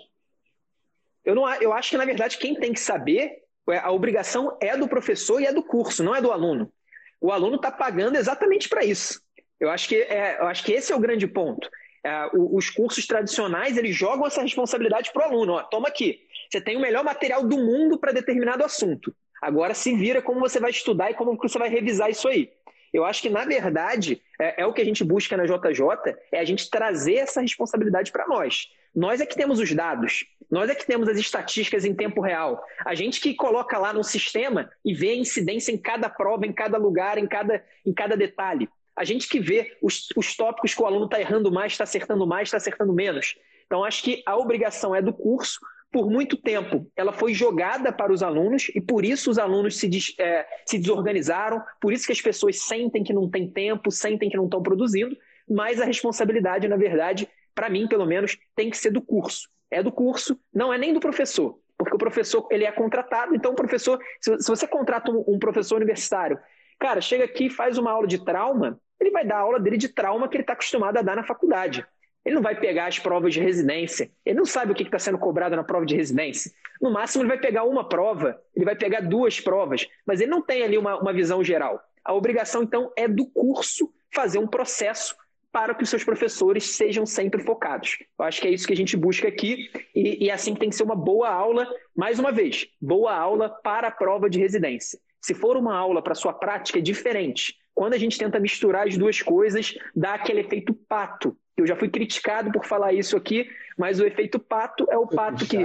Eu, 1.25 1.35
não, 1.35 1.49
eu 1.55 1.73
acho 1.73 1.91
que, 1.91 1.97
na 1.97 2.05
verdade, 2.05 2.39
quem 2.39 2.55
tem 2.55 2.73
que 2.73 2.81
saber, 2.81 3.39
é, 3.69 3.79
a 3.79 3.91
obrigação 3.91 4.57
é 4.61 4.77
do 4.77 4.89
professor 4.89 5.41
e 5.41 5.47
é 5.47 5.53
do 5.53 5.63
curso, 5.63 6.03
não 6.03 6.15
é 6.15 6.21
do 6.21 6.33
aluno. 6.33 6.73
O 7.21 7.31
aluno 7.31 7.57
está 7.57 7.71
pagando 7.71 8.17
exatamente 8.17 8.69
para 8.69 8.85
isso. 8.85 9.21
Eu 9.59 9.71
acho, 9.71 9.89
que 9.89 9.97
é, 9.97 10.39
eu 10.41 10.47
acho 10.47 10.65
que 10.65 10.73
esse 10.73 10.93
é 10.93 10.97
o 10.97 11.01
grande 11.01 11.27
ponto. 11.27 11.69
É, 12.05 12.31
os 12.33 12.71
cursos 12.71 13.07
tradicionais 13.07 13.77
eles 13.77 13.95
jogam 13.95 14.27
essa 14.27 14.41
responsabilidade 14.41 15.13
para 15.13 15.29
o 15.29 15.31
aluno. 15.31 15.53
Ó, 15.53 15.63
toma 15.65 15.89
aqui, 15.89 16.21
você 16.51 16.61
tem 16.61 16.77
o 16.77 16.81
melhor 16.81 17.05
material 17.05 17.45
do 17.47 17.59
mundo 17.59 17.99
para 17.99 18.13
determinado 18.13 18.65
assunto. 18.65 19.15
Agora 19.43 19.75
se 19.75 19.95
vira 19.95 20.23
como 20.23 20.41
você 20.41 20.59
vai 20.59 20.71
estudar 20.71 21.11
e 21.11 21.15
como 21.15 21.37
você 21.37 21.59
vai 21.59 21.69
revisar 21.69 22.11
isso 22.11 22.27
aí. 22.27 22.51
Eu 22.93 23.05
acho 23.05 23.23
que, 23.23 23.31
na 23.31 23.45
verdade, 23.45 24.21
é, 24.41 24.63
é 24.63 24.67
o 24.67 24.73
que 24.73 24.81
a 24.81 24.85
gente 24.85 25.05
busca 25.05 25.37
na 25.37 25.45
JJ, 25.45 26.17
é 26.33 26.41
a 26.41 26.45
gente 26.45 26.69
trazer 26.69 27.17
essa 27.17 27.41
responsabilidade 27.41 28.11
para 28.11 28.27
nós. 28.27 28.69
Nós 28.95 29.21
é 29.21 29.27
que 29.27 29.37
temos 29.37 29.61
os 29.61 29.73
dados, 29.73 30.25
nós 30.51 30.69
é 30.69 30.75
que 30.75 30.87
temos 30.87 31.09
as 31.09 31.17
estatísticas 31.17 31.85
em 31.85 31.95
tempo 31.95 32.21
real. 32.21 32.63
A 32.85 32.95
gente 32.95 33.21
que 33.21 33.35
coloca 33.35 33.79
lá 33.79 33.93
no 33.93 34.03
sistema 34.03 34.71
e 34.85 34.93
vê 34.93 35.11
a 35.11 35.17
incidência 35.17 35.71
em 35.71 35.79
cada 35.79 36.09
prova, 36.09 36.47
em 36.47 36.53
cada 36.53 36.77
lugar, 36.77 37.19
em 37.19 37.27
cada, 37.27 37.65
em 37.87 37.93
cada 37.93 38.17
detalhe 38.17 38.69
a 39.01 39.05
gente 39.05 39.27
que 39.29 39.41
vê 39.41 39.79
os, 39.81 40.09
os 40.15 40.37
tópicos 40.37 40.75
que 40.75 40.83
o 40.83 40.85
aluno 40.85 41.07
está 41.07 41.19
errando 41.19 41.51
mais, 41.51 41.73
está 41.73 41.85
acertando 41.85 42.27
mais, 42.27 42.49
está 42.49 42.59
acertando 42.59 42.93
menos. 42.93 43.35
Então, 43.65 43.83
acho 43.83 44.03
que 44.03 44.23
a 44.27 44.37
obrigação 44.37 44.95
é 44.95 45.01
do 45.01 45.11
curso, 45.11 45.59
por 45.91 46.11
muito 46.11 46.37
tempo, 46.37 46.87
ela 46.95 47.11
foi 47.11 47.33
jogada 47.33 47.91
para 47.91 48.13
os 48.13 48.23
alunos 48.23 48.71
e 48.75 48.81
por 48.81 49.03
isso 49.03 49.31
os 49.31 49.39
alunos 49.39 49.79
se, 49.79 49.89
des, 49.89 50.15
é, 50.19 50.47
se 50.67 50.79
desorganizaram, 50.79 51.63
por 51.81 51.95
isso 51.95 52.07
que 52.07 52.13
as 52.13 52.21
pessoas 52.21 52.61
sentem 52.61 53.03
que 53.03 53.13
não 53.13 53.29
tem 53.29 53.51
tempo, 53.51 53.91
sentem 53.91 54.29
que 54.29 54.37
não 54.37 54.45
estão 54.45 54.63
produzindo, 54.63 55.17
mas 55.49 55.81
a 55.81 55.85
responsabilidade, 55.85 56.69
na 56.69 56.77
verdade, 56.77 57.27
para 57.61 57.69
mim, 57.69 57.87
pelo 57.87 58.07
menos, 58.07 58.39
tem 58.57 58.71
que 58.71 58.77
ser 58.79 58.91
do 58.91 59.03
curso. 59.03 59.51
É 59.71 59.83
do 59.83 59.93
curso, 59.93 60.41
não 60.53 60.73
é 60.73 60.79
nem 60.79 60.95
do 60.95 60.99
professor, 60.99 61.59
porque 61.77 61.95
o 61.95 61.99
professor 61.99 62.49
ele 62.51 62.65
é 62.65 62.73
contratado, 62.73 63.37
então 63.37 63.53
o 63.53 63.55
professor, 63.55 64.01
se, 64.19 64.35
você 64.49 64.67
contrata 64.67 65.13
um, 65.13 65.23
um 65.29 65.39
professor 65.39 65.77
universitário, 65.77 66.39
cara, 66.79 67.03
chega 67.03 67.25
aqui 67.25 67.49
e 67.49 67.51
faz 67.51 67.77
uma 67.77 67.91
aula 67.91 68.07
de 68.07 68.25
trauma, 68.25 68.81
ele 68.99 69.11
vai 69.11 69.27
dar 69.27 69.37
a 69.37 69.41
aula 69.41 69.61
dele 69.61 69.77
de 69.77 69.91
trauma 69.91 70.27
que 70.27 70.37
ele 70.37 70.43
está 70.43 70.55
acostumado 70.55 70.97
a 70.97 71.03
dar 71.03 71.15
na 71.15 71.23
faculdade. 71.23 71.87
Ele 72.25 72.35
não 72.35 72.43
vai 72.43 72.59
pegar 72.59 72.87
as 72.87 72.99
provas 72.99 73.35
de 73.35 73.41
residência. 73.41 74.11
Ele 74.25 74.39
não 74.39 74.47
sabe 74.47 74.73
o 74.73 74.75
que 74.75 74.83
está 74.83 74.99
sendo 74.99 75.19
cobrado 75.19 75.55
na 75.55 75.63
prova 75.63 75.85
de 75.85 75.95
residência. 75.95 76.51
No 76.81 76.91
máximo, 76.91 77.23
ele 77.23 77.29
vai 77.29 77.39
pegar 77.39 77.65
uma 77.65 77.87
prova, 77.87 78.41
ele 78.57 78.65
vai 78.65 78.75
pegar 78.75 79.01
duas 79.01 79.39
provas, 79.39 79.87
mas 80.07 80.23
ele 80.23 80.31
não 80.31 80.41
tem 80.41 80.63
ali 80.63 80.79
uma, 80.79 80.99
uma 80.99 81.13
visão 81.13 81.45
geral. 81.45 81.79
A 82.03 82.15
obrigação, 82.15 82.63
então, 82.63 82.91
é 82.97 83.07
do 83.07 83.27
curso 83.27 83.93
fazer 84.11 84.39
um 84.39 84.47
processo 84.47 85.15
para 85.53 85.75
que 85.75 85.83
os 85.83 85.91
seus 85.91 86.05
professores 86.05 86.77
sejam 86.77 87.05
sempre 87.05 87.43
focados. 87.43 87.99
Eu 88.19 88.25
acho 88.25 88.41
que 88.41 88.49
é 88.49 88.51
isso 88.51 88.67
que 88.67 88.73
a 88.73 88.77
gente 88.77 88.97
busca 88.97 89.29
aqui 89.29 89.71
e, 89.95 90.27
e 90.27 90.31
assim 90.31 90.55
tem 90.55 90.69
que 90.69 90.77
ser 90.77 90.85
uma 90.85 90.97
boa 90.97 91.29
aula, 91.29 91.67
mais 91.95 92.19
uma 92.19 92.31
vez, 92.31 92.67
boa 92.81 93.15
aula 93.15 93.49
para 93.49 93.89
a 93.89 93.91
prova 93.91 94.31
de 94.31 94.39
residência. 94.39 94.99
Se 95.21 95.35
for 95.35 95.57
uma 95.57 95.77
aula 95.77 96.03
para 96.03 96.15
sua 96.15 96.33
prática, 96.33 96.79
é 96.79 96.83
diferente. 96.83 97.55
Quando 97.75 97.95
a 97.95 97.99
gente 97.99 98.19
tenta 98.19 98.41
misturar 98.41 98.87
as 98.87 98.97
duas 98.97 99.21
coisas, 99.21 99.75
dá 99.95 100.15
aquele 100.15 100.41
efeito 100.41 100.73
pato. 100.73 101.37
Eu 101.57 101.67
já 101.67 101.77
fui 101.77 101.89
criticado 101.89 102.51
por 102.51 102.65
falar 102.65 102.93
isso 102.93 103.17
aqui, 103.17 103.49
mas 103.77 104.01
o 104.01 104.07
efeito 104.07 104.39
pato 104.39 104.87
é 104.91 104.97
o 104.97 105.07
pato 105.07 105.47
que 105.47 105.59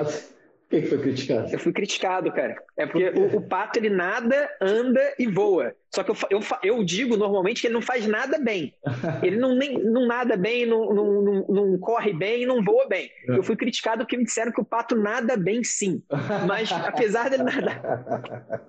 por 0.70 0.82
que 0.82 0.88
foi 0.88 0.98
criticado? 0.98 1.50
Eu 1.52 1.60
fui 1.60 1.72
criticado, 1.72 2.32
cara. 2.32 2.56
É 2.76 2.88
porque 2.88 3.10
o, 3.10 3.38
o, 3.38 3.42
pato 3.42 3.78
ele 3.78 3.90
nada, 3.90 4.50
anda 4.60 5.14
e 5.20 5.28
voa. 5.28 5.76
Só 5.94 6.04
que 6.04 6.10
eu, 6.10 6.16
eu, 6.32 6.40
eu, 6.64 6.84
digo 6.84 7.16
normalmente 7.16 7.62
que 7.62 7.68
ele 7.68 7.76
não 7.76 7.82
faz 7.82 8.08
nada 8.08 8.40
bem. 8.40 8.74
Ele 9.24 9.38
não, 9.38 9.56
nem, 9.56 9.78
não 9.78 10.08
nada 10.08 10.36
bem, 10.36 10.66
não, 10.66 10.94
não, 10.94 11.22
não, 11.22 11.48
não 11.48 11.80
corre 11.80 12.12
bem, 12.14 12.46
não 12.46 12.64
voa 12.64 12.88
bem. 12.88 13.10
É. 13.30 13.38
Eu 13.38 13.44
fui 13.44 13.56
criticado 13.56 14.00
porque 14.00 14.18
me 14.18 14.26
disseram 14.26 14.52
que 14.52 14.60
o 14.60 14.66
pato 14.66 14.96
nada 14.96 15.38
bem 15.38 15.64
sim. 15.64 16.02
Mas 16.48 16.72
apesar 16.86 17.30
dele 17.30 17.44
nadar. 17.44 18.66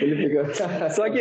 ele. 0.00 0.54
Só 0.90 1.08
que. 1.10 1.20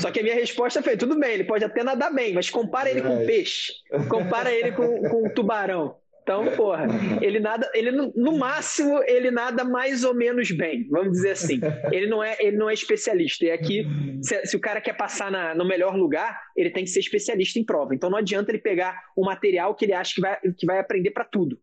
Só 0.00 0.10
que 0.10 0.20
a 0.20 0.22
minha 0.22 0.34
resposta 0.34 0.82
foi: 0.82 0.96
tudo 0.96 1.18
bem, 1.18 1.32
ele 1.32 1.44
pode 1.44 1.64
até 1.64 1.82
nadar 1.82 2.12
bem, 2.12 2.34
mas 2.34 2.50
compara 2.50 2.90
ele 2.90 3.02
com 3.02 3.24
peixe, 3.24 3.72
compara 4.08 4.52
ele 4.52 4.72
com, 4.72 5.02
com 5.08 5.28
tubarão. 5.30 5.96
Então, 6.30 6.46
porra, 6.52 6.86
ele 7.20 7.40
nada, 7.40 7.68
ele 7.74 7.90
no 7.90 8.38
máximo 8.38 9.02
ele 9.02 9.32
nada 9.32 9.64
mais 9.64 10.04
ou 10.04 10.14
menos 10.14 10.48
bem, 10.52 10.86
vamos 10.88 11.10
dizer 11.10 11.32
assim. 11.32 11.58
Ele 11.90 12.06
não 12.06 12.22
é, 12.22 12.36
ele 12.38 12.56
não 12.56 12.70
é 12.70 12.72
especialista. 12.72 13.46
E 13.46 13.50
aqui, 13.50 13.84
se, 14.22 14.46
se 14.46 14.56
o 14.56 14.60
cara 14.60 14.80
quer 14.80 14.96
passar 14.96 15.28
na, 15.28 15.56
no 15.56 15.66
melhor 15.66 15.96
lugar, 15.96 16.40
ele 16.56 16.70
tem 16.70 16.84
que 16.84 16.90
ser 16.90 17.00
especialista 17.00 17.58
em 17.58 17.64
prova. 17.64 17.96
Então 17.96 18.08
não 18.08 18.18
adianta 18.18 18.52
ele 18.52 18.60
pegar 18.60 18.96
o 19.16 19.24
material 19.24 19.74
que 19.74 19.84
ele 19.84 19.92
acha 19.92 20.14
que 20.14 20.20
vai, 20.20 20.38
que 20.56 20.66
vai 20.66 20.78
aprender 20.78 21.10
para 21.10 21.24
tudo. 21.24 21.58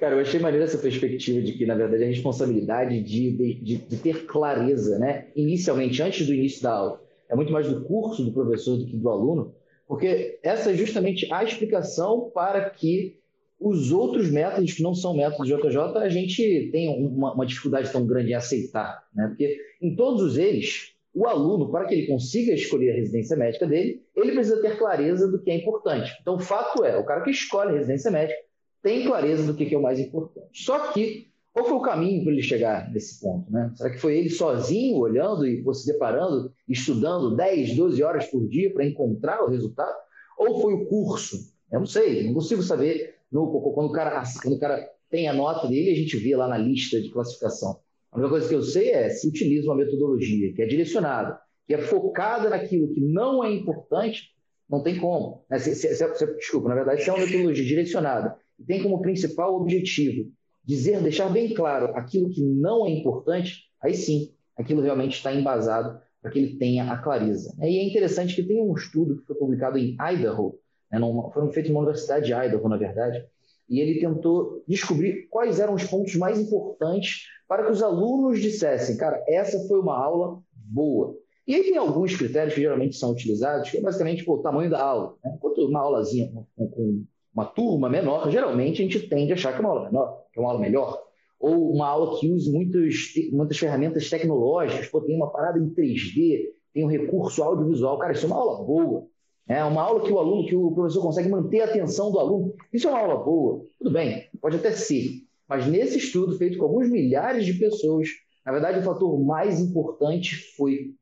Cara, 0.00 0.16
eu 0.16 0.20
achei 0.20 0.40
maneiro 0.40 0.64
essa 0.64 0.78
perspectiva 0.78 1.40
de 1.40 1.52
que, 1.52 1.64
na 1.64 1.76
verdade, 1.76 2.02
a 2.02 2.08
responsabilidade 2.08 3.00
de, 3.00 3.30
de, 3.30 3.76
de 3.76 3.96
ter 3.98 4.26
clareza, 4.26 4.98
né? 4.98 5.28
Inicialmente, 5.36 6.02
antes 6.02 6.26
do 6.26 6.34
início 6.34 6.64
da 6.64 6.72
aula, 6.72 7.00
é 7.30 7.36
muito 7.36 7.52
mais 7.52 7.68
do 7.68 7.84
curso 7.84 8.24
do 8.24 8.32
professor 8.32 8.76
do 8.76 8.86
que 8.86 8.96
do 8.96 9.08
aluno 9.08 9.54
porque 9.86 10.38
essa 10.42 10.70
é 10.70 10.74
justamente 10.74 11.30
a 11.32 11.44
explicação 11.44 12.30
para 12.34 12.70
que 12.70 13.18
os 13.60 13.92
outros 13.92 14.30
métodos 14.30 14.74
que 14.74 14.82
não 14.82 14.94
são 14.94 15.16
métodos 15.16 15.46
de 15.46 15.54
JJ 15.54 15.78
a 15.96 16.08
gente 16.08 16.68
tem 16.72 16.88
uma, 16.88 17.32
uma 17.32 17.46
dificuldade 17.46 17.90
tão 17.90 18.06
grande 18.06 18.30
em 18.32 18.34
aceitar. 18.34 19.06
Né? 19.14 19.28
Porque 19.28 19.58
em 19.80 19.94
todos 19.94 20.36
eles, 20.36 20.92
o 21.14 21.26
aluno, 21.26 21.70
para 21.70 21.86
que 21.86 21.94
ele 21.94 22.06
consiga 22.06 22.52
escolher 22.52 22.92
a 22.92 22.96
residência 22.96 23.36
médica 23.36 23.66
dele, 23.66 24.02
ele 24.16 24.32
precisa 24.32 24.60
ter 24.60 24.76
clareza 24.76 25.30
do 25.30 25.40
que 25.40 25.50
é 25.50 25.56
importante. 25.56 26.12
Então, 26.20 26.34
o 26.34 26.40
fato 26.40 26.84
é, 26.84 26.96
o 26.96 27.04
cara 27.04 27.22
que 27.22 27.30
escolhe 27.30 27.70
a 27.70 27.78
residência 27.78 28.10
médica 28.10 28.38
tem 28.82 29.06
clareza 29.06 29.44
do 29.44 29.54
que 29.54 29.74
é 29.74 29.78
o 29.78 29.82
mais 29.82 29.98
importante. 29.98 30.48
Só 30.52 30.92
que 30.92 31.28
qual 31.54 31.66
foi 31.66 31.76
o 31.76 31.82
caminho 31.82 32.24
para 32.24 32.32
ele 32.32 32.42
chegar 32.42 32.90
nesse 32.90 33.20
ponto? 33.20 33.48
Né? 33.48 33.70
Será 33.76 33.88
que 33.88 33.98
foi 33.98 34.18
ele 34.18 34.28
sozinho, 34.28 34.98
olhando 34.98 35.46
e 35.46 35.62
se 35.72 35.86
deparando, 35.86 36.52
estudando 36.68 37.36
10, 37.36 37.76
12 37.76 38.02
horas 38.02 38.26
por 38.26 38.44
dia 38.48 38.74
para 38.74 38.84
encontrar 38.84 39.40
o 39.40 39.48
resultado? 39.48 39.94
Ou 40.36 40.60
foi 40.60 40.74
o 40.74 40.86
curso? 40.86 41.36
Eu 41.70 41.78
não 41.78 41.86
sei, 41.86 42.26
não 42.26 42.34
consigo 42.34 42.60
saber. 42.60 43.14
No, 43.30 43.46
quando, 43.72 43.86
o 43.86 43.92
cara, 43.92 44.20
quando 44.42 44.56
o 44.56 44.58
cara 44.58 44.84
tem 45.08 45.28
a 45.28 45.32
nota 45.32 45.68
dele, 45.68 45.92
a 45.92 45.94
gente 45.94 46.16
vê 46.16 46.34
lá 46.34 46.48
na 46.48 46.58
lista 46.58 47.00
de 47.00 47.08
classificação. 47.10 47.78
A 48.10 48.18
única 48.18 48.30
coisa 48.30 48.48
que 48.48 48.54
eu 48.56 48.62
sei 48.62 48.90
é 48.90 49.08
se 49.10 49.28
utiliza 49.28 49.68
uma 49.68 49.76
metodologia 49.76 50.52
que 50.52 50.60
é 50.60 50.66
direcionada, 50.66 51.38
que 51.68 51.74
é 51.74 51.78
focada 51.78 52.50
naquilo 52.50 52.92
que 52.92 53.00
não 53.00 53.44
é 53.44 53.52
importante, 53.52 54.30
não 54.68 54.82
tem 54.82 54.98
como. 54.98 55.44
Se, 55.58 55.76
se, 55.76 55.94
se, 55.94 56.26
desculpa, 56.34 56.68
na 56.68 56.74
verdade, 56.74 57.04
se 57.04 57.10
é 57.10 57.12
uma 57.12 57.24
metodologia 57.24 57.64
direcionada 57.64 58.36
e 58.58 58.64
tem 58.64 58.82
como 58.82 59.00
principal 59.00 59.54
objetivo 59.54 60.32
dizer, 60.64 61.02
deixar 61.02 61.28
bem 61.28 61.52
claro 61.52 61.96
aquilo 61.96 62.30
que 62.30 62.42
não 62.42 62.86
é 62.86 62.90
importante, 62.90 63.64
aí 63.82 63.94
sim, 63.94 64.32
aquilo 64.56 64.80
realmente 64.80 65.16
está 65.16 65.32
embasado 65.32 66.00
para 66.22 66.30
que 66.30 66.38
ele 66.38 66.56
tenha 66.56 66.90
a 66.90 66.96
clareza. 66.96 67.54
E 67.60 67.78
é 67.78 67.84
interessante 67.84 68.34
que 68.34 68.42
tem 68.42 68.62
um 68.62 68.74
estudo 68.74 69.18
que 69.18 69.26
foi 69.26 69.36
publicado 69.36 69.78
em 69.78 69.96
Idaho, 70.00 70.58
né, 70.90 70.98
numa, 70.98 71.30
foi 71.30 71.52
feito 71.52 71.68
numa 71.68 71.80
universidade 71.80 72.26
de 72.26 72.32
Idaho, 72.32 72.68
na 72.68 72.76
verdade, 72.76 73.24
e 73.68 73.80
ele 73.80 74.00
tentou 74.00 74.62
descobrir 74.66 75.26
quais 75.28 75.58
eram 75.58 75.74
os 75.74 75.84
pontos 75.84 76.14
mais 76.16 76.38
importantes 76.38 77.26
para 77.48 77.64
que 77.64 77.72
os 77.72 77.82
alunos 77.82 78.40
dissessem, 78.40 78.96
cara, 78.96 79.22
essa 79.28 79.58
foi 79.68 79.80
uma 79.80 79.96
aula 79.96 80.42
boa. 80.54 81.16
E 81.46 81.54
aí 81.54 81.62
tem 81.62 81.76
alguns 81.76 82.16
critérios 82.16 82.54
que 82.54 82.60
geralmente 82.60 82.96
são 82.96 83.12
utilizados, 83.12 83.70
que 83.70 83.76
é 83.76 83.80
basicamente 83.80 84.24
pô, 84.24 84.34
o 84.36 84.42
tamanho 84.42 84.70
da 84.70 84.82
aula. 84.82 85.14
Né? 85.22 85.34
Enquanto 85.36 85.66
uma 85.66 85.80
aulazinha 85.80 86.30
com, 86.56 86.68
com 86.68 87.04
uma 87.34 87.44
turma 87.44 87.88
menor, 87.88 88.30
geralmente 88.30 88.80
a 88.80 88.84
gente 88.84 89.08
tende 89.08 89.32
a 89.32 89.34
achar 89.34 89.52
que 89.52 89.58
é 89.58 89.60
uma 89.60 89.70
aula 89.70 89.86
menor, 89.86 90.22
que 90.32 90.38
é 90.38 90.42
uma 90.42 90.50
aula 90.50 90.60
melhor. 90.60 91.02
Ou 91.40 91.72
uma 91.72 91.88
aula 91.88 92.18
que 92.18 92.30
use 92.30 92.50
muitos, 92.50 93.12
muitas 93.32 93.58
ferramentas 93.58 94.08
tecnológicas, 94.08 94.88
pô, 94.88 95.00
tem 95.00 95.16
uma 95.16 95.30
parada 95.30 95.58
em 95.58 95.68
3D, 95.68 96.44
tem 96.72 96.84
um 96.84 96.88
recurso 96.88 97.42
audiovisual. 97.42 97.98
Cara, 97.98 98.12
isso 98.12 98.24
é 98.24 98.28
uma 98.28 98.36
aula 98.36 98.64
boa. 98.64 99.06
É 99.46 99.62
uma 99.62 99.82
aula 99.82 100.00
que 100.00 100.12
o 100.12 100.18
aluno, 100.18 100.46
que 100.46 100.56
o 100.56 100.72
professor 100.72 101.02
consegue 101.02 101.28
manter 101.28 101.60
a 101.60 101.64
atenção 101.66 102.10
do 102.10 102.18
aluno. 102.18 102.54
Isso 102.72 102.88
é 102.88 102.90
uma 102.90 103.00
aula 103.00 103.16
boa. 103.22 103.66
Tudo 103.78 103.90
bem, 103.90 104.28
pode 104.40 104.56
até 104.56 104.70
ser. 104.70 105.24
Mas 105.46 105.66
nesse 105.66 105.98
estudo, 105.98 106.38
feito 106.38 106.56
com 106.56 106.64
alguns 106.64 106.88
milhares 106.88 107.44
de 107.44 107.54
pessoas, 107.54 108.08
na 108.46 108.52
verdade, 108.52 108.78
o 108.78 108.82
fator 108.82 109.22
mais 109.22 109.60
importante 109.60 110.36
foi 110.56 110.94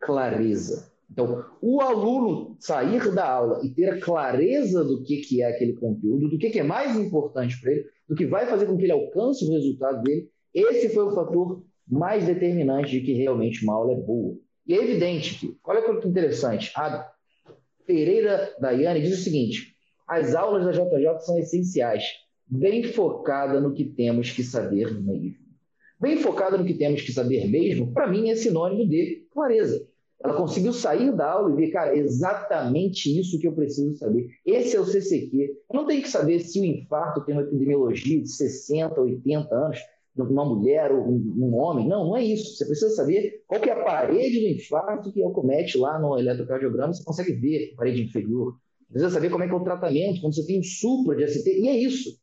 clareza. 0.00 0.90
Então, 1.10 1.44
o 1.62 1.80
aluno 1.80 2.56
sair 2.58 3.14
da 3.14 3.28
aula 3.28 3.64
e 3.64 3.70
ter 3.70 3.90
a 3.90 4.00
clareza 4.00 4.84
do 4.84 5.02
que, 5.02 5.18
que 5.18 5.42
é 5.42 5.46
aquele 5.46 5.74
conteúdo, 5.74 6.28
do 6.28 6.38
que, 6.38 6.50
que 6.50 6.58
é 6.58 6.64
mais 6.64 6.96
importante 6.96 7.60
para 7.60 7.72
ele, 7.72 7.84
do 8.08 8.14
que 8.14 8.26
vai 8.26 8.46
fazer 8.46 8.66
com 8.66 8.76
que 8.76 8.84
ele 8.84 8.92
alcance 8.92 9.44
o 9.44 9.52
resultado 9.52 10.02
dele, 10.02 10.28
esse 10.52 10.88
foi 10.90 11.04
o 11.04 11.14
fator 11.14 11.62
mais 11.86 12.26
determinante 12.26 12.90
de 12.90 13.00
que 13.00 13.12
realmente 13.12 13.62
uma 13.62 13.74
aula 13.74 13.92
é 13.92 14.00
boa. 14.00 14.36
E 14.66 14.74
é 14.74 14.82
evidente 14.82 15.38
que, 15.38 15.56
olha 15.64 16.00
que 16.00 16.08
interessante, 16.08 16.72
a 16.74 17.08
Pereira 17.86 18.52
Daiane 18.60 19.00
diz 19.00 19.20
o 19.20 19.22
seguinte: 19.22 19.74
as 20.08 20.34
aulas 20.34 20.64
da 20.64 20.72
JJ 20.72 21.20
são 21.20 21.38
essenciais, 21.38 22.04
bem 22.46 22.82
focada 22.82 23.60
no 23.60 23.72
que 23.72 23.84
temos 23.84 24.30
que 24.32 24.42
saber 24.42 24.92
mesmo. 25.00 25.46
Bem 26.00 26.18
focada 26.18 26.58
no 26.58 26.64
que 26.64 26.74
temos 26.74 27.00
que 27.00 27.12
saber 27.12 27.48
mesmo, 27.48 27.92
para 27.92 28.06
mim 28.06 28.28
é 28.28 28.34
sinônimo 28.34 28.86
de 28.86 29.26
clareza. 29.30 29.85
Ela 30.22 30.34
conseguiu 30.34 30.72
sair 30.72 31.14
da 31.14 31.30
aula 31.30 31.52
e 31.52 31.56
ver, 31.56 31.70
cara, 31.70 31.96
exatamente 31.96 33.18
isso 33.18 33.38
que 33.38 33.46
eu 33.46 33.52
preciso 33.52 33.94
saber. 33.96 34.28
Esse 34.44 34.76
é 34.76 34.80
o 34.80 34.84
CCQ. 34.84 35.56
Eu 35.70 35.76
não 35.76 35.86
tenho 35.86 36.02
que 36.02 36.08
saber 36.08 36.40
se 36.40 36.60
o 36.60 36.64
infarto 36.64 37.24
tem 37.24 37.34
uma 37.34 37.42
epidemiologia 37.42 38.22
de 38.22 38.28
60, 38.28 38.98
80 38.98 39.54
anos, 39.54 39.78
uma 40.16 40.44
mulher 40.44 40.90
ou 40.90 41.06
um, 41.06 41.54
homem. 41.56 41.86
Não, 41.86 42.06
não 42.06 42.16
é 42.16 42.24
isso. 42.24 42.56
Você 42.56 42.64
precisa 42.64 42.94
saber 42.94 43.42
qual 43.46 43.60
que 43.60 43.68
é 43.68 43.72
a 43.74 43.84
parede 43.84 44.40
do 44.40 44.46
infarto 44.46 45.12
que 45.12 45.22
acomete 45.22 45.76
lá 45.76 45.98
no 45.98 46.18
eletrocardiograma, 46.18 46.94
você 46.94 47.04
consegue 47.04 47.32
ver 47.32 47.72
a 47.74 47.76
parede 47.76 48.02
inferior. 48.02 48.56
Precisa 48.90 49.10
saber 49.12 49.30
como 49.30 49.44
é 49.44 49.46
que 49.46 49.52
é 49.52 49.56
o 49.56 49.64
tratamento, 49.64 50.20
quando 50.20 50.34
você 50.34 50.46
tem 50.46 50.60
um 50.60 50.62
supra 50.62 51.16
de 51.16 51.24
ACT, 51.24 51.46
e 51.46 51.68
é 51.68 51.76
isso. 51.76 52.18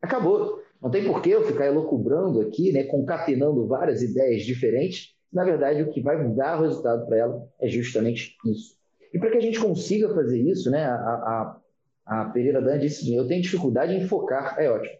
Acabou. 0.00 0.60
Não 0.80 0.90
tem 0.90 1.04
por 1.04 1.20
que 1.20 1.30
eu 1.30 1.44
ficar 1.44 1.66
elocubrando 1.66 2.40
aqui, 2.40 2.72
né, 2.72 2.84
concatenando 2.84 3.66
várias 3.66 4.02
ideias 4.02 4.42
diferentes, 4.44 5.14
na 5.32 5.44
verdade, 5.44 5.82
o 5.82 5.90
que 5.90 6.00
vai 6.00 6.22
dar 6.34 6.58
o 6.58 6.62
resultado 6.62 7.06
para 7.06 7.16
ela 7.16 7.48
é 7.60 7.68
justamente 7.68 8.36
isso. 8.46 8.76
E 9.12 9.18
para 9.18 9.30
que 9.30 9.38
a 9.38 9.42
gente 9.42 9.60
consiga 9.60 10.12
fazer 10.14 10.40
isso, 10.40 10.70
né, 10.70 10.84
a, 10.84 10.94
a, 10.94 11.60
a 12.06 12.24
Pereira 12.26 12.60
Dan 12.60 12.78
disse: 12.78 13.14
eu 13.14 13.26
tenho 13.26 13.42
dificuldade 13.42 13.94
em 13.94 14.06
focar. 14.06 14.56
É 14.58 14.70
ótimo. 14.70 14.98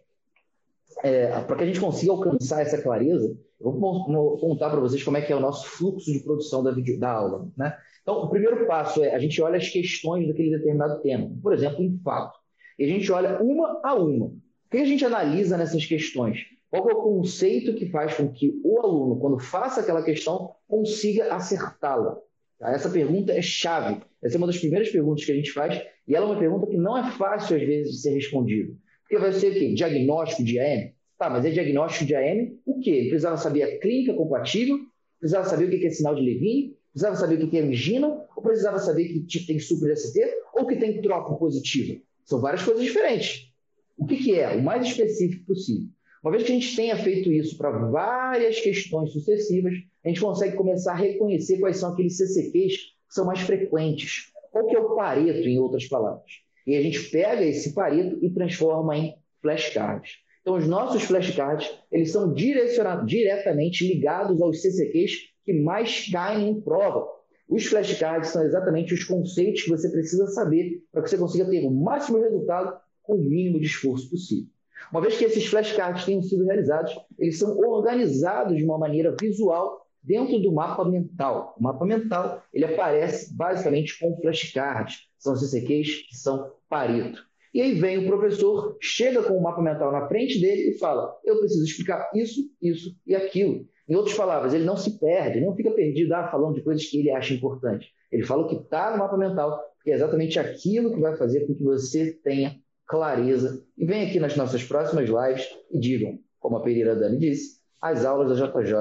É, 1.03 1.27
para 1.41 1.55
que 1.55 1.63
a 1.63 1.67
gente 1.67 1.79
consiga 1.79 2.11
alcançar 2.11 2.61
essa 2.61 2.81
clareza, 2.81 3.35
eu 3.59 3.71
vou 3.71 4.37
contar 4.39 4.69
para 4.69 4.79
vocês 4.79 5.03
como 5.03 5.17
é 5.17 5.21
que 5.21 5.31
é 5.31 5.35
o 5.35 5.39
nosso 5.39 5.65
fluxo 5.67 6.11
de 6.11 6.19
produção 6.19 6.63
da, 6.63 6.71
video, 6.71 6.99
da 6.99 7.11
aula. 7.11 7.47
Né? 7.55 7.75
Então, 8.01 8.23
o 8.23 8.29
primeiro 8.29 8.65
passo 8.67 9.03
é 9.03 9.13
a 9.13 9.19
gente 9.19 9.41
olha 9.41 9.57
as 9.57 9.69
questões 9.69 10.27
daquele 10.27 10.49
determinado 10.49 11.01
tema, 11.01 11.31
por 11.41 11.53
exemplo, 11.53 11.81
em 11.81 11.97
fato. 12.03 12.37
E 12.77 12.83
a 12.83 12.87
gente 12.87 13.11
olha 13.11 13.41
uma 13.41 13.79
a 13.83 13.93
uma. 13.95 14.33
que 14.69 14.77
a 14.77 14.85
gente 14.85 15.05
analisa 15.05 15.57
nessas 15.57 15.85
questões? 15.85 16.39
Qual 16.71 16.89
é 16.89 16.93
o 16.93 17.03
conceito 17.03 17.75
que 17.75 17.89
faz 17.89 18.15
com 18.15 18.31
que 18.31 18.61
o 18.63 18.79
aluno, 18.79 19.19
quando 19.19 19.37
faça 19.37 19.81
aquela 19.81 20.01
questão, 20.01 20.55
consiga 20.69 21.33
acertá-la? 21.35 22.17
Tá? 22.57 22.71
Essa 22.71 22.89
pergunta 22.89 23.33
é 23.33 23.41
chave. 23.41 24.01
Essa 24.23 24.37
é 24.37 24.39
uma 24.39 24.47
das 24.47 24.57
primeiras 24.57 24.89
perguntas 24.89 25.25
que 25.25 25.33
a 25.33 25.35
gente 25.35 25.51
faz 25.51 25.83
e 26.07 26.15
ela 26.15 26.27
é 26.27 26.29
uma 26.29 26.39
pergunta 26.39 26.67
que 26.67 26.77
não 26.77 26.97
é 26.97 27.11
fácil, 27.11 27.57
às 27.57 27.61
vezes, 27.61 27.95
de 27.95 28.01
ser 28.01 28.11
respondida. 28.11 28.73
Porque 29.01 29.17
vai 29.17 29.33
ser 29.33 29.51
o 29.51 29.53
quê? 29.53 29.73
Diagnóstico 29.73 30.45
de 30.45 30.59
AM? 30.59 30.93
Tá, 31.17 31.29
mas 31.29 31.43
é 31.43 31.49
diagnóstico 31.49 32.05
de 32.05 32.15
AM 32.15 32.57
o 32.65 32.79
quê? 32.79 33.07
Precisava 33.09 33.35
saber 33.35 33.63
a 33.63 33.79
clínica 33.79 34.13
compatível, 34.13 34.79
precisava 35.19 35.49
saber 35.49 35.65
o 35.65 35.69
que 35.69 35.85
é 35.85 35.89
sinal 35.89 36.15
de 36.15 36.21
Levine, 36.21 36.77
precisava 36.93 37.17
saber 37.17 37.43
o 37.43 37.49
que 37.49 37.57
é 37.57 37.63
angina, 37.63 38.07
ou 38.33 38.41
precisava 38.41 38.79
saber 38.79 39.09
que 39.09 39.25
tipo 39.25 39.45
tem 39.45 39.59
super 39.59 39.93
ST, 39.97 40.19
ou 40.53 40.65
que 40.65 40.77
tem 40.77 41.01
troca 41.01 41.35
positiva. 41.35 41.99
São 42.23 42.39
várias 42.39 42.63
coisas 42.63 42.81
diferentes. 42.81 43.51
O 43.97 44.07
que 44.07 44.33
é? 44.39 44.55
O 44.55 44.63
mais 44.63 44.87
específico 44.87 45.45
possível. 45.47 45.89
Uma 46.23 46.31
vez 46.31 46.43
que 46.43 46.51
a 46.51 46.55
gente 46.55 46.75
tenha 46.75 46.95
feito 46.95 47.31
isso 47.31 47.57
para 47.57 47.71
várias 47.71 48.59
questões 48.59 49.11
sucessivas, 49.11 49.73
a 50.05 50.07
gente 50.07 50.21
consegue 50.21 50.55
começar 50.55 50.91
a 50.91 50.95
reconhecer 50.95 51.59
quais 51.59 51.77
são 51.77 51.91
aqueles 51.91 52.15
CCQs 52.17 52.75
que 52.77 53.13
são 53.13 53.25
mais 53.25 53.39
frequentes. 53.39 54.31
Qual 54.51 54.67
que 54.67 54.75
é 54.75 54.79
o 54.79 54.95
pareto, 54.95 55.47
em 55.47 55.57
outras 55.57 55.87
palavras? 55.87 56.31
E 56.67 56.75
a 56.75 56.81
gente 56.81 57.09
pega 57.09 57.43
esse 57.43 57.73
pareto 57.73 58.23
e 58.23 58.29
transforma 58.29 58.95
em 58.95 59.15
flashcards. 59.41 60.19
Então, 60.41 60.55
os 60.57 60.67
nossos 60.67 61.03
flashcards, 61.03 61.71
eles 61.91 62.11
são 62.11 62.33
diretamente 62.33 63.87
ligados 63.87 64.39
aos 64.41 64.61
CCQs 64.61 65.11
que 65.43 65.53
mais 65.53 66.07
caem 66.11 66.49
em 66.49 66.61
prova. 66.61 67.07
Os 67.49 67.65
flashcards 67.65 68.29
são 68.29 68.43
exatamente 68.43 68.93
os 68.93 69.03
conceitos 69.03 69.63
que 69.63 69.69
você 69.69 69.89
precisa 69.89 70.27
saber 70.27 70.83
para 70.91 71.01
que 71.01 71.09
você 71.09 71.17
consiga 71.17 71.49
ter 71.49 71.65
o 71.65 71.71
máximo 71.71 72.19
resultado 72.19 72.79
com 73.01 73.15
o 73.15 73.23
mínimo 73.23 73.59
de 73.59 73.65
esforço 73.65 74.09
possível. 74.09 74.47
Uma 74.91 75.01
vez 75.01 75.17
que 75.17 75.25
esses 75.25 75.45
flashcards 75.45 76.05
tenham 76.05 76.21
sido 76.21 76.45
realizados, 76.45 76.93
eles 77.17 77.37
são 77.37 77.57
organizados 77.57 78.57
de 78.57 78.63
uma 78.63 78.77
maneira 78.77 79.15
visual 79.19 79.85
dentro 80.03 80.39
do 80.39 80.51
mapa 80.51 80.83
mental. 80.85 81.55
O 81.59 81.63
mapa 81.63 81.85
mental 81.85 82.43
ele 82.53 82.65
aparece 82.65 83.35
basicamente 83.35 83.99
com 83.99 84.17
flashcards, 84.21 85.07
são 85.17 85.35
CCQs 85.35 86.07
que 86.07 86.15
são 86.15 86.51
Pareto. 86.69 87.21
E 87.53 87.61
aí 87.61 87.73
vem 87.73 87.97
o 87.97 88.07
professor, 88.07 88.77
chega 88.79 89.21
com 89.23 89.37
o 89.37 89.43
mapa 89.43 89.61
mental 89.61 89.91
na 89.91 90.07
frente 90.07 90.39
dele 90.39 90.69
e 90.69 90.77
fala: 90.77 91.13
Eu 91.25 91.37
preciso 91.39 91.65
explicar 91.65 92.09
isso, 92.15 92.49
isso 92.61 92.95
e 93.05 93.13
aquilo. 93.13 93.67
Em 93.89 93.95
outras 93.95 94.15
palavras, 94.15 94.53
ele 94.53 94.63
não 94.63 94.77
se 94.77 94.97
perde, 94.97 95.41
não 95.41 95.53
fica 95.53 95.69
perdido 95.71 96.13
ah, 96.13 96.29
falando 96.29 96.55
de 96.55 96.63
coisas 96.63 96.85
que 96.85 96.99
ele 96.99 97.11
acha 97.11 97.33
importante. 97.33 97.89
Ele 98.09 98.23
fala 98.23 98.43
o 98.43 98.47
que 98.47 98.55
está 98.55 98.91
no 98.91 98.99
mapa 98.99 99.17
mental, 99.17 99.59
que 99.83 99.91
é 99.91 99.95
exatamente 99.95 100.39
aquilo 100.39 100.93
que 100.93 101.01
vai 101.01 101.17
fazer 101.17 101.45
com 101.45 101.53
que 101.53 101.63
você 101.63 102.13
tenha 102.23 102.55
clareza. 102.87 103.63
E 103.77 103.85
vem 103.85 104.07
aqui 104.07 104.19
nas 104.19 104.35
nossas 104.35 104.63
próximas 104.63 105.09
lives 105.09 105.47
e 105.71 105.79
digam, 105.79 106.19
como 106.39 106.57
a 106.57 106.61
Pereira 106.61 106.95
Dani 106.95 107.17
disse, 107.17 107.59
as 107.81 108.05
aulas 108.05 108.29
da 108.29 108.47
JJ 108.47 108.73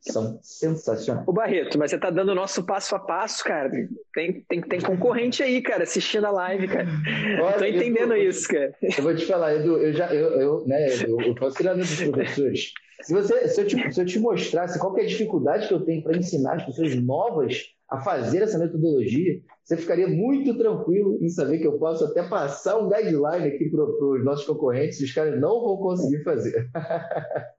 são 0.00 0.38
sensacionais. 0.42 1.26
O 1.26 1.32
Barreto, 1.32 1.78
mas 1.78 1.90
você 1.90 1.98
tá 1.98 2.10
dando 2.10 2.30
o 2.30 2.34
nosso 2.34 2.64
passo 2.64 2.94
a 2.94 2.98
passo, 2.98 3.44
cara. 3.44 3.70
Tem, 4.14 4.44
tem, 4.48 4.60
tem 4.60 4.80
concorrente 4.80 5.42
aí, 5.42 5.60
cara, 5.60 5.82
assistindo 5.82 6.26
a 6.26 6.30
live, 6.30 6.68
cara. 6.68 6.88
Olha, 7.42 7.58
tô 7.58 7.64
entendendo 7.64 8.14
eu, 8.14 8.28
isso, 8.28 8.48
cara. 8.48 8.74
Eu 8.82 9.02
vou 9.02 9.14
te 9.14 9.26
falar, 9.26 9.54
Edu, 9.56 9.78
eu 9.78 9.92
já, 9.92 10.12
eu, 10.14 10.40
eu, 10.40 10.66
né, 10.66 10.88
eu, 11.06 11.20
eu 11.20 11.34
posso 11.34 11.56
tirar 11.56 11.74
dos 11.74 11.94
professores. 12.00 12.72
Se, 13.02 13.12
você, 13.12 13.48
se, 13.48 13.60
eu 13.60 13.66
te, 13.66 13.92
se 13.92 14.00
eu 14.00 14.06
te 14.06 14.18
mostrasse 14.18 14.78
qual 14.78 14.96
é 14.98 15.02
a 15.02 15.06
dificuldade 15.06 15.68
que 15.68 15.74
eu 15.74 15.84
tenho 15.84 16.02
para 16.02 16.16
ensinar 16.16 16.54
as 16.54 16.64
pessoas 16.64 16.94
novas 16.96 17.74
a 17.88 18.00
fazer 18.00 18.42
essa 18.42 18.58
metodologia, 18.58 19.40
você 19.64 19.76
ficaria 19.76 20.08
muito 20.08 20.56
tranquilo 20.58 21.18
em 21.22 21.28
saber 21.28 21.58
que 21.58 21.66
eu 21.66 21.78
posso 21.78 22.04
até 22.04 22.22
passar 22.22 22.78
um 22.78 22.88
guideline 22.88 23.48
aqui 23.48 23.70
para 23.70 23.82
os 23.82 24.24
nossos 24.24 24.46
concorrentes 24.46 25.00
e 25.00 25.04
os 25.04 25.12
caras 25.12 25.40
não 25.40 25.62
vão 25.62 25.76
conseguir 25.76 26.22
fazer. 26.22 26.68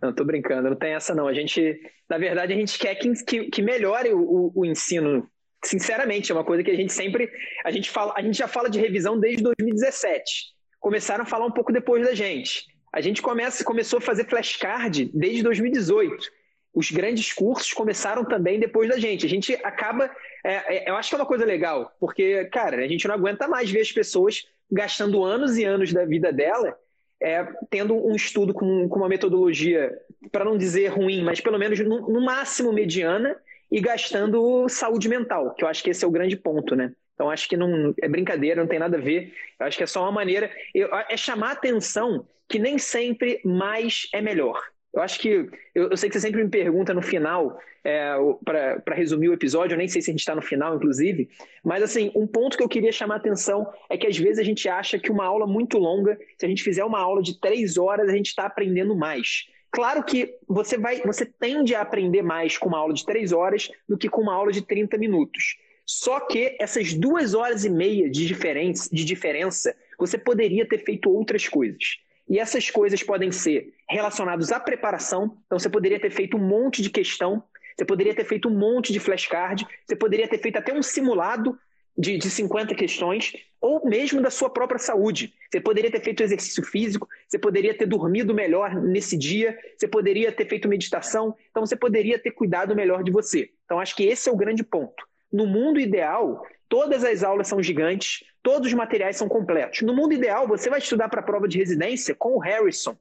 Não, 0.00 0.12
tô 0.12 0.24
brincando, 0.24 0.70
não 0.70 0.76
tem 0.76 0.94
essa 0.94 1.14
não. 1.14 1.26
A 1.26 1.34
gente, 1.34 1.80
na 2.08 2.18
verdade, 2.18 2.52
a 2.52 2.56
gente 2.56 2.78
quer 2.78 2.94
que, 2.94 3.50
que, 3.50 3.62
melhore 3.62 4.12
o, 4.12 4.20
o, 4.20 4.52
o, 4.54 4.64
ensino. 4.64 5.28
Sinceramente, 5.64 6.30
é 6.30 6.34
uma 6.34 6.44
coisa 6.44 6.62
que 6.62 6.70
a 6.70 6.76
gente 6.76 6.92
sempre. 6.92 7.30
A 7.64 7.70
gente, 7.70 7.90
fala, 7.90 8.12
a 8.16 8.22
gente 8.22 8.36
já 8.38 8.46
fala 8.46 8.70
de 8.70 8.78
revisão 8.78 9.18
desde 9.18 9.42
2017. 9.42 10.54
Começaram 10.78 11.22
a 11.22 11.26
falar 11.26 11.46
um 11.46 11.50
pouco 11.50 11.72
depois 11.72 12.04
da 12.04 12.14
gente. 12.14 12.66
A 12.92 13.00
gente 13.00 13.20
começa, 13.20 13.64
começou 13.64 13.98
a 13.98 14.02
fazer 14.02 14.28
flashcard 14.28 15.10
desde 15.12 15.42
2018. 15.42 16.30
Os 16.72 16.90
grandes 16.90 17.32
cursos 17.32 17.72
começaram 17.72 18.24
também 18.24 18.60
depois 18.60 18.88
da 18.88 18.98
gente. 18.98 19.26
A 19.26 19.28
gente 19.28 19.54
acaba. 19.64 20.10
É, 20.44 20.76
é, 20.76 20.90
eu 20.90 20.96
acho 20.96 21.08
que 21.08 21.14
é 21.14 21.18
uma 21.18 21.26
coisa 21.26 21.44
legal, 21.44 21.90
porque, 21.98 22.44
cara, 22.46 22.84
a 22.84 22.88
gente 22.88 23.08
não 23.08 23.14
aguenta 23.14 23.48
mais 23.48 23.70
ver 23.70 23.80
as 23.80 23.90
pessoas 23.90 24.44
gastando 24.70 25.24
anos 25.24 25.56
e 25.56 25.64
anos 25.64 25.92
da 25.92 26.04
vida 26.04 26.32
dela 26.32 26.76
é, 27.24 27.48
tendo 27.70 27.96
um 27.96 28.14
estudo 28.14 28.52
com, 28.52 28.86
com 28.86 28.98
uma 28.98 29.08
metodologia, 29.08 29.90
para 30.30 30.44
não 30.44 30.58
dizer 30.58 30.88
ruim, 30.88 31.24
mas 31.24 31.40
pelo 31.40 31.58
menos 31.58 31.78
no, 31.80 32.12
no, 32.12 32.20
máximo 32.20 32.70
mediana, 32.70 33.34
e 33.72 33.80
gastando 33.80 34.68
saúde 34.68 35.08
mental, 35.08 35.54
que 35.54 35.64
eu 35.64 35.68
acho 35.68 35.82
que 35.82 35.90
esse 35.90 36.04
é 36.04 36.08
o 36.08 36.10
grande 36.10 36.36
ponto, 36.36 36.76
né? 36.76 36.92
Então 37.14 37.30
acho 37.30 37.48
que 37.48 37.56
não 37.56 37.94
é 38.00 38.08
brincadeira, 38.08 38.60
não 38.60 38.68
tem 38.68 38.78
nada 38.78 38.98
a 38.98 39.00
ver. 39.00 39.32
Eu 39.58 39.66
acho 39.66 39.76
que 39.76 39.82
é 39.82 39.86
só 39.86 40.02
uma 40.02 40.12
maneira, 40.12 40.50
eu, 40.74 40.88
é 41.08 41.16
chamar 41.16 41.52
atenção 41.52 42.26
que 42.46 42.58
nem 42.58 42.76
sempre 42.76 43.40
mais 43.42 44.06
é 44.12 44.20
melhor. 44.20 44.60
Eu 44.94 45.02
acho 45.02 45.18
que. 45.18 45.50
Eu, 45.74 45.90
eu, 45.90 45.96
sei 45.96 46.08
que 46.08 46.14
você 46.14 46.20
sempre 46.20 46.42
me 46.42 46.48
pergunta 46.48 46.94
no 46.94 47.02
final, 47.02 47.58
é, 47.82 48.14
para 48.44 48.94
resumir 48.94 49.28
o 49.28 49.34
episódio, 49.34 49.74
eu 49.74 49.78
nem 49.78 49.88
sei 49.88 50.00
se 50.00 50.10
a 50.10 50.12
gente 50.12 50.20
está 50.20 50.34
no 50.34 50.40
final, 50.40 50.76
inclusive, 50.76 51.28
mas 51.64 51.82
assim, 51.82 52.12
um 52.14 52.26
ponto 52.26 52.56
que 52.56 52.62
eu 52.62 52.68
queria 52.68 52.92
chamar 52.92 53.14
a 53.14 53.18
atenção 53.18 53.70
é 53.90 53.98
que 53.98 54.06
às 54.06 54.16
vezes 54.16 54.38
a 54.38 54.44
gente 54.44 54.68
acha 54.68 54.98
que 54.98 55.10
uma 55.10 55.24
aula 55.24 55.46
muito 55.46 55.78
longa, 55.78 56.18
se 56.38 56.46
a 56.46 56.48
gente 56.48 56.62
fizer 56.62 56.84
uma 56.84 57.00
aula 57.00 57.20
de 57.20 57.38
três 57.40 57.76
horas, 57.76 58.08
a 58.08 58.12
gente 58.12 58.28
está 58.28 58.46
aprendendo 58.46 58.94
mais. 58.96 59.46
Claro 59.72 60.04
que 60.04 60.32
você 60.46 60.78
vai, 60.78 61.00
você 61.00 61.26
tende 61.26 61.74
a 61.74 61.80
aprender 61.80 62.22
mais 62.22 62.56
com 62.56 62.68
uma 62.68 62.78
aula 62.78 62.94
de 62.94 63.04
três 63.04 63.32
horas 63.32 63.68
do 63.88 63.98
que 63.98 64.08
com 64.08 64.22
uma 64.22 64.34
aula 64.34 64.52
de 64.52 64.62
30 64.62 64.96
minutos. 64.96 65.56
Só 65.84 66.20
que 66.20 66.56
essas 66.60 66.94
duas 66.94 67.34
horas 67.34 67.64
e 67.64 67.68
meia 67.68 68.08
de 68.08 68.24
diferença, 68.24 68.88
de 68.90 69.04
diferença, 69.04 69.74
você 69.98 70.16
poderia 70.16 70.66
ter 70.66 70.78
feito 70.78 71.10
outras 71.10 71.48
coisas. 71.48 71.98
E 72.28 72.38
essas 72.38 72.70
coisas 72.70 73.02
podem 73.02 73.30
ser 73.30 73.74
relacionadas 73.88 74.50
à 74.50 74.58
preparação. 74.58 75.38
Então, 75.46 75.58
você 75.58 75.68
poderia 75.68 76.00
ter 76.00 76.10
feito 76.10 76.36
um 76.36 76.40
monte 76.40 76.82
de 76.82 76.90
questão, 76.90 77.42
você 77.76 77.84
poderia 77.84 78.14
ter 78.14 78.24
feito 78.24 78.48
um 78.48 78.56
monte 78.56 78.92
de 78.92 79.00
flashcard, 79.00 79.66
você 79.86 79.96
poderia 79.96 80.28
ter 80.28 80.38
feito 80.38 80.56
até 80.56 80.72
um 80.72 80.82
simulado 80.82 81.58
de, 81.96 82.16
de 82.18 82.30
50 82.30 82.74
questões, 82.74 83.32
ou 83.60 83.86
mesmo 83.86 84.20
da 84.20 84.30
sua 84.30 84.50
própria 84.50 84.78
saúde. 84.78 85.32
Você 85.50 85.60
poderia 85.60 85.90
ter 85.90 86.00
feito 86.00 86.22
exercício 86.22 86.62
físico, 86.64 87.08
você 87.28 87.38
poderia 87.38 87.76
ter 87.76 87.86
dormido 87.86 88.34
melhor 88.34 88.74
nesse 88.74 89.16
dia, 89.16 89.58
você 89.76 89.86
poderia 89.86 90.32
ter 90.32 90.48
feito 90.48 90.68
meditação, 90.68 91.36
então 91.50 91.64
você 91.64 91.76
poderia 91.76 92.18
ter 92.18 92.32
cuidado 92.32 92.74
melhor 92.74 93.02
de 93.02 93.12
você. 93.12 93.50
Então, 93.64 93.78
acho 93.78 93.94
que 93.94 94.04
esse 94.04 94.28
é 94.28 94.32
o 94.32 94.36
grande 94.36 94.64
ponto. 94.64 95.04
No 95.32 95.46
mundo 95.46 95.80
ideal, 95.80 96.44
Todas 96.74 97.04
as 97.04 97.22
aulas 97.22 97.46
são 97.46 97.62
gigantes, 97.62 98.24
todos 98.44 98.68
os 98.68 98.74
materiais 98.74 99.16
são 99.16 99.26
completos. 99.26 99.80
No 99.80 99.96
mundo 99.96 100.12
ideal, 100.12 100.46
você 100.46 100.68
vai 100.68 100.78
estudar 100.78 101.08
para 101.08 101.20
a 101.20 101.24
prova 101.24 101.48
de 101.48 101.58
residência 101.58 102.14
com 102.14 102.36
o 102.36 102.38
Harrison. 102.38 102.94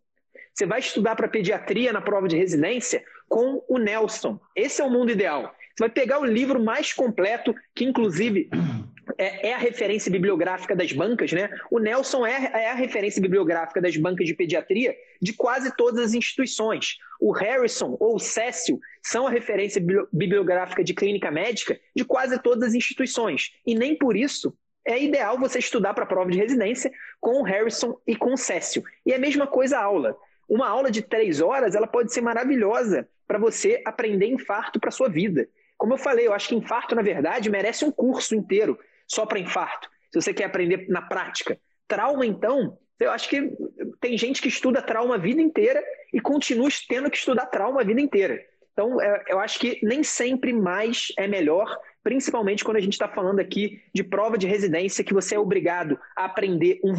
Você 0.53 0.65
vai 0.65 0.79
estudar 0.79 1.15
para 1.15 1.27
pediatria 1.27 1.91
na 1.91 2.01
prova 2.01 2.29
de 2.29 2.37
residência 2.37 3.03
com 3.27 3.61
o 3.67 3.77
Nelson. 3.77 4.39
Esse 4.55 4.81
é 4.81 4.85
o 4.85 4.89
mundo 4.89 5.11
ideal. 5.11 5.53
Você 5.75 5.83
vai 5.83 5.89
pegar 5.89 6.19
o 6.19 6.25
livro 6.25 6.63
mais 6.63 6.93
completo, 6.93 7.53
que 7.75 7.83
inclusive 7.83 8.49
é, 9.17 9.49
é, 9.49 9.53
a 9.53 9.57
referência 9.57 10.09
bibliográfica 10.09 10.73
das 10.75 10.93
bancas, 10.93 11.33
né? 11.33 11.49
O 11.69 11.77
Nelson 11.77 12.25
é, 12.25 12.51
é, 12.53 12.69
a 12.69 12.75
referência 12.75 13.21
bibliográfica 13.21 13.81
das 13.81 13.97
bancas 13.97 14.25
de 14.25 14.33
pediatria 14.33 14.95
de 15.21 15.33
quase 15.33 15.75
todas 15.75 16.05
as 16.05 16.13
instituições. 16.13 16.95
O 17.19 17.33
Harrison 17.33 17.97
ou 17.99 18.15
o 18.15 18.19
Cécio 18.19 18.79
são 19.01 19.27
a 19.27 19.29
referência 19.29 19.83
bibliográfica 20.11 20.83
de 20.83 20.93
clínica 20.93 21.29
médica 21.29 21.77
de 21.93 22.05
quase 22.05 22.41
todas 22.41 22.69
as 22.69 22.73
instituições. 22.75 23.51
E 23.65 23.75
nem 23.75 23.97
por 23.97 24.15
isso 24.15 24.55
é 24.85 25.01
ideal 25.01 25.37
você 25.37 25.59
estudar 25.59 25.93
para 25.93 26.03
a 26.03 26.07
prova 26.07 26.29
de 26.29 26.37
residência 26.37 26.91
com 27.19 27.41
o 27.41 27.43
Harrison 27.43 27.97
e 28.05 28.15
com 28.15 28.33
o 28.33 28.37
Cécio. 28.37 28.83
E 29.05 29.11
é 29.11 29.15
a 29.15 29.19
mesma 29.19 29.47
coisa 29.47 29.77
a 29.77 29.83
aula. 29.83 30.17
Uma 30.47 30.67
aula 30.67 30.91
de 30.91 31.01
três 31.01 31.41
horas 31.41 31.75
ela 31.75 31.87
pode 31.87 32.13
ser 32.13 32.21
maravilhosa 32.21 33.07
para 33.27 33.39
você 33.39 33.81
aprender 33.85 34.27
infarto 34.27 34.79
para 34.79 34.91
sua 34.91 35.09
vida. 35.09 35.47
Como 35.77 35.93
eu 35.93 35.97
falei, 35.97 36.27
eu 36.27 36.33
acho 36.33 36.49
que 36.49 36.55
infarto, 36.55 36.95
na 36.95 37.01
verdade, 37.01 37.49
merece 37.49 37.85
um 37.85 37.91
curso 37.91 38.35
inteiro 38.35 38.77
só 39.07 39.25
para 39.25 39.39
infarto. 39.39 39.89
Se 40.11 40.21
você 40.21 40.33
quer 40.33 40.45
aprender 40.45 40.85
na 40.89 41.01
prática. 41.01 41.57
Trauma, 41.87 42.25
então, 42.25 42.77
eu 42.99 43.11
acho 43.11 43.27
que 43.29 43.51
tem 43.99 44.17
gente 44.17 44.41
que 44.41 44.47
estuda 44.47 44.81
trauma 44.81 45.15
a 45.15 45.17
vida 45.17 45.41
inteira 45.41 45.83
e 46.13 46.19
continua 46.19 46.69
tendo 46.87 47.09
que 47.09 47.17
estudar 47.17 47.47
trauma 47.47 47.81
a 47.81 47.83
vida 47.83 47.99
inteira. 47.99 48.39
Então, 48.71 49.01
é, 49.01 49.23
eu 49.27 49.39
acho 49.39 49.59
que 49.59 49.79
nem 49.83 50.03
sempre 50.03 50.51
mais 50.53 51.07
é 51.17 51.27
melhor, 51.27 51.77
principalmente 52.03 52.63
quando 52.63 52.77
a 52.77 52.81
gente 52.81 52.93
está 52.93 53.07
falando 53.07 53.39
aqui 53.39 53.81
de 53.93 54.03
prova 54.03 54.37
de 54.37 54.45
residência, 54.45 55.03
que 55.03 55.13
você 55.13 55.35
é 55.35 55.39
obrigado 55.39 55.97
a 56.15 56.25
aprender 56.25 56.79
um 56.83 56.93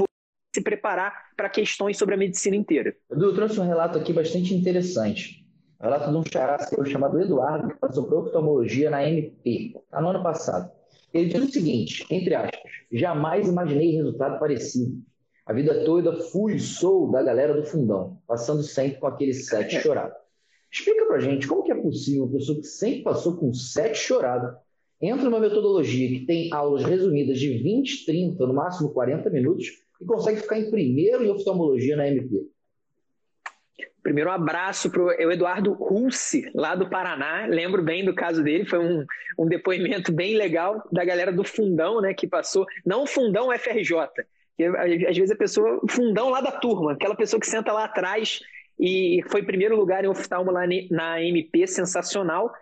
se 0.54 0.62
preparar 0.62 1.12
para 1.36 1.48
questões 1.48 1.98
sobre 1.98 2.14
a 2.14 2.18
medicina 2.18 2.54
inteira. 2.54 2.94
Edu, 3.10 3.26
eu 3.26 3.34
trouxe 3.34 3.58
um 3.58 3.66
relato 3.66 3.98
aqui 3.98 4.12
bastante 4.12 4.54
interessante. 4.54 5.44
Um 5.80 5.84
relato 5.84 6.10
de 6.10 6.16
um 6.16 6.24
chará 6.24 6.58
seu 6.60 6.84
chamado 6.84 7.20
Eduardo, 7.20 7.68
que 7.68 7.80
passou 7.80 8.04
por 8.04 8.26
oftalmologia 8.26 8.88
na 8.88 9.06
MP, 9.06 9.74
tá 9.90 10.00
no 10.00 10.10
ano 10.10 10.22
passado. 10.22 10.70
Ele 11.12 11.28
diz 11.28 11.42
o 11.42 11.52
seguinte, 11.52 12.06
entre 12.08 12.36
aspas, 12.36 12.70
jamais 12.92 13.48
imaginei 13.48 13.96
resultado 13.96 14.38
parecido. 14.38 15.02
A 15.44 15.52
vida 15.52 15.84
toda 15.84 16.22
fui 16.30 16.58
sou 16.58 17.10
da 17.10 17.22
galera 17.22 17.52
do 17.52 17.66
fundão, 17.66 18.18
passando 18.26 18.62
sempre 18.62 18.98
com 18.98 19.08
aquele 19.08 19.34
sete 19.34 19.80
chorado. 19.80 20.14
Explica 20.70 21.04
pra 21.06 21.18
gente 21.18 21.46
como 21.46 21.64
que 21.64 21.72
é 21.72 21.74
possível 21.74 22.24
uma 22.24 22.32
pessoa 22.32 22.58
que 22.58 22.66
sempre 22.66 23.02
passou 23.02 23.36
com 23.36 23.52
sete 23.52 23.98
chorado 23.98 24.56
entra 25.06 25.24
numa 25.24 25.40
metodologia 25.40 26.08
que 26.08 26.26
tem 26.26 26.52
aulas 26.52 26.84
resumidas 26.84 27.38
de 27.38 27.58
20, 27.58 28.06
30, 28.06 28.46
no 28.46 28.54
máximo 28.54 28.92
40 28.92 29.28
minutos 29.30 29.66
e 30.00 30.04
consegue 30.04 30.40
ficar 30.40 30.58
em 30.58 30.70
primeiro 30.70 31.24
em 31.24 31.30
oftalmologia 31.30 31.96
na 31.96 32.08
MP. 32.08 32.46
Primeiro, 34.02 34.28
um 34.28 34.34
abraço 34.34 34.90
para 34.90 35.02
o 35.02 35.32
Eduardo 35.32 35.72
Rulsi, 35.72 36.50
lá 36.54 36.74
do 36.74 36.90
Paraná. 36.90 37.46
Lembro 37.46 37.82
bem 37.82 38.04
do 38.04 38.14
caso 38.14 38.42
dele, 38.42 38.66
foi 38.66 38.78
um, 38.78 39.06
um 39.38 39.46
depoimento 39.46 40.12
bem 40.12 40.36
legal 40.36 40.86
da 40.92 41.02
galera 41.06 41.32
do 41.32 41.42
Fundão, 41.42 42.02
né, 42.02 42.12
que 42.12 42.26
passou. 42.26 42.66
Não 42.84 43.06
Fundão 43.06 43.50
FRJ, 43.50 43.96
que 44.58 44.64
às 44.64 45.16
vezes 45.16 45.30
a 45.30 45.36
pessoa, 45.36 45.80
fundão 45.88 46.28
lá 46.28 46.42
da 46.42 46.52
turma, 46.52 46.92
aquela 46.92 47.14
pessoa 47.14 47.40
que 47.40 47.46
senta 47.46 47.72
lá 47.72 47.84
atrás 47.84 48.40
e 48.78 49.22
foi 49.28 49.42
primeiro 49.42 49.74
lugar 49.74 50.04
em 50.04 50.08
oftalmo 50.08 50.50
lá 50.50 50.64
na 50.90 51.22
MP, 51.22 51.66
sensacional. 51.66 52.52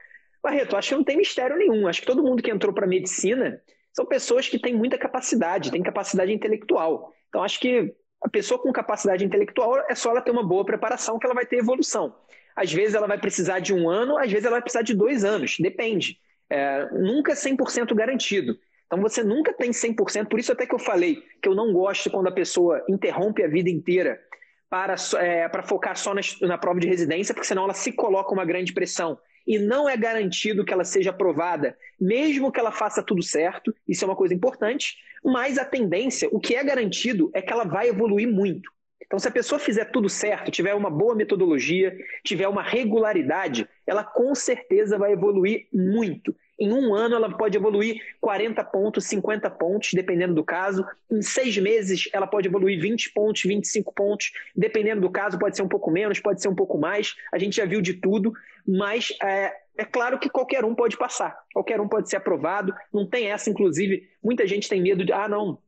Barreto, 0.43 0.76
acho 0.76 0.88
que 0.88 0.95
não 0.97 1.05
tem 1.05 1.16
mistério 1.16 1.57
nenhum. 1.57 1.86
Acho 1.86 2.01
que 2.01 2.07
todo 2.07 2.22
mundo 2.22 2.43
que 2.43 2.51
entrou 2.51 2.72
para 2.72 2.86
medicina 2.86 3.61
são 3.93 4.05
pessoas 4.05 4.49
que 4.49 4.59
têm 4.59 4.74
muita 4.74 4.99
capacidade, 4.99 5.70
têm 5.70 5.82
capacidade 5.82 6.32
intelectual. 6.32 7.12
Então, 7.28 7.43
acho 7.43 7.61
que 7.61 7.95
a 8.22 8.28
pessoa 8.28 8.61
com 8.61 8.72
capacidade 8.72 9.24
intelectual 9.24 9.78
é 9.88 9.95
só 9.95 10.11
ela 10.11 10.20
ter 10.20 10.30
uma 10.30 10.47
boa 10.47 10.64
preparação 10.64 11.18
que 11.18 11.26
ela 11.26 11.34
vai 11.34 11.47
ter 11.47 11.57
evolução. 11.57 12.14
Às 12.57 12.72
vezes 12.72 12.95
ela 12.95 13.07
vai 13.07 13.18
precisar 13.18 13.61
de 13.61 13.72
um 13.74 13.88
ano, 13.88 14.18
às 14.18 14.30
vezes 14.30 14.45
ela 14.45 14.57
vai 14.57 14.62
precisar 14.62 14.82
de 14.82 14.95
dois 14.95 15.24
anos, 15.24 15.57
depende. 15.59 16.18
É, 16.51 16.88
nunca 16.93 17.32
100% 17.32 17.95
garantido. 17.95 18.57
Então 18.86 19.01
você 19.01 19.24
nunca 19.24 19.53
tem 19.55 19.70
100%, 19.70 20.28
por 20.28 20.38
isso 20.38 20.53
até 20.53 20.66
que 20.66 20.74
eu 20.74 20.78
falei 20.78 21.22
que 21.40 21.49
eu 21.49 21.55
não 21.55 21.72
gosto 21.72 22.11
quando 22.11 22.26
a 22.26 22.32
pessoa 22.32 22.84
interrompe 22.88 23.43
a 23.43 23.49
vida 23.49 23.70
inteira 23.70 24.20
para, 24.68 24.95
é, 25.18 25.49
focar 25.62 25.97
só 25.97 26.14
na, 26.14 26.20
na 26.43 26.59
prova 26.59 26.78
de 26.78 26.86
residência, 26.86 27.34
porque 27.34 27.47
senão 27.47 27.64
ela 27.64 27.74
se 27.74 27.93
coloca 27.93 28.32
uma 28.32 28.45
grande 28.45 28.72
pressão 28.72 29.18
e 29.47 29.59
não 29.59 29.88
é 29.88 29.97
garantido 29.97 30.64
que 30.64 30.72
ela 30.72 30.84
seja 30.84 31.11
aprovada, 31.11 31.76
mesmo 32.01 32.51
que 32.51 32.61
ela 32.61 32.72
faça 32.72 33.03
tudo 33.03 33.22
certo, 33.22 33.74
isso 33.88 34.05
é 34.05 34.09
uma 34.09 34.16
coisa 34.16 34.34
importante, 34.34 34.97
mas 35.24 35.59
a 35.59 35.64
tendência, 35.64 36.28
o 36.32 36.40
que 36.40 36.55
é 36.55 36.64
garantido 36.64 37.30
é 37.34 37.40
que 37.40 37.53
ela 37.53 37.64
vai 37.64 37.88
evoluir 37.88 38.28
muito. 38.28 38.70
Então, 39.12 39.18
se 39.18 39.28
a 39.28 39.32
pessoa 39.32 39.59
fizer 39.59 39.84
tudo 39.86 40.09
certo, 40.09 40.51
tiver 40.51 40.74
uma 40.74 40.88
boa 40.88 41.14
metodologia, 41.14 41.95
tiver 42.24 42.49
uma 42.49 42.62
regularidade, 42.62 43.68
ela 43.86 44.03
com 44.03 44.34
certeza 44.34 44.97
vai 44.97 45.12
evoluir 45.12 45.66
muito. 45.70 46.34
Em 46.63 46.73
um 46.73 46.95
ano, 46.95 47.17
ela 47.17 47.29
pode 47.29 47.59
evoluir 47.59 48.01
40 48.21 48.63
pontos, 48.63 49.07
50 49.07 49.51
pontos, 49.51 49.91
dependendo 49.95 50.33
do 50.33 50.45
caso. 50.45 50.87
Em 51.11 51.21
seis 51.21 51.59
meses, 51.59 52.09
ela 52.13 52.25
pode 52.25 52.47
evoluir 52.47 52.81
20 52.81 53.13
pontos, 53.13 53.43
25 53.43 53.93
pontos. 53.93 54.31
Dependendo 54.55 55.01
do 55.01 55.11
caso, 55.11 55.37
pode 55.41 55.57
ser 55.57 55.65
um 55.65 55.69
pouco 55.69 55.91
menos, 55.91 56.21
pode 56.21 56.41
ser 56.41 56.47
um 56.47 56.55
pouco 56.55 56.79
mais. 56.79 57.17
A 57.33 57.39
gente 57.39 57.57
já 57.57 57.65
viu 57.65 57.81
de 57.81 57.95
tudo, 57.95 58.33
mas 58.65 59.13
é, 59.21 59.53
é 59.77 59.85
claro 59.85 60.21
que 60.21 60.31
qualquer 60.31 60.65
um 60.65 60.73
pode 60.73 60.97
passar, 60.97 61.37
qualquer 61.53 61.81
um 61.81 61.89
pode 61.89 62.09
ser 62.09 62.19
aprovado. 62.19 62.73
Não 62.95 63.05
tem 63.05 63.33
essa, 63.33 63.51
inclusive, 63.51 64.09
muita 64.23 64.47
gente 64.47 64.69
tem 64.69 64.81
medo 64.81 65.05
de, 65.05 65.13
ah, 65.13 65.27
não, 65.27 65.59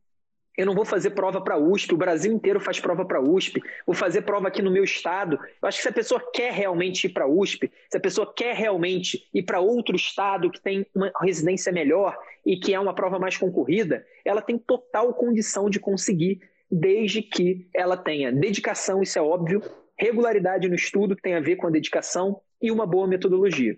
eu 0.57 0.65
não 0.65 0.73
vou 0.73 0.85
fazer 0.85 1.11
prova 1.11 1.41
para 1.41 1.57
USP, 1.57 1.93
o 1.93 1.97
Brasil 1.97 2.31
inteiro 2.31 2.59
faz 2.59 2.79
prova 2.79 3.05
para 3.05 3.21
USP, 3.21 3.61
vou 3.85 3.95
fazer 3.95 4.21
prova 4.21 4.47
aqui 4.47 4.61
no 4.61 4.71
meu 4.71 4.83
estado. 4.83 5.39
Eu 5.61 5.67
acho 5.67 5.77
que 5.77 5.83
se 5.83 5.89
a 5.89 5.93
pessoa 5.93 6.31
quer 6.33 6.51
realmente 6.53 7.07
ir 7.07 7.09
para 7.09 7.27
USP, 7.27 7.71
se 7.89 7.97
a 7.97 7.99
pessoa 7.99 8.31
quer 8.33 8.55
realmente 8.55 9.27
ir 9.33 9.43
para 9.43 9.59
outro 9.59 9.95
estado 9.95 10.49
que 10.49 10.61
tem 10.61 10.85
uma 10.95 11.11
residência 11.21 11.71
melhor 11.71 12.17
e 12.45 12.57
que 12.57 12.73
é 12.73 12.79
uma 12.79 12.93
prova 12.93 13.19
mais 13.19 13.37
concorrida, 13.37 14.05
ela 14.23 14.41
tem 14.41 14.57
total 14.57 15.13
condição 15.13 15.69
de 15.69 15.79
conseguir, 15.79 16.41
desde 16.71 17.21
que 17.21 17.67
ela 17.73 17.97
tenha 17.97 18.31
dedicação, 18.31 19.01
isso 19.01 19.19
é 19.19 19.21
óbvio, 19.21 19.61
regularidade 19.97 20.67
no 20.67 20.75
estudo, 20.75 21.15
que 21.15 21.21
tem 21.21 21.35
a 21.35 21.39
ver 21.39 21.55
com 21.55 21.67
a 21.67 21.71
dedicação, 21.71 22.41
e 22.61 22.71
uma 22.71 22.85
boa 22.85 23.07
metodologia. 23.07 23.77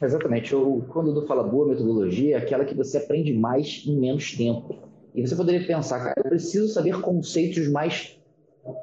Exatamente. 0.00 0.52
Eu, 0.52 0.84
quando 0.88 1.14
eu 1.14 1.26
falo 1.26 1.44
boa 1.44 1.68
metodologia, 1.68 2.36
é 2.36 2.38
aquela 2.38 2.64
que 2.64 2.74
você 2.74 2.98
aprende 2.98 3.32
mais 3.32 3.84
em 3.86 3.96
menos 3.98 4.36
tempo. 4.36 4.91
E 5.14 5.26
você 5.26 5.36
poderia 5.36 5.66
pensar, 5.66 5.98
cara, 6.02 6.14
eu 6.16 6.24
preciso 6.24 6.68
saber 6.68 7.00
conceitos 7.00 7.68
mais 7.68 8.18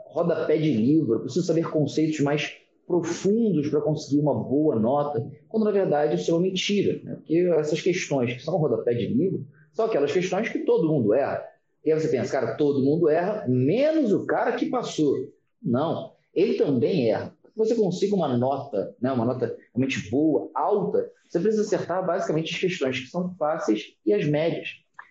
rodapé 0.08 0.58
de 0.58 0.72
livro, 0.72 1.16
eu 1.16 1.20
preciso 1.22 1.46
saber 1.46 1.70
conceitos 1.70 2.20
mais 2.20 2.58
profundos 2.86 3.70
para 3.70 3.82
conseguir 3.82 4.20
uma 4.20 4.34
boa 4.34 4.76
nota, 4.76 5.24
quando 5.48 5.64
na 5.64 5.72
verdade 5.72 6.16
isso 6.16 6.32
é 6.32 6.34
uma 6.34 6.42
mentira. 6.42 7.00
Né? 7.04 7.16
Porque 7.16 7.38
essas 7.58 7.82
questões 7.82 8.34
que 8.34 8.44
são 8.44 8.58
rodapé 8.58 8.94
de 8.94 9.08
livro 9.08 9.46
são 9.74 9.86
aquelas 9.86 10.12
questões 10.12 10.50
que 10.50 10.60
todo 10.60 10.88
mundo 10.88 11.14
erra. 11.14 11.44
E 11.86 11.92
aí 11.92 12.00
você 12.00 12.08
pensa, 12.08 12.32
cara, 12.32 12.56
todo 12.56 12.84
mundo 12.84 13.08
erra, 13.08 13.46
menos 13.48 14.12
o 14.12 14.26
cara 14.26 14.54
que 14.54 14.66
passou. 14.66 15.16
Não, 15.62 16.14
ele 16.34 16.56
também 16.56 17.12
erra. 17.12 17.34
Para 17.44 17.66
você 17.66 17.76
consiga 17.76 18.16
uma 18.16 18.38
nota, 18.38 18.96
né, 19.02 19.12
uma 19.12 19.26
nota 19.26 19.56
realmente 19.74 20.10
boa, 20.10 20.50
alta, 20.56 21.12
você 21.28 21.40
precisa 21.40 21.64
acertar 21.64 22.06
basicamente 22.06 22.54
as 22.54 22.60
questões 22.60 23.00
que 23.00 23.08
são 23.08 23.36
fáceis 23.36 23.96
e 24.06 24.14
as 24.14 24.26
médias. 24.26 24.70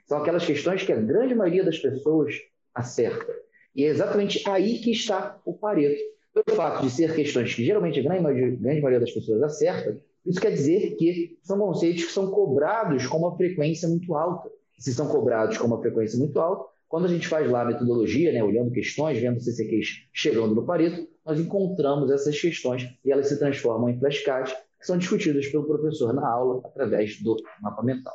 São 0.08 0.18
aquelas 0.18 0.44
questões 0.46 0.82
que 0.82 0.92
a 0.92 0.96
grande 0.96 1.34
maioria 1.34 1.62
das 1.62 1.78
pessoas 1.78 2.34
acerta. 2.74 3.30
E 3.76 3.84
é 3.84 3.88
exatamente 3.88 4.42
aí 4.48 4.78
que 4.78 4.90
está 4.90 5.38
o 5.44 5.52
Pareto. 5.52 6.00
Pelo 6.32 6.56
fato 6.56 6.82
de 6.82 6.90
ser 6.90 7.14
questões 7.14 7.54
que 7.54 7.62
geralmente 7.62 8.00
a 8.00 8.02
grande 8.02 8.22
maioria, 8.22 8.56
grande 8.56 8.80
maioria 8.80 9.00
das 9.00 9.12
pessoas 9.12 9.42
acerta, 9.42 10.00
isso 10.24 10.40
quer 10.40 10.50
dizer 10.50 10.96
que 10.96 11.38
são 11.42 11.58
conceitos 11.58 12.04
que 12.04 12.12
são 12.12 12.30
cobrados 12.30 13.06
com 13.06 13.18
uma 13.18 13.36
frequência 13.36 13.86
muito 13.86 14.14
alta. 14.14 14.50
Se 14.78 14.94
são 14.94 15.08
cobrados 15.08 15.58
com 15.58 15.66
uma 15.66 15.80
frequência 15.80 16.18
muito 16.18 16.40
alta, 16.40 16.64
quando 16.88 17.04
a 17.04 17.08
gente 17.08 17.28
faz 17.28 17.50
lá 17.50 17.62
a 17.62 17.66
metodologia, 17.66 18.32
né, 18.32 18.42
olhando 18.42 18.70
questões, 18.70 19.18
vendo 19.18 19.40
CCQs 19.40 20.06
chegando 20.12 20.54
no 20.54 20.64
Pareto, 20.64 21.06
nós 21.26 21.38
encontramos 21.38 22.10
essas 22.10 22.40
questões 22.40 22.88
e 23.04 23.12
elas 23.12 23.28
se 23.28 23.38
transformam 23.38 23.90
em 23.90 23.98
flashcards 23.98 24.54
que 24.80 24.86
são 24.86 24.96
discutidas 24.96 25.46
pelo 25.48 25.66
professor 25.66 26.14
na 26.14 26.26
aula 26.26 26.62
através 26.64 27.20
do 27.20 27.36
mapa 27.60 27.82
mental. 27.82 28.14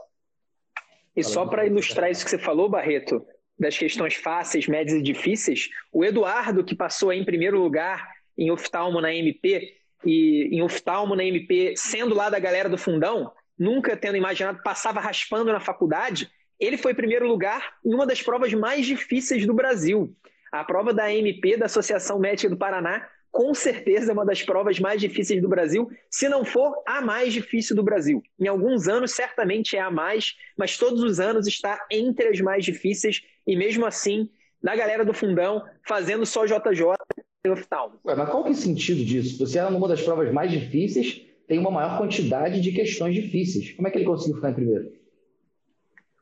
E 1.15 1.23
só 1.23 1.45
para 1.45 1.65
ilustrar 1.65 2.09
isso 2.09 2.23
que 2.23 2.31
você 2.31 2.39
falou, 2.39 2.69
Barreto, 2.69 3.25
das 3.59 3.77
questões 3.77 4.15
fáceis, 4.15 4.67
médias 4.67 4.97
e 4.97 5.01
difíceis, 5.01 5.69
o 5.91 6.03
Eduardo, 6.03 6.63
que 6.63 6.75
passou 6.75 7.13
em 7.13 7.23
primeiro 7.23 7.59
lugar 7.59 8.11
em 8.37 8.49
oftalmo 8.49 8.99
na 8.99 9.13
MP, 9.13 9.77
e 10.05 10.49
em 10.51 10.61
oftalmo 10.61 11.15
na 11.15 11.23
MP, 11.23 11.75
sendo 11.77 12.13
lá 12.13 12.29
da 12.29 12.39
galera 12.39 12.67
do 12.67 12.77
fundão, 12.77 13.31
nunca 13.57 13.95
tendo 13.95 14.17
imaginado, 14.17 14.61
passava 14.63 14.99
raspando 14.99 15.51
na 15.51 15.59
faculdade, 15.59 16.29
ele 16.59 16.77
foi 16.77 16.93
primeiro 16.93 17.27
lugar 17.27 17.73
em 17.85 17.93
uma 17.93 18.05
das 18.05 18.21
provas 18.21 18.53
mais 18.53 18.85
difíceis 18.85 19.45
do 19.45 19.53
Brasil. 19.53 20.15
A 20.51 20.63
prova 20.63 20.93
da 20.93 21.11
MP, 21.13 21.57
da 21.57 21.65
Associação 21.65 22.19
Médica 22.19 22.49
do 22.49 22.57
Paraná, 22.57 23.07
com 23.33 23.51
certeza 23.51 24.11
é 24.11 24.13
uma 24.13 24.23
das 24.23 24.43
provas 24.43 24.79
mais 24.79 25.01
difíceis 25.01 25.41
do 25.41 25.49
Brasil, 25.49 25.89
se 26.07 26.29
não 26.29 26.45
for 26.45 26.71
a 26.85 27.01
mais 27.01 27.33
difícil 27.33 27.75
do 27.75 27.81
Brasil. 27.81 28.21
Em 28.39 28.47
alguns 28.47 28.87
anos, 28.87 29.11
certamente 29.11 29.75
é 29.75 29.81
a 29.81 29.89
mais, 29.89 30.35
mas 30.55 30.77
todos 30.77 31.01
os 31.01 31.19
anos 31.19 31.47
está 31.47 31.83
entre 31.89 32.27
as 32.27 32.39
mais 32.39 32.63
difíceis, 32.63 33.23
e 33.47 33.55
mesmo 33.57 33.87
assim, 33.87 34.29
da 34.61 34.75
galera 34.75 35.03
do 35.03 35.15
fundão, 35.15 35.65
fazendo 35.83 36.27
só 36.27 36.45
JJ 36.45 36.93
e 37.43 37.49
oftalmo. 37.49 37.99
Mas 38.05 38.29
qual 38.29 38.43
que 38.43 38.49
é 38.49 38.53
o 38.53 38.55
sentido 38.55 39.03
disso? 39.03 39.39
Você 39.39 39.57
era 39.57 39.71
numa 39.71 39.87
das 39.87 40.03
provas 40.03 40.31
mais 40.31 40.51
difíceis, 40.51 41.25
tem 41.47 41.57
uma 41.57 41.71
maior 41.71 41.97
quantidade 41.97 42.61
de 42.61 42.71
questões 42.71 43.15
difíceis. 43.15 43.71
Como 43.71 43.87
é 43.87 43.91
que 43.91 43.97
ele 43.97 44.05
conseguiu 44.05 44.35
ficar 44.35 44.51
em 44.51 44.55
primeiro? 44.55 44.93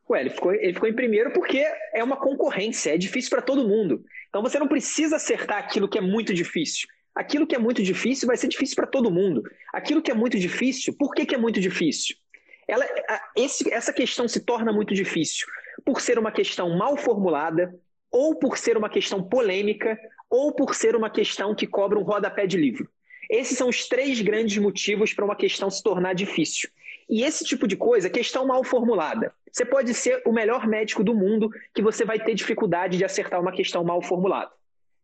Ué, 0.09 0.21
ele 0.21 0.29
ficou, 0.29 0.53
ele 0.53 0.73
ficou 0.73 0.87
em 0.87 0.95
primeiro 0.95 1.33
porque 1.33 1.61
é 1.93 2.01
uma 2.01 2.15
concorrência, 2.15 2.95
é 2.95 2.97
difícil 2.97 3.29
para 3.29 3.41
todo 3.41 3.67
mundo. 3.67 4.01
Então 4.29 4.41
você 4.41 4.57
não 4.57 4.67
precisa 4.67 5.17
acertar 5.17 5.57
aquilo 5.57 5.89
que 5.89 5.97
é 5.97 6.01
muito 6.01 6.33
difícil. 6.33 6.87
Aquilo 7.15 7.45
que 7.45 7.55
é 7.55 7.59
muito 7.59 7.83
difícil 7.83 8.27
vai 8.27 8.37
ser 8.37 8.47
difícil 8.47 8.75
para 8.75 8.87
todo 8.87 9.11
mundo. 9.11 9.43
Aquilo 9.73 10.01
que 10.01 10.11
é 10.11 10.13
muito 10.13 10.39
difícil, 10.39 10.95
por 10.97 11.13
que, 11.13 11.25
que 11.25 11.35
é 11.35 11.37
muito 11.37 11.59
difícil? 11.59 12.15
Ela, 12.67 12.85
esse, 13.35 13.71
essa 13.71 13.91
questão 13.91 14.27
se 14.27 14.39
torna 14.39 14.71
muito 14.71 14.93
difícil 14.93 15.45
por 15.83 15.99
ser 15.99 16.17
uma 16.17 16.31
questão 16.31 16.77
mal 16.77 16.95
formulada, 16.95 17.73
ou 18.09 18.35
por 18.35 18.57
ser 18.57 18.77
uma 18.77 18.89
questão 18.89 19.23
polêmica, 19.23 19.97
ou 20.29 20.53
por 20.53 20.75
ser 20.75 20.95
uma 20.95 21.09
questão 21.09 21.55
que 21.55 21.67
cobra 21.67 21.99
um 21.99 22.03
rodapé 22.03 22.45
de 22.45 22.57
livro. 22.57 22.89
Esses 23.29 23.57
são 23.57 23.69
os 23.69 23.87
três 23.87 24.21
grandes 24.21 24.57
motivos 24.57 25.13
para 25.13 25.25
uma 25.25 25.35
questão 25.35 25.69
se 25.69 25.81
tornar 25.81 26.13
difícil. 26.13 26.69
E 27.09 27.23
esse 27.23 27.43
tipo 27.43 27.67
de 27.67 27.75
coisa, 27.75 28.09
questão 28.09 28.45
mal 28.45 28.63
formulada. 28.63 29.33
Você 29.51 29.65
pode 29.65 29.93
ser 29.93 30.21
o 30.25 30.31
melhor 30.31 30.67
médico 30.67 31.03
do 31.03 31.13
mundo 31.13 31.49
que 31.73 31.81
você 31.81 32.05
vai 32.05 32.19
ter 32.19 32.33
dificuldade 32.33 32.97
de 32.97 33.03
acertar 33.03 33.41
uma 33.41 33.51
questão 33.51 33.83
mal 33.83 34.01
formulada. 34.01 34.51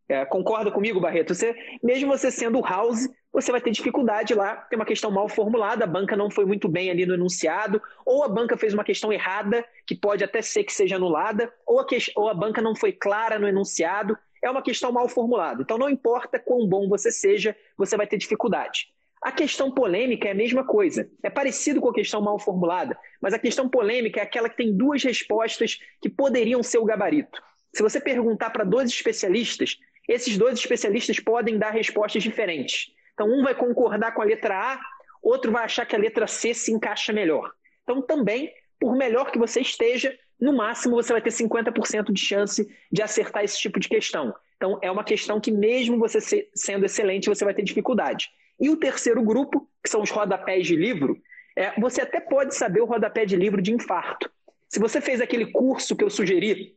É, 0.09 0.23
concorda 0.25 0.71
comigo, 0.71 1.01
Barreto? 1.01 1.35
Você, 1.35 1.53
mesmo 1.83 2.09
você 2.09 2.31
sendo 2.31 2.61
house, 2.61 3.09
você 3.31 3.51
vai 3.51 3.59
ter 3.59 3.71
dificuldade 3.71 4.33
lá, 4.33 4.55
tem 4.55 4.79
uma 4.79 4.85
questão 4.85 5.11
mal 5.11 5.27
formulada, 5.27 5.83
a 5.83 5.87
banca 5.87 6.15
não 6.15 6.31
foi 6.31 6.45
muito 6.45 6.69
bem 6.69 6.89
ali 6.89 7.05
no 7.05 7.13
enunciado, 7.13 7.81
ou 8.05 8.23
a 8.23 8.29
banca 8.29 8.55
fez 8.55 8.73
uma 8.73 8.85
questão 8.85 9.11
errada, 9.11 9.65
que 9.85 9.93
pode 9.93 10.23
até 10.23 10.41
ser 10.41 10.63
que 10.63 10.73
seja 10.73 10.95
anulada, 10.95 11.53
ou 11.65 11.79
a, 11.79 11.85
que, 11.85 11.97
ou 12.15 12.29
a 12.29 12.33
banca 12.33 12.61
não 12.61 12.73
foi 12.73 12.93
clara 12.93 13.37
no 13.37 13.47
enunciado, 13.47 14.17
é 14.41 14.49
uma 14.49 14.61
questão 14.61 14.93
mal 14.93 15.09
formulada. 15.09 15.61
Então 15.61 15.77
não 15.77 15.89
importa 15.89 16.39
quão 16.39 16.65
bom 16.67 16.87
você 16.87 17.11
seja, 17.11 17.55
você 17.77 17.97
vai 17.97 18.07
ter 18.07 18.17
dificuldade. 18.17 18.87
A 19.21 19.31
questão 19.31 19.71
polêmica 19.71 20.29
é 20.29 20.31
a 20.31 20.35
mesma 20.35 20.63
coisa, 20.63 21.09
é 21.21 21.29
parecido 21.29 21.81
com 21.81 21.89
a 21.89 21.93
questão 21.93 22.21
mal 22.21 22.39
formulada, 22.39 22.97
mas 23.21 23.33
a 23.33 23.39
questão 23.39 23.67
polêmica 23.67 24.21
é 24.21 24.23
aquela 24.23 24.47
que 24.47 24.55
tem 24.55 24.75
duas 24.75 25.03
respostas 25.03 25.79
que 26.01 26.07
poderiam 26.07 26.63
ser 26.63 26.77
o 26.77 26.85
gabarito. 26.85 27.41
Se 27.73 27.83
você 27.83 27.99
perguntar 27.99 28.51
para 28.51 28.63
dois 28.63 28.89
especialistas, 28.89 29.77
esses 30.07 30.37
dois 30.37 30.57
especialistas 30.57 31.19
podem 31.19 31.57
dar 31.57 31.71
respostas 31.71 32.23
diferentes. 32.23 32.91
Então, 33.13 33.27
um 33.27 33.43
vai 33.43 33.55
concordar 33.55 34.13
com 34.13 34.21
a 34.21 34.25
letra 34.25 34.55
A, 34.55 34.79
outro 35.21 35.51
vai 35.51 35.65
achar 35.65 35.85
que 35.85 35.95
a 35.95 35.99
letra 35.99 36.27
C 36.27 36.53
se 36.53 36.71
encaixa 36.71 37.11
melhor. 37.11 37.51
Então, 37.83 38.01
também, 38.01 38.51
por 38.79 38.95
melhor 38.95 39.31
que 39.31 39.39
você 39.39 39.59
esteja, 39.59 40.17
no 40.39 40.53
máximo 40.53 40.95
você 40.95 41.11
vai 41.11 41.21
ter 41.21 41.31
50% 41.31 42.11
de 42.11 42.21
chance 42.21 42.67
de 42.91 43.01
acertar 43.01 43.43
esse 43.43 43.59
tipo 43.59 43.79
de 43.79 43.89
questão. 43.89 44.33
Então, 44.55 44.79
é 44.81 44.89
uma 44.89 45.03
questão 45.03 45.39
que, 45.39 45.51
mesmo 45.51 45.97
você 45.97 46.47
sendo 46.53 46.85
excelente, 46.85 47.29
você 47.29 47.43
vai 47.43 47.53
ter 47.53 47.63
dificuldade. 47.63 48.29
E 48.59 48.69
o 48.69 48.77
terceiro 48.77 49.21
grupo, 49.21 49.67
que 49.83 49.89
são 49.89 50.01
os 50.01 50.09
rodapés 50.09 50.65
de 50.65 50.75
livro, 50.75 51.17
é, 51.55 51.79
você 51.79 52.01
até 52.01 52.19
pode 52.19 52.55
saber 52.55 52.81
o 52.81 52.85
rodapé 52.85 53.25
de 53.25 53.35
livro 53.35 53.61
de 53.61 53.73
infarto. 53.73 54.29
Se 54.69 54.79
você 54.79 54.99
fez 55.01 55.21
aquele 55.21 55.51
curso 55.51 55.95
que 55.95 56.03
eu 56.03 56.09
sugeri 56.09 56.75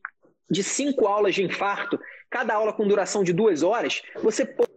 de 0.50 0.64
cinco 0.64 1.06
aulas 1.06 1.34
de 1.34 1.44
infarto, 1.44 1.98
cada 2.28 2.54
aula 2.54 2.72
com 2.72 2.86
duração 2.86 3.22
de 3.22 3.32
duas 3.32 3.62
horas, 3.62 4.02
você 4.22 4.44
pode 4.44 4.70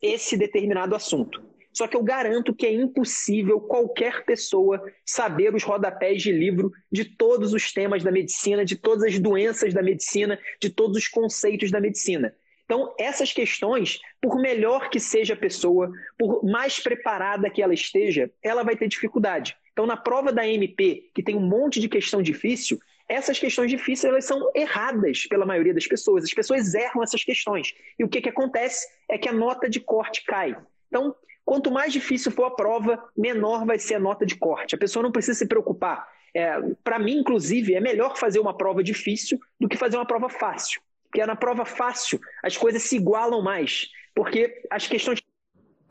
esse 0.00 0.36
determinado 0.36 0.94
assunto. 0.94 1.42
Só 1.72 1.88
que 1.88 1.96
eu 1.96 2.04
garanto 2.04 2.54
que 2.54 2.66
é 2.66 2.72
impossível 2.72 3.60
qualquer 3.60 4.24
pessoa 4.24 4.80
saber 5.04 5.52
os 5.52 5.64
rodapés 5.64 6.22
de 6.22 6.30
livro 6.30 6.70
de 6.92 7.04
todos 7.04 7.52
os 7.52 7.72
temas 7.72 8.04
da 8.04 8.12
medicina, 8.12 8.64
de 8.64 8.76
todas 8.76 9.02
as 9.02 9.18
doenças 9.18 9.74
da 9.74 9.82
medicina, 9.82 10.38
de 10.60 10.70
todos 10.70 10.96
os 10.96 11.08
conceitos 11.08 11.72
da 11.72 11.80
medicina. 11.80 12.32
Então, 12.64 12.94
essas 12.98 13.32
questões, 13.32 13.98
por 14.22 14.40
melhor 14.40 14.88
que 14.88 15.00
seja 15.00 15.34
a 15.34 15.36
pessoa, 15.36 15.90
por 16.16 16.44
mais 16.44 16.78
preparada 16.78 17.50
que 17.50 17.60
ela 17.60 17.74
esteja, 17.74 18.30
ela 18.42 18.62
vai 18.62 18.76
ter 18.76 18.86
dificuldade. 18.86 19.56
Então, 19.72 19.84
na 19.84 19.96
prova 19.96 20.32
da 20.32 20.46
MP, 20.46 21.10
que 21.12 21.22
tem 21.22 21.34
um 21.34 21.46
monte 21.46 21.80
de 21.80 21.88
questão 21.88 22.22
difícil, 22.22 22.78
essas 23.08 23.38
questões 23.38 23.70
difíceis 23.70 24.10
elas 24.10 24.24
são 24.24 24.50
erradas 24.54 25.26
pela 25.26 25.44
maioria 25.44 25.74
das 25.74 25.86
pessoas. 25.86 26.24
As 26.24 26.32
pessoas 26.32 26.74
erram 26.74 27.02
essas 27.02 27.22
questões. 27.22 27.74
E 27.98 28.04
o 28.04 28.08
que, 28.08 28.20
que 28.20 28.28
acontece 28.28 28.86
é 29.10 29.18
que 29.18 29.28
a 29.28 29.32
nota 29.32 29.68
de 29.68 29.80
corte 29.80 30.24
cai. 30.24 30.56
Então, 30.88 31.14
Quanto 31.44 31.70
mais 31.70 31.92
difícil 31.92 32.32
for 32.32 32.44
a 32.44 32.50
prova, 32.50 33.04
menor 33.16 33.66
vai 33.66 33.78
ser 33.78 33.96
a 33.96 34.00
nota 34.00 34.24
de 34.24 34.36
corte. 34.36 34.74
A 34.74 34.78
pessoa 34.78 35.02
não 35.02 35.12
precisa 35.12 35.38
se 35.38 35.46
preocupar. 35.46 36.08
É, 36.34 36.58
Para 36.82 36.98
mim, 36.98 37.18
inclusive, 37.18 37.74
é 37.74 37.80
melhor 37.80 38.16
fazer 38.16 38.40
uma 38.40 38.56
prova 38.56 38.82
difícil 38.82 39.38
do 39.60 39.68
que 39.68 39.76
fazer 39.76 39.96
uma 39.96 40.06
prova 40.06 40.28
fácil. 40.28 40.80
Porque 41.04 41.24
na 41.24 41.36
prova 41.36 41.64
fácil 41.64 42.18
as 42.42 42.56
coisas 42.56 42.82
se 42.82 42.96
igualam 42.96 43.42
mais. 43.42 43.88
Porque 44.14 44.62
as 44.70 44.86
questões 44.86 45.22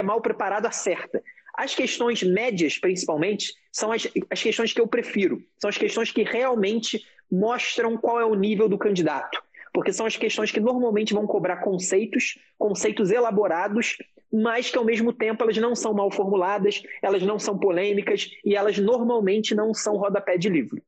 mal 0.02 0.22
preparado 0.22 0.66
acerta. 0.66 1.24
As 1.56 1.76
questões 1.76 2.24
médias, 2.24 2.78
principalmente, 2.78 3.54
são 3.72 3.92
as, 3.92 4.08
as 4.30 4.42
questões 4.42 4.74
que 4.74 4.82
eu 4.82 4.88
prefiro. 4.88 5.42
São 5.60 5.70
as 5.70 5.78
questões 5.78 6.12
que 6.12 6.24
realmente 6.24 7.06
mostram 7.32 7.98
qual 7.98 8.20
é 8.20 8.26
o 8.26 8.36
nível 8.36 8.68
do 8.68 8.78
candidato 8.78 9.42
porque 9.76 9.92
são 9.92 10.06
as 10.06 10.16
questões 10.16 10.52
que 10.52 10.60
normalmente 10.60 11.16
vão 11.16 11.26
cobrar 11.26 11.58
conceitos, 11.58 12.38
conceitos 12.60 13.10
elaborados 13.10 13.98
mas 14.34 14.72
que 14.72 14.78
ao 14.80 14.84
mesmo 14.84 15.14
tempo 15.14 15.44
elas 15.44 15.58
não 15.58 15.76
são 15.76 15.94
mal 15.94 16.10
formuladas, 16.10 16.82
elas 17.04 17.22
não 17.22 17.38
são 17.38 17.56
polêmicas 17.56 18.32
e 18.44 18.56
elas 18.56 18.80
normalmente 18.80 19.54
não 19.54 19.76
são 19.76 19.96
rodapé 19.96 20.40
de 20.40 20.50
livro. 20.50 20.82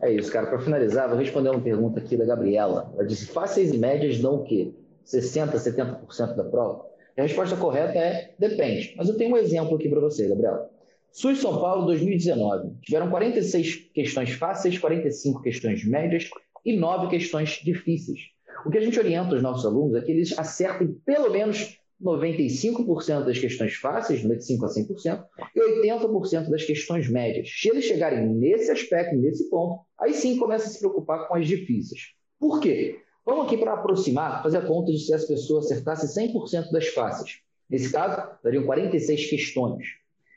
É 0.00 0.10
isso, 0.10 0.32
cara. 0.32 0.46
Para 0.46 0.58
finalizar, 0.58 1.10
vou 1.10 1.18
responder 1.18 1.50
uma 1.50 1.60
pergunta 1.60 2.00
aqui 2.00 2.16
da 2.16 2.24
Gabriela. 2.24 2.90
Ela 2.94 3.04
disse: 3.04 3.26
fáceis 3.26 3.72
e 3.74 3.78
médias 3.78 4.18
dão 4.20 4.36
o 4.36 4.44
quê? 4.44 4.72
60%, 5.04 5.52
70% 5.52 6.34
da 6.34 6.44
prova? 6.44 6.86
A 7.16 7.22
resposta 7.22 7.56
correta 7.56 7.98
é 7.98 8.34
depende. 8.38 8.94
Mas 8.96 9.08
eu 9.08 9.16
tenho 9.16 9.34
um 9.34 9.36
exemplo 9.36 9.76
aqui 9.76 9.88
para 9.88 10.00
você, 10.00 10.28
Gabriela. 10.28 10.70
SUS 11.10 11.40
São 11.40 11.60
Paulo 11.60 11.84
2019. 11.86 12.76
Tiveram 12.82 13.10
46 13.10 13.90
questões 13.92 14.30
fáceis, 14.30 14.78
45 14.78 15.42
questões 15.42 15.84
médias 15.84 16.30
e 16.64 16.74
9 16.76 17.08
questões 17.08 17.60
difíceis. 17.62 18.18
O 18.64 18.70
que 18.70 18.78
a 18.78 18.80
gente 18.80 18.98
orienta 18.98 19.34
os 19.34 19.42
nossos 19.42 19.66
alunos 19.66 19.94
é 19.94 20.00
que 20.00 20.10
eles 20.10 20.38
acertem 20.38 20.96
pelo 21.04 21.30
menos 21.30 21.78
95% 22.02 23.24
das 23.24 23.38
questões 23.38 23.74
fáceis, 23.74 24.24
95% 24.24 24.64
a 24.64 24.68
100%, 24.68 25.24
e 25.54 25.82
80% 25.84 26.50
das 26.50 26.64
questões 26.64 27.08
médias. 27.08 27.48
Se 27.48 27.68
eles 27.68 27.84
chegarem 27.84 28.26
nesse 28.26 28.70
aspecto, 28.70 29.14
nesse 29.16 29.48
ponto, 29.50 29.82
aí 30.00 30.14
sim 30.14 30.36
começa 30.36 30.66
a 30.66 30.70
se 30.70 30.80
preocupar 30.80 31.28
com 31.28 31.36
as 31.36 31.46
difíceis. 31.46 32.00
Por 32.40 32.60
quê? 32.60 33.01
Vamos 33.24 33.46
aqui 33.46 33.56
para 33.56 33.74
aproximar, 33.74 34.42
fazer 34.42 34.58
a 34.58 34.66
conta 34.66 34.90
de 34.90 34.98
se 34.98 35.14
as 35.14 35.24
pessoas 35.24 35.66
acertassem 35.66 36.28
100% 36.32 36.70
das 36.70 36.88
fáceis. 36.88 37.40
Nesse 37.70 37.90
caso, 37.90 38.28
dariam 38.42 38.64
46 38.64 39.30
questões. 39.30 39.86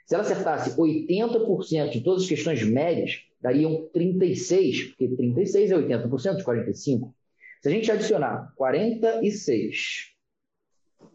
Se 0.05 0.13
ela 0.13 0.23
acertasse 0.23 0.77
80% 0.77 1.89
de 1.89 2.01
todas 2.01 2.23
as 2.23 2.29
questões 2.29 2.63
médias, 2.63 3.21
dariam 3.41 3.89
36, 3.91 4.89
porque 4.89 5.07
36 5.07 5.71
é 5.71 5.75
80% 5.75 6.37
de 6.37 6.43
45. 6.43 7.15
Se 7.61 7.67
a 7.67 7.71
gente 7.71 7.91
adicionar 7.91 8.53
46 8.55 10.13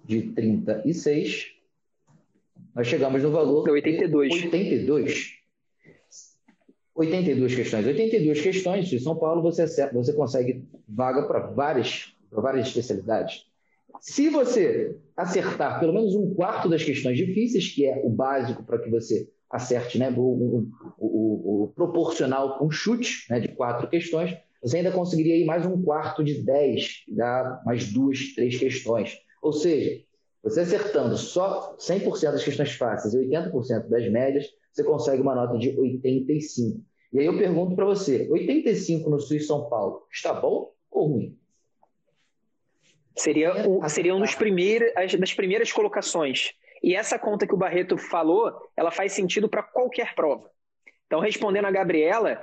de 0.05 0.23
36, 0.33 1.53
nós 2.75 2.87
chegamos 2.87 3.23
no 3.23 3.31
valor 3.31 3.65
de 3.65 3.71
82. 3.71 4.33
82. 4.33 5.41
82 6.95 7.55
questões. 7.55 7.87
82 7.87 8.41
questões 8.41 8.89
de 8.89 8.99
São 8.99 9.17
Paulo, 9.17 9.43
você, 9.43 9.63
acerta, 9.63 9.95
você 9.95 10.13
consegue 10.13 10.65
vaga 10.91 11.23
para 11.27 11.41
várias, 11.41 12.15
várias 12.31 12.69
especialidades. 12.69 13.47
Se 14.01 14.29
você 14.31 14.97
acertar 15.17 15.79
pelo 15.79 15.93
menos 15.93 16.15
um 16.15 16.35
quarto 16.35 16.69
das 16.69 16.83
questões 16.83 17.17
difíceis, 17.17 17.69
que 17.69 17.87
é 17.87 18.01
o 18.05 18.09
básico 18.09 18.63
para 18.63 18.79
que 18.79 18.91
você 18.91 19.29
acerte 19.51 19.99
né, 19.99 20.11
o, 20.17 20.67
o, 20.99 21.65
o, 21.65 21.73
proporcional 21.75 22.59
com 22.59 22.71
chute 22.71 23.27
né, 23.29 23.41
de 23.41 23.49
quatro 23.49 23.89
questões, 23.89 24.37
você 24.63 24.79
ainda 24.79 24.93
conseguiria 24.93 25.37
ir 25.37 25.45
mais 25.45 25.67
um 25.67 25.83
quarto 25.83 26.23
de 26.23 26.43
10, 26.43 27.05
dá 27.09 27.61
mais 27.65 27.93
duas, 27.93 28.35
três 28.35 28.57
questões. 28.59 29.19
Ou 29.43 29.53
seja, 29.53 30.03
você 30.43 30.61
acertando 30.61 31.17
só 31.17 31.77
100% 31.79 32.33
das 32.33 32.45
questões 32.45 32.73
fáceis 32.73 33.13
e 33.15 33.19
80% 33.29 33.89
das 33.89 34.11
médias, 34.11 34.47
você 34.73 34.85
consegue 34.85 35.21
uma 35.21 35.35
nota 35.35 35.59
de 35.59 35.77
85. 35.79 36.81
E 37.13 37.19
aí 37.19 37.27
eu 37.27 37.37
pergunto 37.37 37.75
para 37.75 37.85
você, 37.85 38.29
85 38.31 39.11
no 39.11 39.19
Sul 39.19 39.37
e 39.37 39.41
São 39.41 39.69
Paulo, 39.69 40.07
está 40.13 40.33
bom 40.33 40.71
ou 40.91 41.07
ruim? 41.09 41.39
Seria, 43.17 43.69
um, 43.69 43.87
seria 43.89 44.15
um 44.15 44.21
dos 44.21 44.35
primeiros, 44.35 45.15
das 45.19 45.35
primeiras 45.35 45.71
colocações. 45.73 46.53
E 46.83 46.95
essa 46.95 47.19
conta 47.19 47.47
que 47.47 47.55
o 47.55 47.59
Barreto 47.59 47.99
falou, 47.99 48.71
ela 48.77 48.91
faz 48.91 49.13
sentido 49.13 49.49
para 49.49 49.63
qualquer 49.63 50.15
prova. 50.15 50.51
Então, 51.07 51.21
respondendo 51.21 51.67
a 51.67 51.71
Gabriela, 51.71 52.43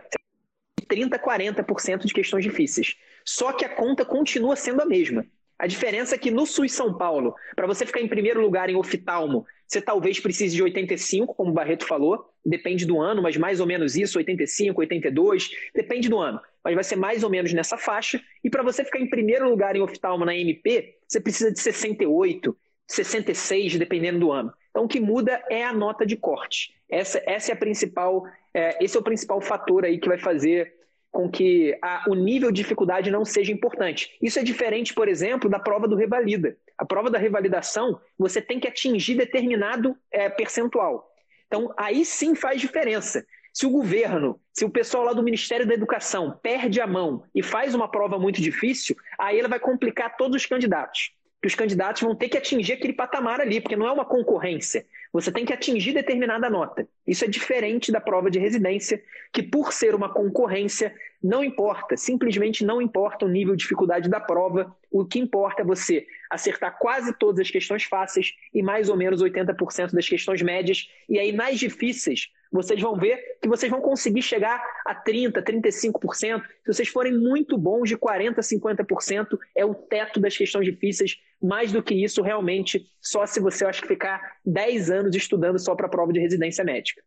30%, 0.88 1.20
40% 1.20 2.06
de 2.06 2.14
questões 2.14 2.44
difíceis. 2.44 2.96
Só 3.26 3.52
que 3.52 3.66
a 3.66 3.70
conta 3.70 4.06
continua 4.06 4.56
sendo 4.56 4.82
a 4.82 4.86
mesma. 4.86 5.26
A 5.60 5.66
diferença 5.66 6.16
é 6.16 6.18
que 6.18 6.30
no 6.30 6.46
SUS 6.46 6.72
São 6.72 6.94
Paulo, 6.94 7.36
para 7.56 7.66
você 7.66 7.86
ficar 7.86 8.00
em 8.00 8.08
primeiro 8.08 8.40
lugar 8.40 8.70
em 8.70 8.76
oftalmo, 8.76 9.46
você 9.68 9.82
talvez 9.82 10.20
precise 10.20 10.56
de 10.56 10.64
85, 10.64 11.34
como 11.34 11.52
o 11.52 11.54
Barreto 11.54 11.86
falou, 11.86 12.32
depende 12.46 12.86
do 12.86 13.02
ano, 13.02 13.22
mas 13.22 13.36
mais 13.38 13.60
ou 13.60 13.66
menos 13.66 13.96
isso, 13.96 14.18
85, 14.18 14.80
82, 14.80 15.50
depende 15.74 16.08
do 16.08 16.20
ano, 16.20 16.40
mas 16.64 16.76
vai 16.76 16.84
ser 16.84 16.96
mais 16.96 17.24
ou 17.24 17.30
menos 17.30 17.52
nessa 17.54 17.78
faixa. 17.78 18.22
E 18.44 18.50
para 18.50 18.64
você 18.64 18.86
ficar 18.86 19.00
em 19.00 19.10
primeiro 19.10 19.50
lugar 19.50 19.76
em 19.76 19.82
oftalmo 19.82 20.24
na 20.24 20.36
MP, 20.36 20.96
você 21.08 21.20
precisa 21.20 21.52
de 21.52 21.60
68, 21.60 22.56
66, 22.88 23.78
dependendo 23.78 24.20
do 24.20 24.32
ano. 24.32 24.54
Então 24.70 24.86
o 24.86 24.88
que 24.88 25.00
muda 25.00 25.44
é 25.50 25.66
a 25.66 25.74
nota 25.74 26.06
de 26.06 26.16
corte. 26.16 26.74
Essa, 26.88 27.22
essa 27.26 27.52
é 27.52 27.54
a 27.54 27.58
principal, 27.58 28.24
é, 28.54 28.82
esse 28.82 28.96
é 28.96 29.00
o 29.00 29.04
principal 29.04 29.42
fator 29.42 29.84
aí 29.84 29.98
que 29.98 30.08
vai 30.08 30.20
fazer 30.20 30.77
com 31.18 31.28
que 31.28 31.76
a, 31.82 32.04
o 32.08 32.14
nível 32.14 32.52
de 32.52 32.62
dificuldade 32.62 33.10
não 33.10 33.26
seja 33.26 33.52
importante. 33.52 34.16
Isso 34.22 34.38
é 34.38 34.44
diferente, 34.44 34.94
por 34.94 35.08
exemplo, 35.08 35.50
da 35.50 35.58
prova 35.58 35.88
do 35.88 35.96
revalida. 35.96 36.56
A 36.78 36.86
prova 36.86 37.10
da 37.10 37.18
revalidação, 37.18 38.00
você 38.20 38.40
tem 38.40 38.60
que 38.60 38.68
atingir 38.68 39.16
determinado 39.16 39.98
é, 40.12 40.30
percentual. 40.30 41.12
Então, 41.48 41.74
aí 41.76 42.06
sim 42.06 42.36
faz 42.36 42.62
diferença. 42.62 43.26
Se 43.52 43.66
o 43.66 43.72
governo, 43.72 44.40
se 44.54 44.64
o 44.64 44.70
pessoal 44.70 45.06
lá 45.06 45.14
do 45.14 45.24
Ministério 45.24 45.66
da 45.66 45.74
Educação 45.74 46.40
perde 46.40 46.80
a 46.80 46.86
mão 46.86 47.24
e 47.34 47.42
faz 47.42 47.74
uma 47.74 47.90
prova 47.90 48.20
muito 48.20 48.40
difícil, 48.40 48.96
aí 49.18 49.40
ela 49.40 49.50
vai 49.50 49.60
complicar 49.60 50.18
todos 50.18 50.36
os 50.36 50.46
candidatos 50.46 51.18
que 51.42 51.48
os 51.48 51.56
candidatos 51.56 52.02
vão 52.02 52.16
ter 52.16 52.30
que 52.30 52.38
atingir 52.38 52.74
aquele 52.74 52.94
patamar 52.94 53.40
ali, 53.40 53.62
porque 53.62 53.76
não 53.76 53.88
é 53.88 53.92
uma 53.92 54.06
concorrência. 54.06 54.86
Você 55.14 55.32
tem 55.32 55.46
que 55.46 55.54
atingir 55.54 55.94
determinada 55.94 56.50
nota. 56.50 56.88
Isso 57.06 57.24
é 57.24 57.28
diferente 57.28 57.92
da 57.92 58.02
prova 58.02 58.30
de 58.30 58.40
residência, 58.40 59.02
que 59.32 59.44
por 59.44 59.72
ser 59.72 59.94
uma 59.94 60.12
concorrência, 60.12 60.94
não 61.22 61.44
importa, 61.44 61.98
simplesmente 61.98 62.64
não 62.64 62.82
importa 62.82 63.26
o 63.26 63.30
nível 63.30 63.56
de 63.56 63.62
dificuldade 63.62 64.10
da 64.10 64.20
prova, 64.20 64.76
o 64.92 65.06
que 65.06 65.20
importa 65.20 65.62
é 65.62 65.66
você 65.66 66.06
acertar 66.30 66.78
quase 66.78 67.14
todas 67.18 67.42
as 67.42 67.52
questões 67.52 67.84
fáceis 67.84 68.34
e 68.54 68.62
mais 68.62 68.90
ou 68.90 68.96
menos 68.96 69.22
80% 69.22 69.94
das 69.94 70.08
questões 70.08 70.42
médias, 70.42 70.90
e 71.10 71.18
aí 71.20 71.32
nas 71.32 71.58
difíceis 71.58 72.30
vocês 72.52 72.82
vão 72.82 72.96
ver 72.96 73.18
que 73.42 73.48
vocês 73.48 73.70
vão 73.70 73.82
conseguir 73.82 74.22
chegar 74.22 74.64
a 74.86 74.96
30%, 74.96 75.44
35%. 75.44 76.42
Se 76.64 76.74
vocês 76.74 76.88
forem 76.88 77.14
muito 77.14 77.58
bons, 77.58 77.90
de 77.90 77.98
40%, 77.98 78.36
50% 78.40 79.38
é 79.56 79.66
o 79.66 79.76
teto 79.76 80.20
das 80.20 80.38
questões 80.38 80.66
difíceis. 80.66 81.18
Mais 81.42 81.72
do 81.72 81.84
que 81.84 81.94
isso, 81.94 82.22
realmente, 82.22 82.90
só 83.02 83.26
se 83.26 83.40
você, 83.40 83.66
acho 83.66 83.82
que, 83.82 83.88
ficar 83.88 84.38
10 84.46 84.90
anos 84.90 85.16
estudando 85.16 85.60
só 85.60 85.76
para 85.76 85.88
a 85.88 85.90
prova 85.90 86.14
de 86.14 86.20
residência 86.20 86.64
médica. 86.64 87.04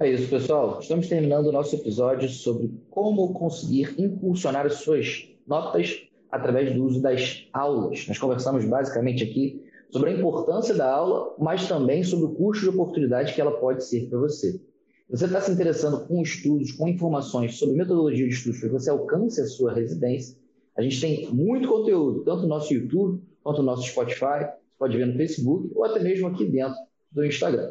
É 0.00 0.10
isso, 0.10 0.28
pessoal. 0.28 0.80
Estamos 0.80 1.08
terminando 1.08 1.46
o 1.46 1.52
nosso 1.52 1.76
episódio 1.76 2.28
sobre 2.28 2.68
como 2.90 3.32
conseguir 3.32 3.94
impulsionar 3.96 4.66
as 4.66 4.74
suas 4.74 5.28
notas 5.46 6.02
através 6.32 6.74
do 6.74 6.84
uso 6.84 7.00
das 7.00 7.46
aulas. 7.52 8.04
Nós 8.08 8.18
conversamos 8.18 8.64
basicamente 8.64 9.22
aqui 9.22 9.62
sobre 9.90 10.10
a 10.10 10.14
importância 10.14 10.74
da 10.74 10.92
aula, 10.92 11.36
mas 11.38 11.68
também 11.68 12.02
sobre 12.02 12.26
o 12.26 12.34
custo 12.34 12.64
de 12.64 12.70
oportunidade 12.70 13.34
que 13.34 13.40
ela 13.40 13.52
pode 13.52 13.84
ser 13.84 14.08
para 14.08 14.18
você. 14.18 14.60
Você 15.08 15.26
está 15.26 15.40
se 15.40 15.52
interessando 15.52 16.04
com 16.08 16.20
estudos, 16.22 16.72
com 16.72 16.88
informações 16.88 17.56
sobre 17.56 17.76
metodologia 17.76 18.26
de 18.26 18.34
estudos 18.34 18.58
para 18.58 18.70
que 18.70 18.74
você 18.74 18.90
alcance 18.90 19.40
a 19.40 19.46
sua 19.46 19.72
residência. 19.72 20.36
A 20.76 20.82
gente 20.82 21.00
tem 21.00 21.32
muito 21.32 21.68
conteúdo, 21.68 22.24
tanto 22.24 22.42
no 22.42 22.48
nosso 22.48 22.74
YouTube 22.74 23.22
quanto 23.44 23.58
no 23.58 23.66
nosso 23.66 23.86
Spotify. 23.86 24.40
Você 24.40 24.76
pode 24.76 24.96
ver 24.96 25.06
no 25.06 25.14
Facebook 25.14 25.70
ou 25.72 25.84
até 25.84 26.00
mesmo 26.00 26.26
aqui 26.26 26.46
dentro 26.46 26.74
do 27.12 27.24
Instagram. 27.24 27.70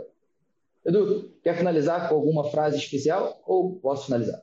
Edu, 0.85 1.33
quer 1.41 1.55
finalizar 1.55 2.09
com 2.09 2.15
alguma 2.15 2.43
frase 2.45 2.77
especial 2.77 3.41
ou 3.45 3.75
posso 3.79 4.07
finalizar? 4.07 4.41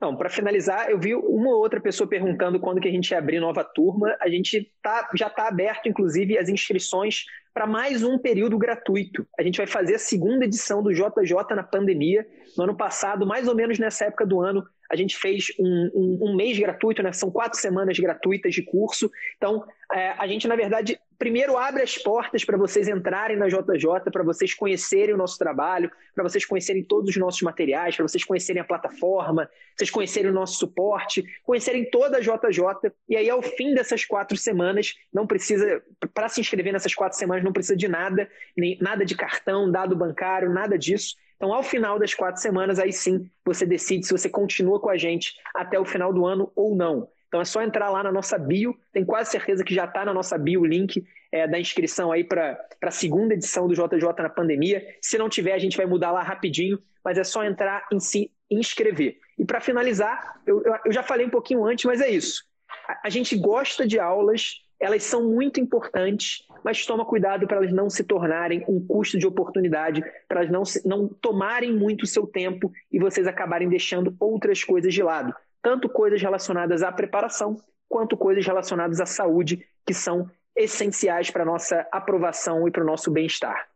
Não, 0.00 0.14
para 0.14 0.28
finalizar, 0.28 0.90
eu 0.90 0.98
vi 0.98 1.14
uma 1.14 1.50
ou 1.50 1.60
outra 1.60 1.80
pessoa 1.80 2.08
perguntando 2.08 2.60
quando 2.60 2.80
que 2.80 2.88
a 2.88 2.90
gente 2.90 3.10
ia 3.10 3.18
abrir 3.18 3.40
nova 3.40 3.64
turma. 3.64 4.14
A 4.20 4.28
gente 4.28 4.70
tá, 4.82 5.08
já 5.14 5.28
está 5.28 5.48
aberto, 5.48 5.88
inclusive, 5.88 6.36
as 6.36 6.48
inscrições 6.48 7.24
para 7.56 7.66
mais 7.66 8.02
um 8.02 8.18
período 8.18 8.58
gratuito. 8.58 9.26
A 9.38 9.42
gente 9.42 9.56
vai 9.56 9.66
fazer 9.66 9.94
a 9.94 9.98
segunda 9.98 10.44
edição 10.44 10.82
do 10.82 10.92
JJ 10.92 11.56
na 11.56 11.62
pandemia. 11.62 12.26
No 12.54 12.64
ano 12.64 12.76
passado, 12.76 13.26
mais 13.26 13.48
ou 13.48 13.54
menos 13.54 13.78
nessa 13.78 14.04
época 14.04 14.26
do 14.26 14.42
ano, 14.42 14.62
a 14.90 14.94
gente 14.94 15.16
fez 15.16 15.46
um, 15.58 15.90
um, 15.94 16.18
um 16.28 16.36
mês 16.36 16.58
gratuito, 16.58 17.02
né? 17.02 17.12
são 17.12 17.30
quatro 17.30 17.58
semanas 17.58 17.98
gratuitas 17.98 18.54
de 18.54 18.62
curso. 18.62 19.10
Então, 19.36 19.64
é, 19.92 20.10
a 20.18 20.26
gente, 20.26 20.46
na 20.46 20.56
verdade, 20.56 20.98
primeiro 21.18 21.56
abre 21.56 21.82
as 21.82 21.96
portas 21.96 22.44
para 22.44 22.56
vocês 22.56 22.88
entrarem 22.88 23.36
na 23.36 23.48
JJ, 23.48 24.10
para 24.12 24.22
vocês 24.22 24.54
conhecerem 24.54 25.14
o 25.14 25.18
nosso 25.18 25.38
trabalho, 25.38 25.90
para 26.14 26.24
vocês 26.24 26.44
conhecerem 26.44 26.84
todos 26.84 27.10
os 27.10 27.16
nossos 27.16 27.42
materiais, 27.42 27.96
para 27.96 28.06
vocês 28.06 28.24
conhecerem 28.24 28.60
a 28.60 28.64
plataforma, 28.64 29.48
vocês 29.76 29.90
conhecerem 29.90 30.30
o 30.30 30.34
nosso 30.34 30.58
suporte, 30.58 31.24
conhecerem 31.44 31.88
toda 31.90 32.18
a 32.18 32.20
JJ. 32.20 32.92
E 33.08 33.16
aí, 33.16 33.28
ao 33.30 33.42
fim 33.42 33.74
dessas 33.74 34.04
quatro 34.04 34.36
semanas, 34.36 34.94
não 35.12 35.26
precisa, 35.26 35.82
para 36.14 36.28
se 36.28 36.40
inscrever 36.40 36.72
nessas 36.72 36.94
quatro 36.94 37.18
semanas, 37.18 37.44
não 37.46 37.52
precisa 37.52 37.76
de 37.76 37.88
nada, 37.88 38.28
nem, 38.54 38.76
nada 38.80 39.04
de 39.04 39.14
cartão, 39.14 39.70
dado 39.70 39.96
bancário, 39.96 40.52
nada 40.52 40.78
disso. 40.78 41.16
Então, 41.36 41.52
ao 41.52 41.62
final 41.62 41.98
das 41.98 42.12
quatro 42.14 42.40
semanas, 42.40 42.78
aí 42.78 42.92
sim 42.92 43.30
você 43.44 43.64
decide 43.64 44.06
se 44.06 44.12
você 44.12 44.28
continua 44.28 44.80
com 44.80 44.90
a 44.90 44.96
gente 44.96 45.34
até 45.54 45.78
o 45.78 45.84
final 45.84 46.12
do 46.12 46.26
ano 46.26 46.50
ou 46.54 46.74
não. 46.74 47.08
Então 47.28 47.40
é 47.40 47.44
só 47.44 47.62
entrar 47.62 47.90
lá 47.90 48.02
na 48.02 48.12
nossa 48.12 48.38
bio, 48.38 48.74
tenho 48.92 49.04
quase 49.04 49.30
certeza 49.30 49.64
que 49.64 49.74
já 49.74 49.84
está 49.84 50.04
na 50.04 50.14
nossa 50.14 50.38
bio 50.38 50.62
o 50.62 50.66
link 50.66 51.04
é, 51.30 51.46
da 51.46 51.58
inscrição 51.58 52.12
aí 52.12 52.24
para 52.24 52.58
a 52.82 52.90
segunda 52.90 53.34
edição 53.34 53.66
do 53.66 53.74
JJ 53.74 54.08
na 54.18 54.30
pandemia. 54.30 54.82
Se 55.02 55.18
não 55.18 55.28
tiver, 55.28 55.52
a 55.52 55.58
gente 55.58 55.76
vai 55.76 55.86
mudar 55.86 56.12
lá 56.12 56.22
rapidinho, 56.22 56.78
mas 57.04 57.18
é 57.18 57.24
só 57.24 57.44
entrar 57.44 57.86
em 57.92 58.00
se 58.00 58.30
inscrever. 58.50 59.18
E 59.38 59.44
para 59.44 59.60
finalizar, 59.60 60.40
eu, 60.46 60.62
eu, 60.84 60.92
já 60.92 61.02
falei 61.02 61.26
um 61.26 61.30
pouquinho 61.30 61.64
antes, 61.66 61.84
mas 61.84 62.00
é 62.00 62.08
isso. 62.08 62.44
A, 62.88 63.00
a 63.04 63.10
gente 63.10 63.36
gosta 63.36 63.86
de 63.86 63.98
aulas, 63.98 64.62
elas 64.78 65.04
são 65.04 65.24
muito 65.24 65.58
importantes, 65.60 66.46
mas 66.62 66.84
toma 66.84 67.04
cuidado 67.04 67.46
para 67.46 67.58
elas 67.58 67.72
não 67.72 67.88
se 67.88 68.04
tornarem 68.04 68.64
um 68.68 68.84
custo 68.84 69.18
de 69.18 69.26
oportunidade, 69.26 70.02
para 70.28 70.40
elas 70.40 70.50
não, 70.50 70.62
não 70.84 71.08
tomarem 71.08 71.72
muito 71.72 72.02
o 72.02 72.06
seu 72.06 72.26
tempo 72.26 72.72
e 72.92 72.98
vocês 72.98 73.26
acabarem 73.26 73.68
deixando 73.68 74.14
outras 74.20 74.62
coisas 74.62 74.92
de 74.92 75.02
lado. 75.02 75.34
Tanto 75.62 75.88
coisas 75.88 76.20
relacionadas 76.20 76.82
à 76.82 76.92
preparação, 76.92 77.56
quanto 77.88 78.16
coisas 78.16 78.46
relacionadas 78.46 79.00
à 79.00 79.06
saúde, 79.06 79.66
que 79.84 79.94
são 79.94 80.30
essenciais 80.54 81.30
para 81.30 81.42
a 81.42 81.46
nossa 81.46 81.86
aprovação 81.90 82.66
e 82.66 82.70
para 82.70 82.82
o 82.82 82.86
nosso 82.86 83.10
bem-estar. 83.10 83.68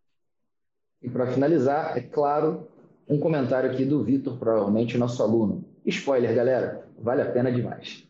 E 1.03 1.09
para 1.09 1.27
finalizar, 1.27 1.97
é 1.97 2.01
claro, 2.01 2.69
um 3.09 3.19
comentário 3.19 3.71
aqui 3.71 3.85
do 3.85 4.03
Vitor, 4.05 4.39
provavelmente 4.39 4.99
nosso 4.99 5.23
aluno. 5.23 5.65
Spoiler, 5.87 6.35
galera, 6.35 6.85
vale 6.99 7.23
a 7.23 7.31
pena 7.31 7.51
demais. 7.51 8.07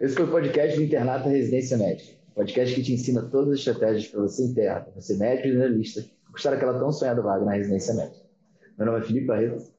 Esse 0.00 0.14
foi 0.14 0.24
o 0.24 0.30
podcast 0.30 0.76
do 0.76 0.82
Internato 0.82 1.28
Residência 1.28 1.76
Médica 1.78 2.14
podcast 2.34 2.74
que 2.74 2.82
te 2.82 2.92
ensina 2.92 3.22
todas 3.22 3.52
as 3.52 3.58
estratégias 3.60 4.08
para 4.08 4.20
você 4.20 4.42
interno, 4.42 4.86
você 4.94 5.16
médico 5.16 5.48
e 5.48 5.52
generalista, 5.52 6.04
conquistar 6.26 6.52
aquela 6.52 6.78
tão 6.78 6.90
sonhada 6.90 7.22
vaga 7.22 7.44
na 7.44 7.52
residência 7.52 7.94
médica. 7.94 8.24
Meu 8.76 8.86
nome 8.86 8.98
é 8.98 9.02
Felipe 9.02 9.26
Barreto. 9.26 9.72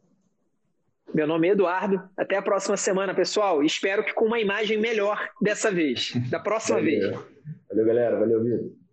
Meu 1.13 1.27
nome 1.27 1.47
é 1.47 1.51
Eduardo. 1.51 2.01
Até 2.17 2.37
a 2.37 2.41
próxima 2.41 2.77
semana, 2.77 3.13
pessoal. 3.13 3.61
Espero 3.61 4.03
que 4.03 4.13
com 4.13 4.25
uma 4.25 4.39
imagem 4.39 4.77
melhor 4.79 5.29
dessa 5.41 5.69
vez, 5.69 6.13
da 6.29 6.39
próxima 6.39 6.79
Valeu. 6.79 6.99
vez. 6.99 7.19
Valeu, 7.69 7.85
galera. 7.85 8.19
Valeu, 8.19 8.43
Vitor. 8.43 8.84